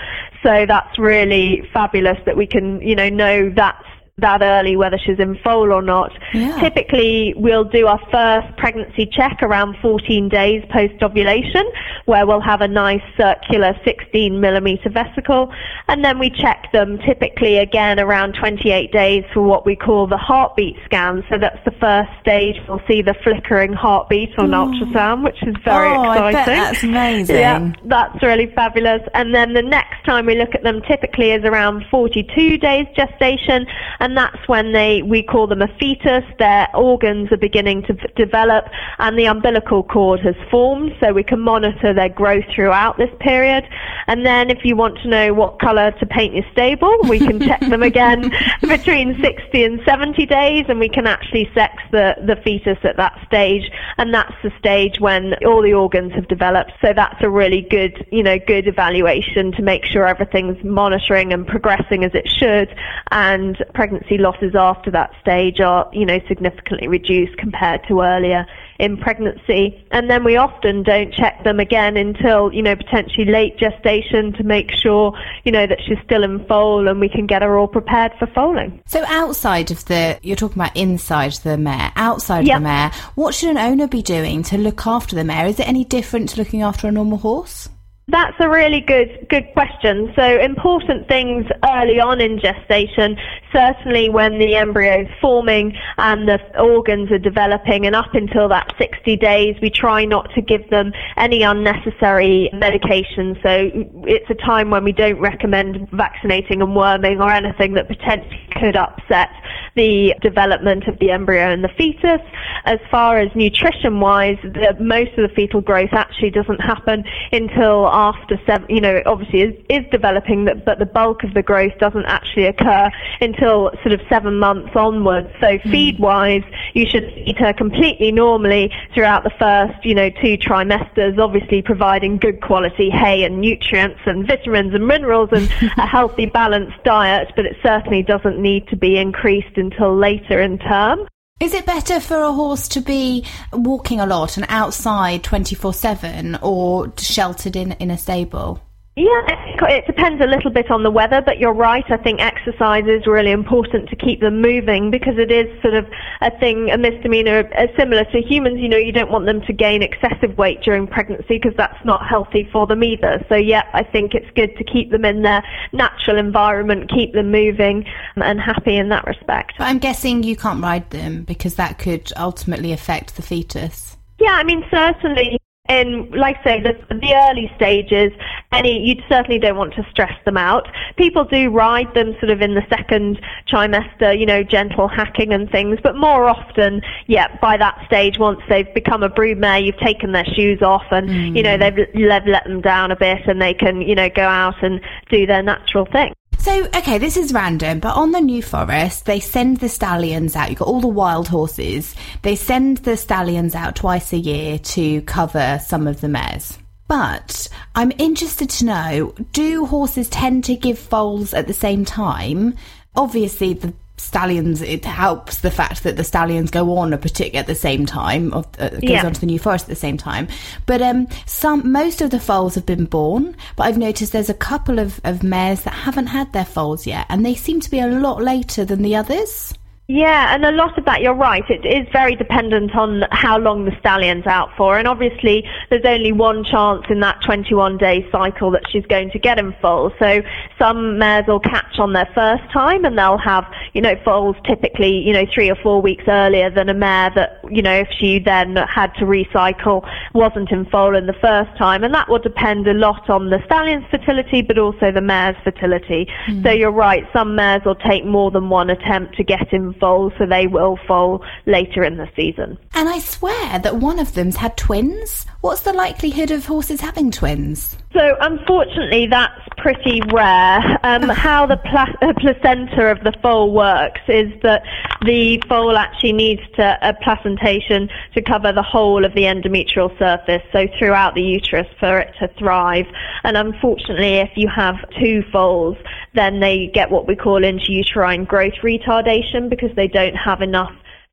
So 0.44 0.66
that's 0.66 0.98
really 0.98 1.70
fabulous 1.74 2.18
that 2.26 2.38
we 2.38 2.48
can, 2.48 2.80
you 2.82 2.96
know, 2.96 3.10
know 3.10 3.50
that's 3.54 3.86
that 4.22 4.42
early 4.42 4.76
whether 4.76 4.98
she's 4.98 5.20
in 5.20 5.38
foal 5.44 5.72
or 5.72 5.82
not. 5.82 6.12
Yeah. 6.34 6.60
Typically, 6.60 7.34
we'll 7.38 7.64
do 7.64 7.88
our 7.88 8.00
first 8.12 8.56
pregnancy 8.58 9.06
check 9.06 9.40
around 9.42 9.76
14 9.82 10.30
days 10.30 10.64
post 10.72 11.02
ovulation, 11.02 11.70
where 12.06 12.26
we'll 12.26 12.42
have 12.42 12.62
a 12.62 12.68
nice 12.68 13.02
circular 13.18 13.74
16 13.84 14.40
millimeter 14.40 14.90
vesicle, 14.90 15.54
and 15.88 16.04
then 16.04 16.20
we 16.20 16.30
check 16.30 16.72
them 16.72 16.98
typically 17.00 17.58
again 17.58 18.00
around 18.00 18.34
28 18.40 18.92
days 18.92 19.24
for 19.34 19.42
what 19.42 19.66
we 19.66 19.76
call 19.76 20.08
the 20.08 20.18
heartbeat 20.18 20.76
scan. 20.86 21.24
So 21.30 21.38
that's 21.38 21.64
the 21.66 21.72
first 21.72 22.10
stage. 22.22 22.56
We'll 22.68 22.82
see 22.88 23.02
the 23.02 23.16
flickering 23.24 23.74
heartbeat 23.74 24.38
on 24.38 24.54
oh. 24.54 24.68
ultrasound, 24.68 25.24
which 25.24 25.42
is 25.44 25.56
very 25.64 25.90
oh, 25.90 26.02
exciting. 26.04 26.26
I 26.26 26.32
bet 26.32 26.46
that's 26.46 26.84
amazing. 26.92 27.36
Yeah, 27.36 27.74
that's 27.86 28.22
really 28.24 28.52
fabulous. 28.54 29.02
And 29.14 29.34
then 29.34 29.54
the 29.54 29.62
next 29.62 30.04
time 30.06 30.26
we 30.26 30.36
look 30.36 30.56
at 30.56 30.64
them 30.64 30.82
typically 30.88 31.32
is 31.32 31.44
around 31.44 31.86
42 31.90 32.58
days 32.58 32.88
gestation, 32.96 33.66
and 34.00 34.11
that's 34.16 34.48
when 34.48 34.74
they 34.74 35.02
we 35.02 35.24
call 35.24 35.48
them 35.48 35.62
a 35.62 35.68
fetus. 35.80 36.24
Their 36.40 36.68
organs 36.76 37.32
are 37.32 37.38
beginning 37.38 37.84
to 37.84 37.94
develop, 38.16 38.66
and 39.00 39.18
the 39.18 39.26
umbilical 39.26 39.84
cord 39.84 40.20
has 40.22 40.36
formed, 40.50 40.94
so 41.00 41.14
we 41.14 41.24
can 41.24 41.40
monitor 41.40 41.94
their 41.94 42.10
growth 42.10 42.46
throughout 42.54 42.98
this 42.98 43.10
period. 43.20 43.66
And 44.08 44.26
then, 44.26 44.50
if 44.50 44.66
you 44.66 44.76
want 44.76 44.98
to 45.00 45.08
know 45.08 45.34
what 45.34 45.60
colour 45.60 45.92
to 45.92 46.06
paint 46.06 46.34
your 46.34 46.46
stable, 46.52 46.96
we 47.08 47.20
can 47.20 47.40
check 47.40 47.60
them 47.62 47.84
again 47.84 48.32
between 48.62 49.22
60 49.22 49.64
and 49.64 49.82
70 49.86 50.26
days, 50.26 50.66
and 50.68 50.80
we 50.80 50.90
can 50.90 51.08
actually 51.08 51.50
sex 51.54 51.76
the 51.92 52.16
the 52.26 52.36
fetus 52.44 52.78
at 52.84 52.98
that 52.98 53.18
stage, 53.26 53.70
and 53.98 54.14
that's 54.14 54.34
the 54.44 54.52
stage 54.60 55.00
when 55.00 55.34
all 55.46 55.62
the 55.62 55.74
organs 55.74 56.14
have 56.14 56.28
developed. 56.28 56.72
So 56.82 56.94
that's 56.94 57.22
a 57.22 57.30
really 57.30 57.62
good, 57.62 58.06
you 58.12 58.24
know, 58.24 58.38
good 58.40 58.68
evaluation 58.68 59.52
to 59.54 59.62
make 59.62 59.86
sure 59.86 60.08
everything's 60.08 60.64
monitoring 60.64 61.34
and 61.34 61.48
progressing 61.48 62.04
as 62.04 62.12
it 62.14 62.28
should, 62.28 62.76
and 63.12 63.58
pregnancy 63.74 64.01
losses 64.10 64.56
after 64.56 64.92
that 64.92 65.12
stage 65.22 65.60
are, 65.60 65.90
you 65.94 66.06
know, 66.06 66.20
significantly 66.28 66.88
reduced 66.88 67.38
compared 67.38 67.82
to 67.88 68.02
earlier 68.02 68.46
in 68.80 68.98
pregnancy. 68.98 69.86
And 69.92 70.10
then 70.10 70.24
we 70.24 70.38
often 70.38 70.84
don't 70.84 71.14
check 71.14 71.44
them 71.44 71.60
again 71.60 71.98
until, 71.98 72.52
you 72.54 72.62
know, 72.62 72.76
potentially 72.76 73.26
late 73.26 73.58
gestation 73.58 74.34
to 74.34 74.44
make 74.44 74.72
sure, 74.72 75.18
you 75.44 75.52
know, 75.52 75.68
that 75.68 75.80
she's 75.86 76.00
still 76.04 76.24
in 76.24 76.46
foal 76.46 76.88
and 76.88 77.00
we 77.00 77.10
can 77.10 77.28
get 77.28 77.42
her 77.42 77.58
all 77.58 77.68
prepared 77.68 78.12
for 78.18 78.28
foaling. 78.28 78.82
So 78.88 79.04
outside 79.08 79.72
of 79.72 79.86
the, 79.86 80.20
you're 80.24 80.36
talking 80.36 80.62
about 80.62 80.76
inside 80.76 81.34
the 81.44 81.58
mare, 81.58 81.92
outside 81.96 82.48
Yep. 82.48 82.58
of 82.58 82.62
the 82.62 82.68
mare, 82.68 82.92
what 83.16 83.36
should 83.36 83.50
an 83.50 83.58
owner 83.58 83.88
be 83.88 84.02
doing 84.02 84.42
to 84.44 84.58
look 84.58 84.88
after 84.88 85.16
the 85.16 85.24
mare? 85.24 85.46
Is 85.46 85.60
it 85.60 85.68
any 85.68 85.86
different 85.86 86.30
to 86.30 86.38
looking 86.38 86.62
after 86.64 86.88
a 86.88 86.92
normal 86.92 87.20
horse? 87.20 87.70
That's 88.08 88.36
a 88.40 88.50
really 88.50 88.82
good 88.82 89.28
good 89.30 89.46
question. 89.54 90.12
So 90.18 90.24
important 90.40 91.08
things 91.08 91.46
early 91.64 92.00
on 92.02 92.20
in 92.20 92.40
gestation, 92.42 93.16
certainly 93.54 94.10
when 94.10 94.40
the 94.40 94.56
embryo 94.56 95.02
is 95.02 95.08
forming 95.20 95.78
and 95.98 96.28
the 96.28 96.40
organs 96.60 97.12
are 97.12 97.20
developing 97.20 97.86
and 97.86 97.96
up 97.96 98.14
until 98.14 98.48
that 98.50 98.74
60 98.78 99.16
days, 99.18 99.56
we 99.62 99.70
try 99.70 100.06
not 100.06 100.32
to 100.36 100.42
give 100.42 100.70
them 100.70 100.92
any 101.18 101.44
unnecessary 101.44 102.50
medication. 102.54 103.38
So 103.44 103.70
it's 104.06 104.30
a 104.30 104.36
time 104.36 104.70
when 104.70 104.84
we 104.84 104.92
don't 104.92 105.20
recommend 105.20 105.90
vaccinating 105.92 106.62
and 106.62 106.76
worming 106.76 107.22
or 107.22 107.32
anything 107.32 107.74
that 107.74 107.88
potentially 107.88 108.40
could 108.56 108.76
upset 108.76 109.30
the 109.76 110.14
development 110.22 110.88
of 110.88 111.00
the 111.00 111.12
embryo 111.12 111.52
and 111.52 111.64
the 111.64 111.70
fetus. 111.78 112.22
As 112.66 112.80
far 112.90 113.18
as 113.18 113.30
nutrition 113.36 114.00
wise, 114.00 114.38
the, 114.44 114.76
most 114.80 115.12
of 115.18 115.28
the 115.28 115.34
fetal 115.36 115.62
growth 115.62 115.94
actually 115.94 116.30
doesn't 116.30 116.60
happen 116.60 117.04
until 117.32 117.88
after 117.88 118.40
seven, 118.46 118.68
you 118.70 118.82
know, 118.82 119.02
obviously 119.06 119.42
is, 119.42 119.54
is 119.70 119.86
developing, 119.92 120.48
but 120.66 120.80
the 120.80 120.86
bulk 120.86 121.24
of 121.24 121.34
the 121.34 121.42
growth 121.42 121.72
doesn't 121.80 122.06
actually 122.06 122.46
occur 122.46 122.90
until 123.22 123.41
sort 123.42 123.94
of 123.94 124.02
seven 124.10 124.40
months 124.40 124.76
onwards. 124.76 125.30
So 125.40 125.58
hmm. 125.58 125.72
feed 125.72 126.00
wise, 126.00 126.44
you 126.74 126.86
should 126.88 127.06
feed 127.14 127.38
her 127.38 127.54
completely 127.54 128.12
normally 128.12 128.72
throughout 128.94 129.24
the 129.24 129.32
first, 129.40 129.84
you 129.86 129.96
know, 129.96 130.10
two 130.10 130.38
trimesters, 130.38 131.18
obviously 131.18 131.62
providing 131.62 132.18
good 132.18 132.42
quality 132.42 132.90
hay 132.90 133.24
and 133.24 133.42
nutrients 133.42 134.00
and 134.06 134.28
vitamins 134.28 134.74
and 134.74 134.88
minerals 134.88 135.30
and 135.32 135.50
a 135.78 135.86
healthy 135.86 136.26
balanced 136.26 136.84
diet, 136.84 137.32
but 137.36 137.46
it 137.46 137.56
certainly 137.64 138.04
doesn't 138.04 138.40
need 138.40 138.68
to 138.68 138.76
be 138.76 138.98
increased 138.98 139.58
until 139.58 139.96
later 139.96 140.42
in 140.42 140.58
term. 140.58 141.08
Is 141.42 141.56
it 141.56 141.66
better 141.66 142.00
for 142.00 142.22
a 142.22 142.32
horse 142.32 142.68
to 142.68 142.82
be 142.82 143.26
walking 143.52 144.00
a 144.00 144.06
lot 144.06 144.38
and 144.38 144.46
outside 144.48 145.24
24 145.24 145.74
7 145.74 146.38
or 146.44 146.94
sheltered 146.98 147.56
in, 147.56 147.72
in 147.74 147.90
a 147.90 147.98
stable? 147.98 148.62
Yeah, 148.98 149.22
it 149.70 149.88
depends 149.88 150.22
a 150.22 150.28
little 150.28 150.52
bit 150.52 150.70
on 150.70 150.84
the 150.84 150.92
weather, 150.92 151.22
but 151.22 151.40
you're 151.40 151.54
right. 151.54 151.86
I 151.90 151.96
think 151.96 152.20
exercise 152.20 152.84
is 152.88 153.08
really 153.08 153.32
important 153.32 153.88
to 153.88 153.96
keep 153.96 154.20
them 154.20 154.42
moving 154.42 154.92
because 154.92 155.18
it 155.18 155.32
is 155.32 155.48
sort 155.62 155.76
of 155.76 155.88
a 156.20 156.38
thing, 156.40 156.70
a 156.70 156.78
misdemeanor, 156.78 157.50
uh, 157.58 157.68
similar 157.80 158.04
to 158.12 158.22
humans. 158.22 158.60
You 158.60 158.68
know, 158.68 158.76
you 158.76 158.92
don't 158.92 159.10
want 159.10 159.28
them 159.28 159.40
to 159.44 159.54
gain 159.54 159.82
excessive 159.82 160.38
weight 160.38 160.62
during 160.62 160.88
pregnancy 160.88 161.40
because 161.40 161.54
that's 161.56 161.78
not 161.86 162.06
healthy 162.06 162.50
for 162.52 162.68
them 162.68 162.84
either. 162.84 163.26
So, 163.30 163.36
yeah, 163.36 163.64
I 163.72 163.84
think 163.84 164.14
it's 164.14 164.30
good 164.36 164.58
to 164.58 164.64
keep 164.66 164.92
them 164.92 165.06
in 165.06 165.22
their 165.22 165.42
natural 165.72 166.18
environment, 166.18 166.90
keep 166.90 167.14
them 167.14 167.32
moving 167.32 167.86
and 168.18 168.42
happy 168.42 168.76
in 168.76 168.90
that 168.90 169.06
respect. 169.06 169.54
But 169.58 169.70
I'm 169.70 169.80
guessing 169.80 170.24
you 170.24 170.36
can't 170.36 170.62
ride 170.62 170.90
them 170.90 171.24
because 171.24 171.56
that 171.56 171.80
could 171.80 172.12
ultimately 172.18 172.74
affect 172.74 173.16
the 173.16 173.22
fetus. 173.22 173.96
Yeah, 174.20 174.34
I 174.34 174.44
mean, 174.44 174.66
certainly 174.70 175.40
in, 175.72 176.12
like 176.12 176.38
I 176.40 176.44
say, 176.44 176.62
the, 176.62 176.74
the 176.94 177.14
early 177.30 177.52
stages, 177.56 178.12
any 178.52 178.86
you 178.86 179.02
certainly 179.10 179.40
don't 179.40 179.58
want 179.58 179.74
to 179.76 179.88
stress 179.90 180.14
them 180.26 180.38
out. 180.38 180.68
People 180.98 181.24
do 181.24 181.50
ride 181.50 181.94
them 181.94 182.14
sort 182.20 182.30
of 182.30 182.42
in 182.42 182.54
the 182.56 182.66
second 182.70 183.22
trimester, 183.48 184.18
you 184.18 184.26
know, 184.26 184.44
gentle 184.44 184.88
hacking 184.88 185.34
and 185.34 185.50
things, 185.50 185.80
but 185.82 185.96
more 185.96 186.28
often, 186.28 186.82
yeah, 187.08 187.38
by 187.42 187.58
that 187.58 187.82
stage, 187.86 188.20
once 188.20 188.42
they've 188.50 188.72
become 188.74 189.04
a 189.04 189.10
broodmare, 189.10 189.64
you've 189.66 189.78
taken 189.78 190.12
their 190.12 190.26
shoes 190.26 190.62
off 190.62 190.86
and, 190.92 191.10
you 191.36 191.44
know, 191.44 191.58
mm. 191.58 191.60
they've, 191.60 191.88
they've 191.94 192.26
let 192.28 192.44
them 192.44 192.62
down 192.62 192.92
a 192.92 192.96
bit 192.96 193.28
and 193.28 193.42
they 193.42 193.54
can, 193.54 193.82
you 193.82 193.96
know, 193.96 194.10
go 194.10 194.24
out 194.24 194.62
and 194.62 194.82
do 195.10 195.26
their 195.26 195.42
natural 195.42 195.86
thing. 195.86 196.14
So, 196.42 196.66
okay, 196.76 196.98
this 196.98 197.18
is 197.18 197.34
random, 197.34 197.80
but 197.80 197.96
on 197.96 198.14
the 198.14 198.20
New 198.20 198.42
Forest, 198.42 199.06
they 199.06 199.20
send 199.20 199.58
the 199.58 199.70
stallions 199.70 200.36
out. 200.36 200.50
You've 200.50 200.58
got 200.58 200.68
all 200.68 200.82
the 200.82 200.88
wild 200.88 201.28
horses. 201.28 201.94
They 202.24 202.36
send 202.36 202.80
the 202.80 202.98
stallions 202.98 203.54
out 203.54 203.76
twice 203.76 204.12
a 204.12 204.18
year 204.18 204.58
to 204.58 205.04
cover 205.04 205.62
some 205.64 205.86
of 205.86 206.02
the 206.02 206.08
mares. 206.08 206.58
But 206.88 207.48
I'm 207.76 207.92
interested 208.00 208.50
to 208.50 208.66
know 208.66 209.14
do 209.34 209.68
horses 209.68 210.10
tend 210.10 210.44
to 210.46 210.56
give 210.56 210.80
foals 210.80 211.36
at 211.36 211.46
the 211.46 211.54
same 211.54 211.86
time? 211.86 212.56
Obviously, 212.96 213.54
the 213.54 213.72
stallions, 214.02 214.62
it 214.62 214.84
helps 214.86 215.40
the 215.42 215.52
fact 215.52 215.84
that 215.84 215.96
the 215.98 216.04
stallions 216.04 216.52
go 216.52 216.78
on 216.78 216.94
a 216.94 216.98
particular 216.98 217.40
at 217.40 217.48
the 217.48 217.56
same 217.56 217.86
time, 217.86 218.34
of, 218.34 218.46
uh, 218.60 218.70
goes 218.70 218.80
Yeah. 218.84 219.06
on 219.06 219.14
to 219.14 219.20
the 219.20 219.26
New 219.26 219.40
Forest 219.40 219.66
at 219.66 219.70
the 219.70 219.76
same 219.76 219.98
time. 219.98 220.28
But 220.66 220.82
um, 220.82 221.08
some, 221.26 221.72
most 221.72 222.02
of 222.02 222.10
the 222.10 222.20
foals 222.20 222.56
have 222.56 222.66
been 222.66 222.86
born, 222.86 223.36
but 223.56 223.64
I've 223.64 223.78
noticed 223.78 224.12
there's 224.12 224.30
a 224.30 224.34
couple 224.34 224.80
of, 224.80 225.00
of 225.04 225.24
mares 225.24 225.62
that 225.62 225.74
haven't 225.74 226.08
had 226.08 226.32
their 226.34 226.46
foals 226.46 226.86
yet, 226.88 227.06
and 227.10 227.26
they 227.26 227.36
seem 227.36 227.60
to 227.62 227.72
be 227.72 227.80
a 227.80 227.88
lot 227.88 228.22
later 228.22 228.66
than 228.66 228.82
the 228.82 228.96
others. 228.96 229.54
Yeah, 229.92 230.34
and 230.34 230.46
a 230.46 230.54
lot 230.54 230.78
of 230.78 230.86
that, 230.86 231.02
you're 231.02 231.14
right, 231.14 231.44
it 231.50 231.66
is 231.66 231.86
very 231.92 232.16
dependent 232.16 232.74
on 232.78 233.04
how 233.12 233.38
long 233.38 233.66
the 233.66 233.76
stallion's 233.82 234.26
out 234.26 234.48
for. 234.56 234.78
And 234.78 234.88
obviously, 234.88 235.44
there's 235.70 235.84
only 235.84 236.14
one 236.14 236.46
chance 236.46 236.84
in 236.90 237.02
that 237.02 237.22
21 237.24 237.78
day 237.78 238.08
cycle 238.10 238.52
that 238.52 238.64
she's 238.72 238.86
going 238.86 239.12
to 239.12 239.20
get 239.20 239.38
in 239.38 239.54
foal. 239.62 239.92
So 240.00 240.22
some 240.58 240.98
mares 240.98 241.26
will 241.28 241.42
catch 241.42 241.78
on 241.78 241.92
their 241.92 242.10
first 242.16 242.42
time 242.54 242.86
and 242.86 242.98
they'll 242.98 243.18
have, 243.18 243.44
you 243.74 243.82
know, 243.82 243.96
foals 244.06 244.38
typically, 244.48 245.00
you 245.00 245.12
know, 245.12 245.26
three 245.34 245.52
or 245.52 245.56
four 245.56 245.82
weeks 245.82 246.06
earlier 246.08 246.50
than 246.50 246.70
a 246.70 246.74
mare 246.74 247.12
that, 247.16 247.42
you 247.52 247.62
know, 247.62 247.76
if 247.76 247.90
she 248.00 248.18
then 248.18 248.56
had 248.56 248.94
to 248.96 249.04
recycle, 249.04 249.86
wasn't 250.14 250.50
in 250.52 250.68
foal 250.68 250.96
in 250.96 251.06
the 251.06 251.20
first 251.20 251.52
time. 251.58 251.84
And 251.84 251.94
that 251.94 252.08
will 252.08 252.20
depend 252.20 252.66
a 252.66 252.74
lot 252.74 253.10
on 253.10 253.30
the 253.30 253.44
stallion's 253.44 253.84
fertility, 253.92 254.42
but 254.42 254.58
also 254.58 254.90
the 254.90 255.02
mare's 255.02 255.36
fertility. 255.44 256.08
Hmm. 256.28 256.44
So 256.44 256.52
you're 256.52 256.72
right, 256.72 257.04
some 257.12 257.36
mares 257.36 257.64
will 257.66 257.76
take 257.76 258.06
more 258.06 258.32
than 258.32 258.48
one 258.48 258.70
attempt 258.70 259.18
to 259.18 259.26
get 259.26 259.52
in 259.52 259.74
so 259.82 260.26
they 260.26 260.48
will 260.48 260.78
foal 260.88 261.24
later 261.46 261.84
in 261.84 261.98
the 261.98 262.08
season. 262.16 262.58
And 262.74 262.88
I 262.88 263.00
swear 263.00 263.60
that 263.60 263.78
one 263.78 264.00
of 264.00 264.14
them's 264.14 264.38
had 264.38 264.56
twins. 264.56 265.26
What's 265.42 265.62
the 265.62 265.74
likelihood 265.74 266.30
of 266.30 266.46
horses 266.46 266.82
having 266.82 267.10
twins? 267.10 267.76
So 267.94 268.16
unfortunately, 268.22 269.08
that's 269.08 269.42
pretty 269.58 270.00
rare. 270.14 270.60
Um, 270.84 271.10
how 271.10 271.48
the 271.48 271.58
pla- 271.58 271.96
uh, 272.04 272.14
placenta 272.20 272.92
of 272.92 273.04
the 273.04 273.12
foal 273.24 273.52
works 273.52 274.02
is 274.08 274.32
that 274.44 274.62
the 275.04 275.42
foal 275.50 275.78
actually 275.78 276.14
needs 276.14 276.44
to 276.58 276.78
a 276.88 276.94
placentation 276.94 277.90
to 278.14 278.22
cover 278.22 278.54
the 278.54 278.62
whole 278.62 279.04
of 279.04 279.16
the 279.16 279.24
endometrial 279.24 279.98
surface, 279.98 280.44
so 280.52 280.68
throughout 280.78 281.16
the 281.16 281.24
uterus 281.24 281.68
for 281.80 281.98
it 281.98 282.14
to 282.20 282.28
thrive. 282.38 282.86
And 283.24 283.36
unfortunately, 283.36 284.18
if 284.18 284.30
you 284.36 284.48
have 284.48 284.76
two 285.00 285.24
foals, 285.32 285.76
then 286.14 286.40
they 286.40 286.68
get 286.68 286.92
what 286.92 287.08
we 287.08 287.16
call 287.16 287.42
intrauterine 287.42 288.28
growth 288.28 288.62
retardation 288.62 289.50
because 289.50 289.76
they 289.76 289.88
don't 289.88 290.16
have 290.16 290.44
enough 290.44 290.72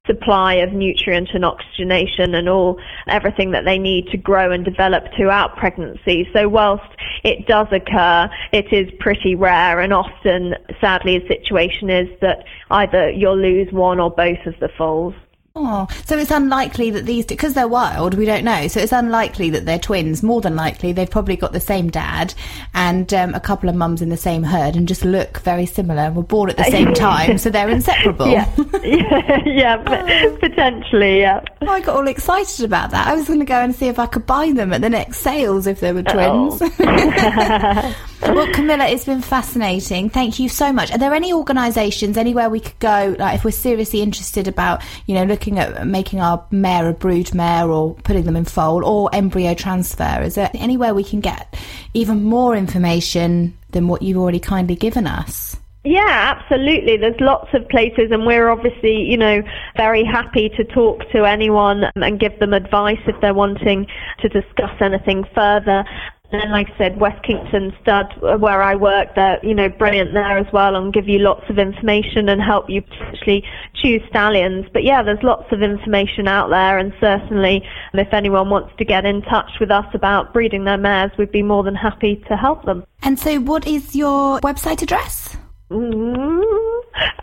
supply 0.09 0.55
of 0.55 0.73
nutrient 0.73 1.29
and 1.35 1.45
oxygenation 1.45 2.35
and 2.35 2.49
all 2.49 2.81
everything 3.07 3.53
that 3.53 3.65
they 3.65 3.79
need 3.79 4.09
to 4.09 4.17
grow 4.17 4.51
and 4.51 4.65
develop 4.65 5.05
throughout 5.17 5.57
pregnancy. 5.57 6.29
So 6.33 6.49
whilst 6.49 6.91
it 7.23 7.47
does 7.47 7.69
occur, 7.71 8.29
it 8.53 8.73
is 8.73 8.91
pretty 8.99 9.37
rare 9.37 9.81
and 9.81 9.93
often, 9.93 10.57
sadly, 10.81 11.19
the 11.19 11.29
situation 11.29 11.91
is 11.91 12.09
that 12.21 12.45
either 12.71 13.11
you'll 13.11 13.39
lose 13.39 13.73
one 13.73 14.01
or 14.01 14.11
both 14.11 14.45
of 14.47 14.59
the 14.59 14.69
foals. 14.77 15.15
Oh, 15.61 15.89
so 16.05 16.17
it's 16.17 16.31
unlikely 16.31 16.91
that 16.91 17.05
these, 17.05 17.27
because 17.27 17.55
they're 17.55 17.67
wild, 17.67 18.15
we 18.15 18.25
don't 18.25 18.45
know. 18.45 18.69
So 18.69 18.79
it's 18.79 18.93
unlikely 18.93 19.51
that 19.51 19.67
they're 19.67 19.79
twins. 19.79 20.23
More 20.23 20.41
than 20.41 20.55
likely, 20.55 20.93
they've 20.93 21.11
probably 21.11 21.35
got 21.35 21.53
the 21.53 21.59
same 21.59 21.91
dad 21.91 22.33
and 22.75 23.13
um, 23.13 23.35
a 23.35 23.41
couple 23.41 23.69
of 23.69 23.75
mums 23.75 24.01
in 24.01 24.09
the 24.09 24.17
same 24.17 24.45
herd 24.45 24.77
and 24.77 24.87
just 24.87 25.05
look 25.05 25.41
very 25.41 25.67
similar. 25.67 26.03
And 26.03 26.15
were 26.15 26.23
born 26.23 26.51
at 26.51 26.57
the 26.57 26.65
same 26.65 26.95
time, 26.95 27.39
so 27.39 27.51
they're 27.51 27.69
inseparable. 27.69 28.29
yeah, 28.29 28.49
yeah, 28.85 29.43
yeah 29.47 30.37
potentially, 30.39 31.21
yeah. 31.21 31.45
Oh, 31.63 31.69
I 31.69 31.81
got 31.81 31.97
all 31.97 32.07
excited 32.07 32.65
about 32.65 32.93
that. 32.93 33.09
I 33.09 33.15
was 33.15 33.27
going 33.27 33.41
to 33.41 33.47
go 33.47 33.61
and 33.61 33.75
see 33.75 33.89
if 33.89 33.99
I 33.99 34.07
could 34.07 34.27
buy 34.27 34.53
them 34.53 34.73
at 34.73 34.81
the 34.81 34.91
next 34.91 35.19
sales 35.19 35.67
if 35.67 35.81
they 35.81 35.93
were 35.93 36.03
twins. 36.05 36.63
Oh. 36.63 37.97
well, 38.23 38.53
Camilla, 38.53 38.87
it's 38.87 39.05
been 39.05 39.23
fascinating. 39.23 40.11
Thank 40.11 40.39
you 40.39 40.49
so 40.49 40.73
much. 40.73 40.93
Are 40.93 40.99
there 40.99 41.15
any 41.15 41.33
organisations 41.33 42.17
anywhere 42.17 42.51
we 42.51 42.61
could 42.61 42.79
go, 42.79 43.17
like 43.19 43.37
if 43.37 43.45
we're 43.45 43.51
seriously 43.51 44.03
interested 44.03 44.49
about, 44.49 44.83
you 45.07 45.15
know, 45.15 45.25
looking 45.25 45.48
at 45.57 45.87
making 45.87 46.21
our 46.21 46.45
mare 46.51 46.89
a 46.89 46.93
brood 46.93 47.33
mare 47.33 47.71
or 47.71 47.95
putting 47.95 48.25
them 48.25 48.35
in 48.35 48.45
foal 48.45 48.85
or 48.85 49.09
embryo 49.15 49.55
transfer? 49.55 50.21
Is 50.23 50.35
there 50.35 50.51
anywhere 50.55 50.95
we 50.95 51.05
can 51.05 51.21
get 51.21 51.57
even 51.95 52.25
more 52.25 52.57
information 52.57 53.57
than 53.71 53.87
what 53.87 54.03
you've 54.03 54.19
already 54.19 54.41
kindly 54.41 54.75
given 54.75 55.07
us? 55.07 55.57
Yeah, 55.85 56.35
absolutely. 56.37 56.97
There's 56.97 57.21
lots 57.21 57.49
of 57.55 57.69
places, 57.69 58.11
and 58.11 58.27
we're 58.27 58.51
obviously, 58.51 59.05
you 59.05 59.17
know, 59.17 59.43
very 59.77 60.05
happy 60.05 60.51
to 60.51 60.65
talk 60.65 61.09
to 61.13 61.25
anyone 61.25 61.85
and 61.95 62.19
give 62.21 62.39
them 62.41 62.53
advice 62.53 62.99
if 63.07 63.19
they're 63.21 63.33
wanting 63.33 63.87
to 64.21 64.29
discuss 64.29 64.73
anything 64.81 65.25
further. 65.35 65.85
And 66.31 66.53
like 66.53 66.69
I 66.75 66.79
said, 66.79 67.01
West 67.01 67.23
Kington 67.25 67.73
Stud, 67.81 68.07
uh, 68.23 68.37
where 68.37 68.63
I 68.63 68.75
work, 68.75 69.15
they're 69.15 69.39
you 69.43 69.55
know 69.55 69.69
brilliant 69.69 70.13
there 70.13 70.37
as 70.37 70.47
well, 70.53 70.77
and 70.77 70.93
give 70.93 71.09
you 71.09 71.19
lots 71.21 71.49
of 71.49 71.59
information 71.59 72.29
and 72.29 72.43
help 72.43 72.69
you 72.69 72.83
potentially 72.83 73.45
choose 73.75 74.03
stallions. 74.11 74.67
But 74.73 74.85
yeah, 74.85 75.03
there's 75.03 75.23
lots 75.23 75.51
of 75.53 75.63
information 75.63 76.29
out 76.29 76.51
there, 76.51 76.79
and 76.79 76.93
certainly 77.01 77.63
if 77.95 78.13
anyone 78.13 78.51
wants 78.51 78.75
to 78.77 78.85
get 78.85 79.07
in 79.07 79.23
touch 79.23 79.53
with 79.59 79.71
us 79.71 79.87
about 79.95 80.33
breeding 80.35 80.65
their 80.65 80.79
mares, 80.79 81.11
we'd 81.19 81.33
be 81.33 81.43
more 81.43 81.63
than 81.63 81.75
happy 81.75 82.23
to 82.29 82.37
help 82.37 82.65
them. 82.65 82.85
And 83.03 83.19
so, 83.19 83.41
what 83.41 83.67
is 83.67 83.97
your 83.97 84.41
website 84.41 84.83
address? 84.83 85.37
Mm-hmm. 85.71 86.49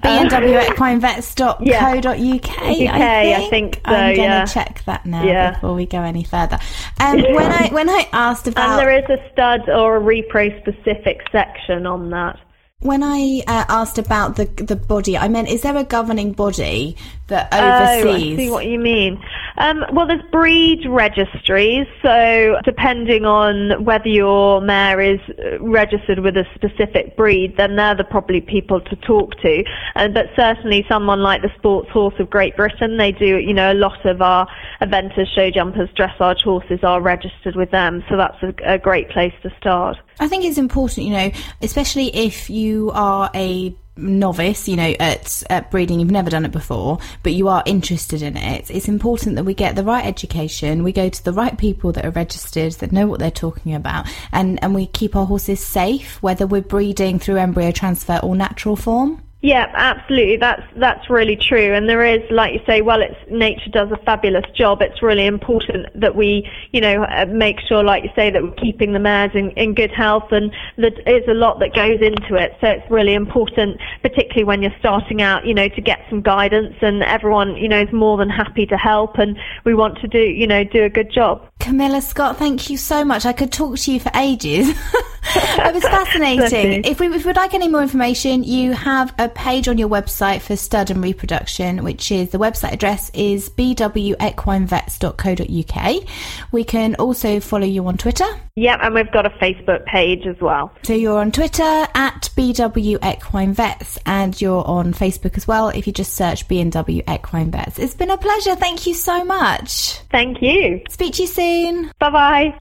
bnwequinevets.co.uk. 0.04 1.66
Yeah. 1.66 1.98
UK, 1.98 2.60
I 2.60 2.76
think. 2.76 2.92
I 2.94 3.50
think 3.50 3.82
so, 3.86 3.92
I'm 3.92 4.16
going 4.16 4.46
to 4.46 4.54
check 4.54 4.84
that 4.86 5.06
now 5.06 5.24
yeah. 5.24 5.52
before 5.52 5.74
we 5.74 5.86
go 5.86 6.02
any 6.02 6.24
further. 6.24 6.60
Um, 7.00 7.22
when 7.22 7.52
I 7.52 7.70
when 7.72 7.90
I 7.90 8.08
asked 8.14 8.48
about, 8.48 8.80
and 8.80 8.80
there 8.80 8.98
is 8.98 9.06
a 9.10 9.32
stud 9.32 9.68
or 9.70 9.98
a 9.98 10.00
repro 10.00 10.56
specific 10.62 11.22
section 11.32 11.88
on 11.88 12.12
that. 12.12 12.40
When 12.80 13.02
I 13.04 13.42
uh, 13.48 13.66
asked 13.68 13.98
about 13.98 14.36
the 14.36 14.46
the 14.46 14.76
body, 14.76 15.18
I 15.18 15.28
meant 15.28 15.50
is 15.50 15.64
there 15.64 15.76
a 15.76 15.84
governing 15.84 16.34
body 16.34 16.98
that 17.28 17.52
oversees? 17.52 18.06
Oh, 18.06 18.34
I 18.34 18.36
see 18.36 18.52
what 18.52 18.68
you 18.68 18.78
mean. 18.78 19.20
Um, 19.58 19.84
well, 19.94 20.06
there's 20.06 20.24
breed 20.32 20.86
registries, 20.88 21.88
so 22.02 22.58
depending 22.64 23.26
on 23.26 23.84
whether 23.86 24.08
your 24.08 24.62
mare 24.62 25.00
is 25.00 25.20
uh, 25.30 25.60
registered 25.62 26.20
with 26.20 26.36
a 26.36 26.46
specific 26.56 27.16
breed, 27.16 27.56
then 27.58 27.76
they're 27.76 27.96
the 27.96 28.04
probably 28.04 28.42
people 28.42 28.82
to 28.82 28.96
talk 28.98 29.40
to. 29.42 29.64
And 29.96 30.14
but 30.14 30.26
certainly 30.36 30.86
someone 30.90 31.22
like 31.22 31.42
the 31.42 31.52
Sports 31.58 31.90
Horse 31.92 32.16
of 32.20 32.30
Great 32.30 32.56
Britain, 32.56 32.98
they 32.98 33.12
do. 33.12 33.38
You 33.38 33.54
know, 33.54 33.72
a 33.72 33.74
lot 33.74 34.06
of 34.06 34.22
our 34.22 34.48
eventers, 34.82 35.28
show 35.34 35.50
jumpers, 35.50 35.90
dressage 35.98 36.44
horses 36.44 36.80
are 36.84 37.02
registered 37.02 37.56
with 37.56 37.72
them, 37.72 38.04
so 38.10 38.18
that's 38.18 38.42
a, 38.44 38.74
a 38.74 38.78
great 38.78 39.10
place 39.10 39.34
to 39.44 39.50
start. 39.58 39.98
I 40.20 40.28
think 40.28 40.46
it's 40.46 40.58
important, 40.58 41.08
you 41.08 41.14
know, 41.14 41.32
especially 41.62 42.16
if 42.16 42.50
you 42.50 42.92
are 42.94 43.30
a 43.34 43.76
novice, 43.98 44.68
you 44.68 44.76
know, 44.76 44.94
at, 45.00 45.44
at 45.50 45.72
breeding, 45.72 46.00
you've 46.00 46.12
never 46.12 46.30
done 46.30 46.46
it 46.46 46.52
before, 46.52 47.00
but 47.24 47.34
you 47.34 47.48
are 47.48 47.64
interested 47.66 48.22
in 48.22 48.38
it, 48.38 48.70
it's 48.70 48.88
important 48.88 49.36
that 49.36 49.44
we 49.44 49.54
get 49.54 49.76
the 49.76 49.84
right 49.84 50.06
education, 50.06 50.84
we 50.84 50.92
go 50.92 51.10
to 51.10 51.24
the 51.24 51.34
right 51.34 51.58
people 51.58 51.92
that 51.94 52.06
are 52.06 52.12
registered, 52.12 52.74
that 52.74 52.92
know 52.92 53.08
what 53.08 53.20
they're 53.20 53.32
talking 53.32 53.74
about, 53.74 54.08
and, 54.32 54.62
and 54.64 54.76
we 54.76 54.86
keep 54.88 55.16
our 55.16 55.26
horses 55.26 55.66
safe, 55.66 56.22
whether 56.22 56.46
we're 56.46 56.62
breeding 56.62 57.20
through 57.20 57.38
embryo 57.38 57.72
transfer 57.72 58.20
or 58.22 58.36
natural 58.36 58.76
form. 58.76 59.22
Yeah, 59.46 59.72
absolutely. 59.76 60.38
That's 60.38 60.64
that's 60.76 61.08
really 61.08 61.36
true. 61.36 61.76
And 61.76 61.88
there 61.88 62.04
is, 62.04 62.20
like 62.32 62.54
you 62.54 62.62
say, 62.66 62.82
well, 62.82 63.00
it's 63.00 63.14
nature 63.30 63.70
does 63.70 63.92
a 63.92 63.98
fabulous 63.98 64.46
job. 64.56 64.82
It's 64.82 65.04
really 65.04 65.28
important 65.28 65.86
that 65.94 66.16
we, 66.16 66.50
you 66.72 66.82
know, 66.82 67.04
uh, 67.04 67.28
make 67.28 67.60
sure, 67.60 67.84
like 67.84 68.04
you 68.04 68.10
say, 68.16 68.32
that 68.32 68.42
we're 68.42 68.56
keeping 68.56 68.94
the 68.94 69.00
mares 69.00 69.30
in, 69.36 69.52
in 69.52 69.76
good 69.76 69.92
health, 69.92 70.32
and 70.32 70.52
there 70.78 70.90
is 71.06 71.28
a 71.28 71.36
lot 71.36 71.60
that 71.60 71.76
goes 71.76 72.02
into 72.02 72.34
it. 72.34 72.58
So 72.60 72.70
it's 72.70 72.90
really 72.90 73.14
important, 73.14 73.80
particularly 74.02 74.46
when 74.46 74.64
you're 74.64 74.80
starting 74.80 75.22
out, 75.22 75.46
you 75.46 75.54
know, 75.54 75.68
to 75.68 75.82
get 75.82 76.00
some 76.10 76.24
guidance. 76.24 76.74
And 76.82 77.04
everyone, 77.04 77.56
you 77.56 77.70
know, 77.70 77.82
is 77.84 77.94
more 77.94 78.18
than 78.18 78.32
happy 78.32 78.66
to 78.66 78.78
help, 78.78 79.20
and 79.20 79.38
we 79.64 79.76
want 79.76 80.00
to 80.00 80.08
do, 80.08 80.18
you 80.18 80.48
know, 80.48 80.64
do 80.64 80.86
a 80.86 80.90
good 80.90 81.12
job. 81.14 81.48
Camilla 81.60 82.02
Scott, 82.02 82.38
thank 82.38 82.72
you 82.72 82.78
so 82.78 83.06
much. 83.06 83.28
I 83.28 83.34
could 83.34 83.52
talk 83.52 83.78
to 83.78 83.94
you 83.94 84.00
for 84.00 84.12
ages. 84.16 84.70
it 85.36 85.74
was 85.74 85.84
fascinating. 85.98 86.84
if 86.84 87.00
we 87.00 87.08
if 87.08 87.26
we'd 87.26 87.36
like 87.36 87.54
any 87.54 87.68
more 87.68 87.82
information, 87.82 88.44
you 88.44 88.74
have 88.74 89.14
a 89.18 89.30
page 89.36 89.68
on 89.68 89.78
your 89.78 89.90
website 89.90 90.42
for 90.42 90.56
stud 90.56 90.90
and 90.90 91.04
reproduction, 91.04 91.84
which 91.84 92.12
is 92.12 92.30
the 92.30 92.38
website 92.38 92.72
address 92.74 93.12
is 93.14 93.50
bwequinevets.co.uk. 93.50 96.04
We 96.52 96.64
can 96.64 96.96
also 96.96 97.40
follow 97.40 97.66
you 97.66 97.88
on 97.88 97.98
Twitter. 97.98 98.26
Yep, 98.56 98.80
and 98.82 98.96
we've 98.96 99.12
got 99.12 99.26
a 99.26 99.30
Facebook 99.32 99.84
page 99.86 100.26
as 100.26 100.40
well. 100.40 100.72
So 100.84 100.94
you're 100.94 101.20
on 101.20 101.32
Twitter 101.32 101.64
at 101.64 102.30
bwequinevets 102.36 103.98
and 104.06 104.40
you're 104.42 104.66
on 104.66 104.94
Facebook 104.94 105.36
as 105.38 105.48
well 105.48 105.70
if 105.70 105.88
you 105.88 105.94
just 105.94 106.14
search 106.14 106.48
B&W 106.48 107.02
Equine 107.08 107.52
Vets. 107.52 107.80
It's 107.80 107.94
been 107.94 108.12
a 108.12 108.18
pleasure. 108.18 108.56
Thank 108.56 108.88
you 108.88 108.94
so 108.94 109.26
much. 109.26 110.00
Thank 110.12 110.42
you. 110.42 110.82
Speak 110.90 111.16
to 111.16 111.24
you 111.24 111.28
soon. 111.28 111.92
Bye 112.00 112.10
bye. 112.10 112.58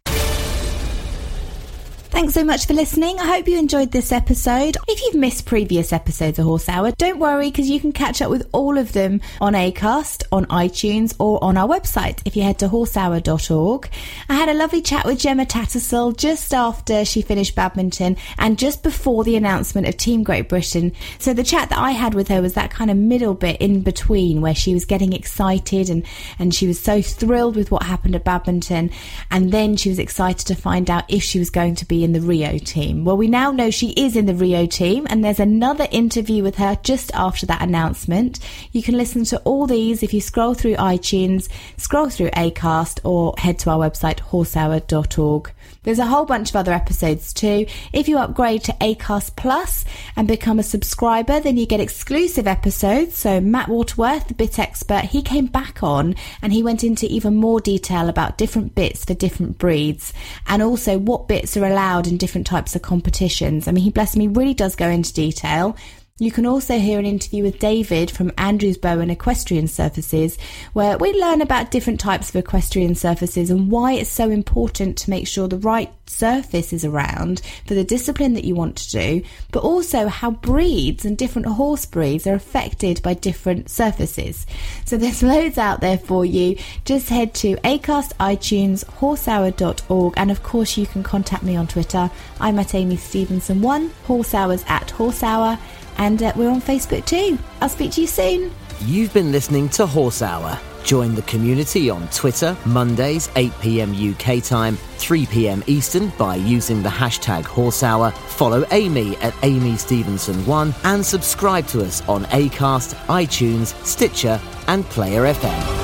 Thanks 2.15 2.35
so 2.35 2.45
much 2.45 2.67
for 2.67 2.75
listening. 2.75 3.19
I 3.19 3.27
hope 3.27 3.49
you 3.49 3.59
enjoyed 3.59 3.91
this 3.91 4.13
episode. 4.13 4.77
If 4.87 5.03
you've 5.03 5.17
missed 5.17 5.47
previous 5.47 5.93
episodes 5.93 6.39
of 6.39 6.45
Horse 6.45 6.69
Hour, 6.69 6.93
don't 6.93 7.19
worry 7.19 7.51
because 7.51 7.69
you 7.69 7.81
can 7.81 7.91
catch 7.91 8.23
up 8.23 8.31
with 8.31 8.49
all 8.53 8.79
of 8.79 8.93
them 8.93 9.21
on 9.41 9.55
Acast, 9.55 10.23
on 10.31 10.47
iTunes, 10.47 11.17
or 11.19 11.43
on 11.43 11.57
our 11.57 11.67
website 11.67 12.21
if 12.25 12.37
you 12.37 12.45
head 12.45 12.61
to 12.61 12.69
horsehour.org. 12.69 13.91
I 14.29 14.35
had 14.35 14.49
a 14.49 14.55
lovely 14.55 14.81
chat 14.81 15.05
with 15.05 15.19
Gemma 15.19 15.45
Tattersall 15.45 16.17
just 16.17 16.55
after 16.55 17.05
she 17.05 17.21
finished 17.21 17.57
Badminton 17.57 18.17
and 18.39 18.61
just 18.61 18.85
before 18.85 19.25
the 19.25 19.35
announcement 19.35 19.89
of 19.89 19.97
Team 19.97 20.23
Great 20.23 20.49
Britain. 20.49 20.93
So 21.19 21.35
the 21.35 21.43
chat 21.43 21.71
that 21.71 21.79
I 21.79 21.91
had 21.91 22.15
with 22.15 22.29
her 22.29 22.41
was 22.41 22.55
that 22.55 22.71
kind 22.71 22.93
of 22.93 22.97
middle 22.97 23.35
bit 23.35 23.61
in 23.61 23.81
between 23.81 24.41
where 24.41 24.55
she 24.55 24.73
was 24.73 24.85
getting 24.85 25.15
excited 25.15 25.91
and, 25.91 26.07
and 26.39 26.55
she 26.55 26.69
was 26.69 26.81
so 26.81 27.03
thrilled 27.03 27.57
with 27.57 27.73
what 27.73 27.83
happened 27.83 28.15
at 28.15 28.23
Badminton. 28.23 28.93
And 29.33 29.51
then 29.51 29.77
she 29.77 29.89
was 29.89 29.99
excited 29.99 30.47
to 30.47 30.55
find 30.55 30.89
out 30.89 31.03
if 31.09 31.25
she 31.25 31.41
was 31.41 31.51
going 31.51 31.75
to 31.75 31.85
be 31.85 32.04
in 32.05 32.13
the 32.13 32.21
Rio 32.21 32.59
team. 32.59 33.05
Well, 33.05 33.17
we 33.17 33.27
now 33.27 33.51
know 33.51 33.71
she 33.71 33.91
is 33.91 34.15
in 34.15 34.27
the 34.27 34.35
Rio 34.35 34.67
team, 34.67 35.07
and 35.11 35.25
there's 35.25 35.41
another 35.41 35.89
interview 35.91 36.43
with 36.43 36.57
her 36.57 36.79
just 36.83 37.13
after 37.15 37.47
that 37.47 37.63
announcement. 37.63 38.39
You 38.71 38.83
can 38.83 38.97
listen 38.97 39.25
to 39.25 39.39
all 39.41 39.67
these 39.67 40.03
if 40.03 40.15
you 40.15 40.21
scroll 40.21 40.55
through 40.55 40.77
iTunes, 40.77 41.49
scroll 41.77 42.11
through 42.11 42.31
Acast, 42.31 43.01
or 43.05 43.35
head 43.39 43.59
to 43.61 43.71
our 43.71 43.79
website 43.79 44.21
horsehour.org. 44.21 45.53
There's 45.85 45.99
a 45.99 46.07
whole 46.07 46.25
bunch 46.25 46.51
of 46.51 46.57
other 46.57 46.73
episodes 46.73 47.33
too. 47.33 47.67
If 47.93 48.09
you 48.09 48.19
upgrade 48.19 48.65
to 48.65 48.73
Acast 48.73 49.37
Plus 49.37 49.85
and 50.17 50.27
become 50.27 50.59
a 50.59 50.63
subscriber, 50.63 51.41
then 51.41 51.57
you 51.57 51.67
get 51.67 51.81
exclusive 51.81 52.47
episodes. 52.47 53.17
So 53.17 53.41
Matt 53.41 53.69
Waterworth, 53.69 54.29
the 54.29 54.35
bit 54.35 54.59
expert, 54.59 55.05
he 55.05 55.23
came 55.23 55.47
back 55.47 55.83
on 55.83 56.17
and 56.43 56.53
he 56.53 56.63
went 56.63 56.83
into 56.83 57.07
even 57.07 57.37
more 57.37 57.61
detail 57.61 58.09
about 58.09 58.39
different 58.39 58.75
bits 58.75 59.05
for 59.05 59.15
different 59.15 59.59
breeds 59.59 60.13
and 60.47 60.63
also 60.63 60.99
what 60.99 61.29
bits 61.29 61.57
are 61.57 61.67
allowed 61.67 62.07
in 62.07 62.17
different 62.17 62.47
types 62.47 62.75
of 62.75 62.83
competitions. 62.83 63.69
I 63.69 63.73
mean, 63.73 63.85
he 63.85 63.91
bless 63.91 64.17
me 64.17 64.27
really 64.27 64.55
does 64.55 64.77
go 64.77 64.89
into 64.89 65.13
detail. 65.13 65.77
You 66.21 66.31
can 66.31 66.47
also 66.47 66.79
hear 66.79 67.01
an 67.01 67.07
interview 67.07 67.43
with 67.43 67.59
David 67.59 68.09
from 68.09 68.31
Andrews 68.39 68.79
Bowen 68.79 69.11
Equestrian 69.11 69.67
Surfaces, 69.67 70.39
where 70.73 70.97
we 70.97 71.13
learn 71.13 71.43
about 71.43 71.73
different 71.73 71.99
types 71.99 72.29
of 72.29 72.37
equestrian 72.37 72.95
surfaces 72.95 73.51
and 73.51 73.69
why 73.69 73.95
it's 73.95 74.11
so 74.11 74.31
important 74.31 74.97
to 74.99 75.11
make 75.11 75.27
sure 75.27 75.49
the 75.49 75.57
right 75.57 75.93
surface 76.07 76.73
is 76.73 76.85
around 76.85 77.43
for 77.67 77.75
the 77.75 77.83
discipline 77.83 78.35
that 78.35 78.45
you 78.45 78.55
want 78.55 78.77
to 78.77 78.91
do, 78.91 79.23
but 79.51 79.65
also 79.65 80.07
how 80.07 80.31
breeds 80.31 81.05
and 81.05 81.19
different 81.19 81.49
horse 81.49 81.85
breeds 81.85 82.29
are 82.29 82.35
affected 82.35 83.03
by 83.03 83.15
different 83.15 83.69
surfaces. 83.69 84.47
So 84.85 84.97
there's 84.97 85.23
loads 85.35 85.59
out 85.59 85.81
there 85.81 85.99
for 85.99 86.25
you. 86.25 86.57
Just 86.85 87.09
head 87.09 87.35
to 87.35 87.57
Acast, 87.65 88.13
iTunes, 88.21 88.85
horsehour.org, 88.85 90.15
and 90.17 90.31
of 90.31 90.45
course 90.45 90.77
you 90.77 90.87
can 90.87 91.03
contact 91.03 91.43
me 91.43 91.57
on 91.57 91.67
Twitter. 91.67 92.09
I'm 92.39 92.61
at 92.61 92.77
Amy 92.77 92.99
Stevenson1, 92.99 93.91
horse 94.05 94.33
hours 94.33 94.65
at 94.69 94.93
horse 94.93 95.25
hour 95.25 95.59
And 95.99 96.23
uh, 96.23 96.33
we're 96.37 96.51
on 96.51 96.61
Facebook 96.61 97.05
too. 97.07 97.39
I'll 97.61 97.69
speak 97.69 97.93
to 97.93 98.01
you 98.01 98.07
soon. 98.07 98.53
You've 98.81 99.13
been 99.15 99.33
listening 99.33 99.69
to 99.71 99.87
Horse 99.87 100.23
Hour. 100.23 100.59
Join 100.85 101.15
the 101.15 101.23
community 101.23 101.89
on 101.89 102.07
Twitter, 102.09 102.55
Mondays, 102.67 103.31
8 103.37 103.53
pm 103.61 103.93
UK 103.95 104.43
time, 104.43 104.77
3 104.99 105.25
pm 105.27 105.65
Eastern 105.67 106.11
by 106.19 106.37
using 106.37 106.83
the 106.83 106.91
hashtag 106.91 107.45
Horse 107.45 107.83
Hour. 107.83 108.11
Follow 108.11 108.67
Amy 108.71 109.17
at 109.19 109.35
Amy 109.43 109.73
Stevenson1 109.73 110.75
and 110.85 111.05
subscribe 111.05 111.67
to 111.69 111.83
us 111.83 112.07
on 112.07 112.25
Acast, 112.27 112.95
iTunes, 113.07 113.75
Stitcher, 113.87 114.39
and 114.69 114.85
Player 114.87 115.23
FM. 115.33 115.84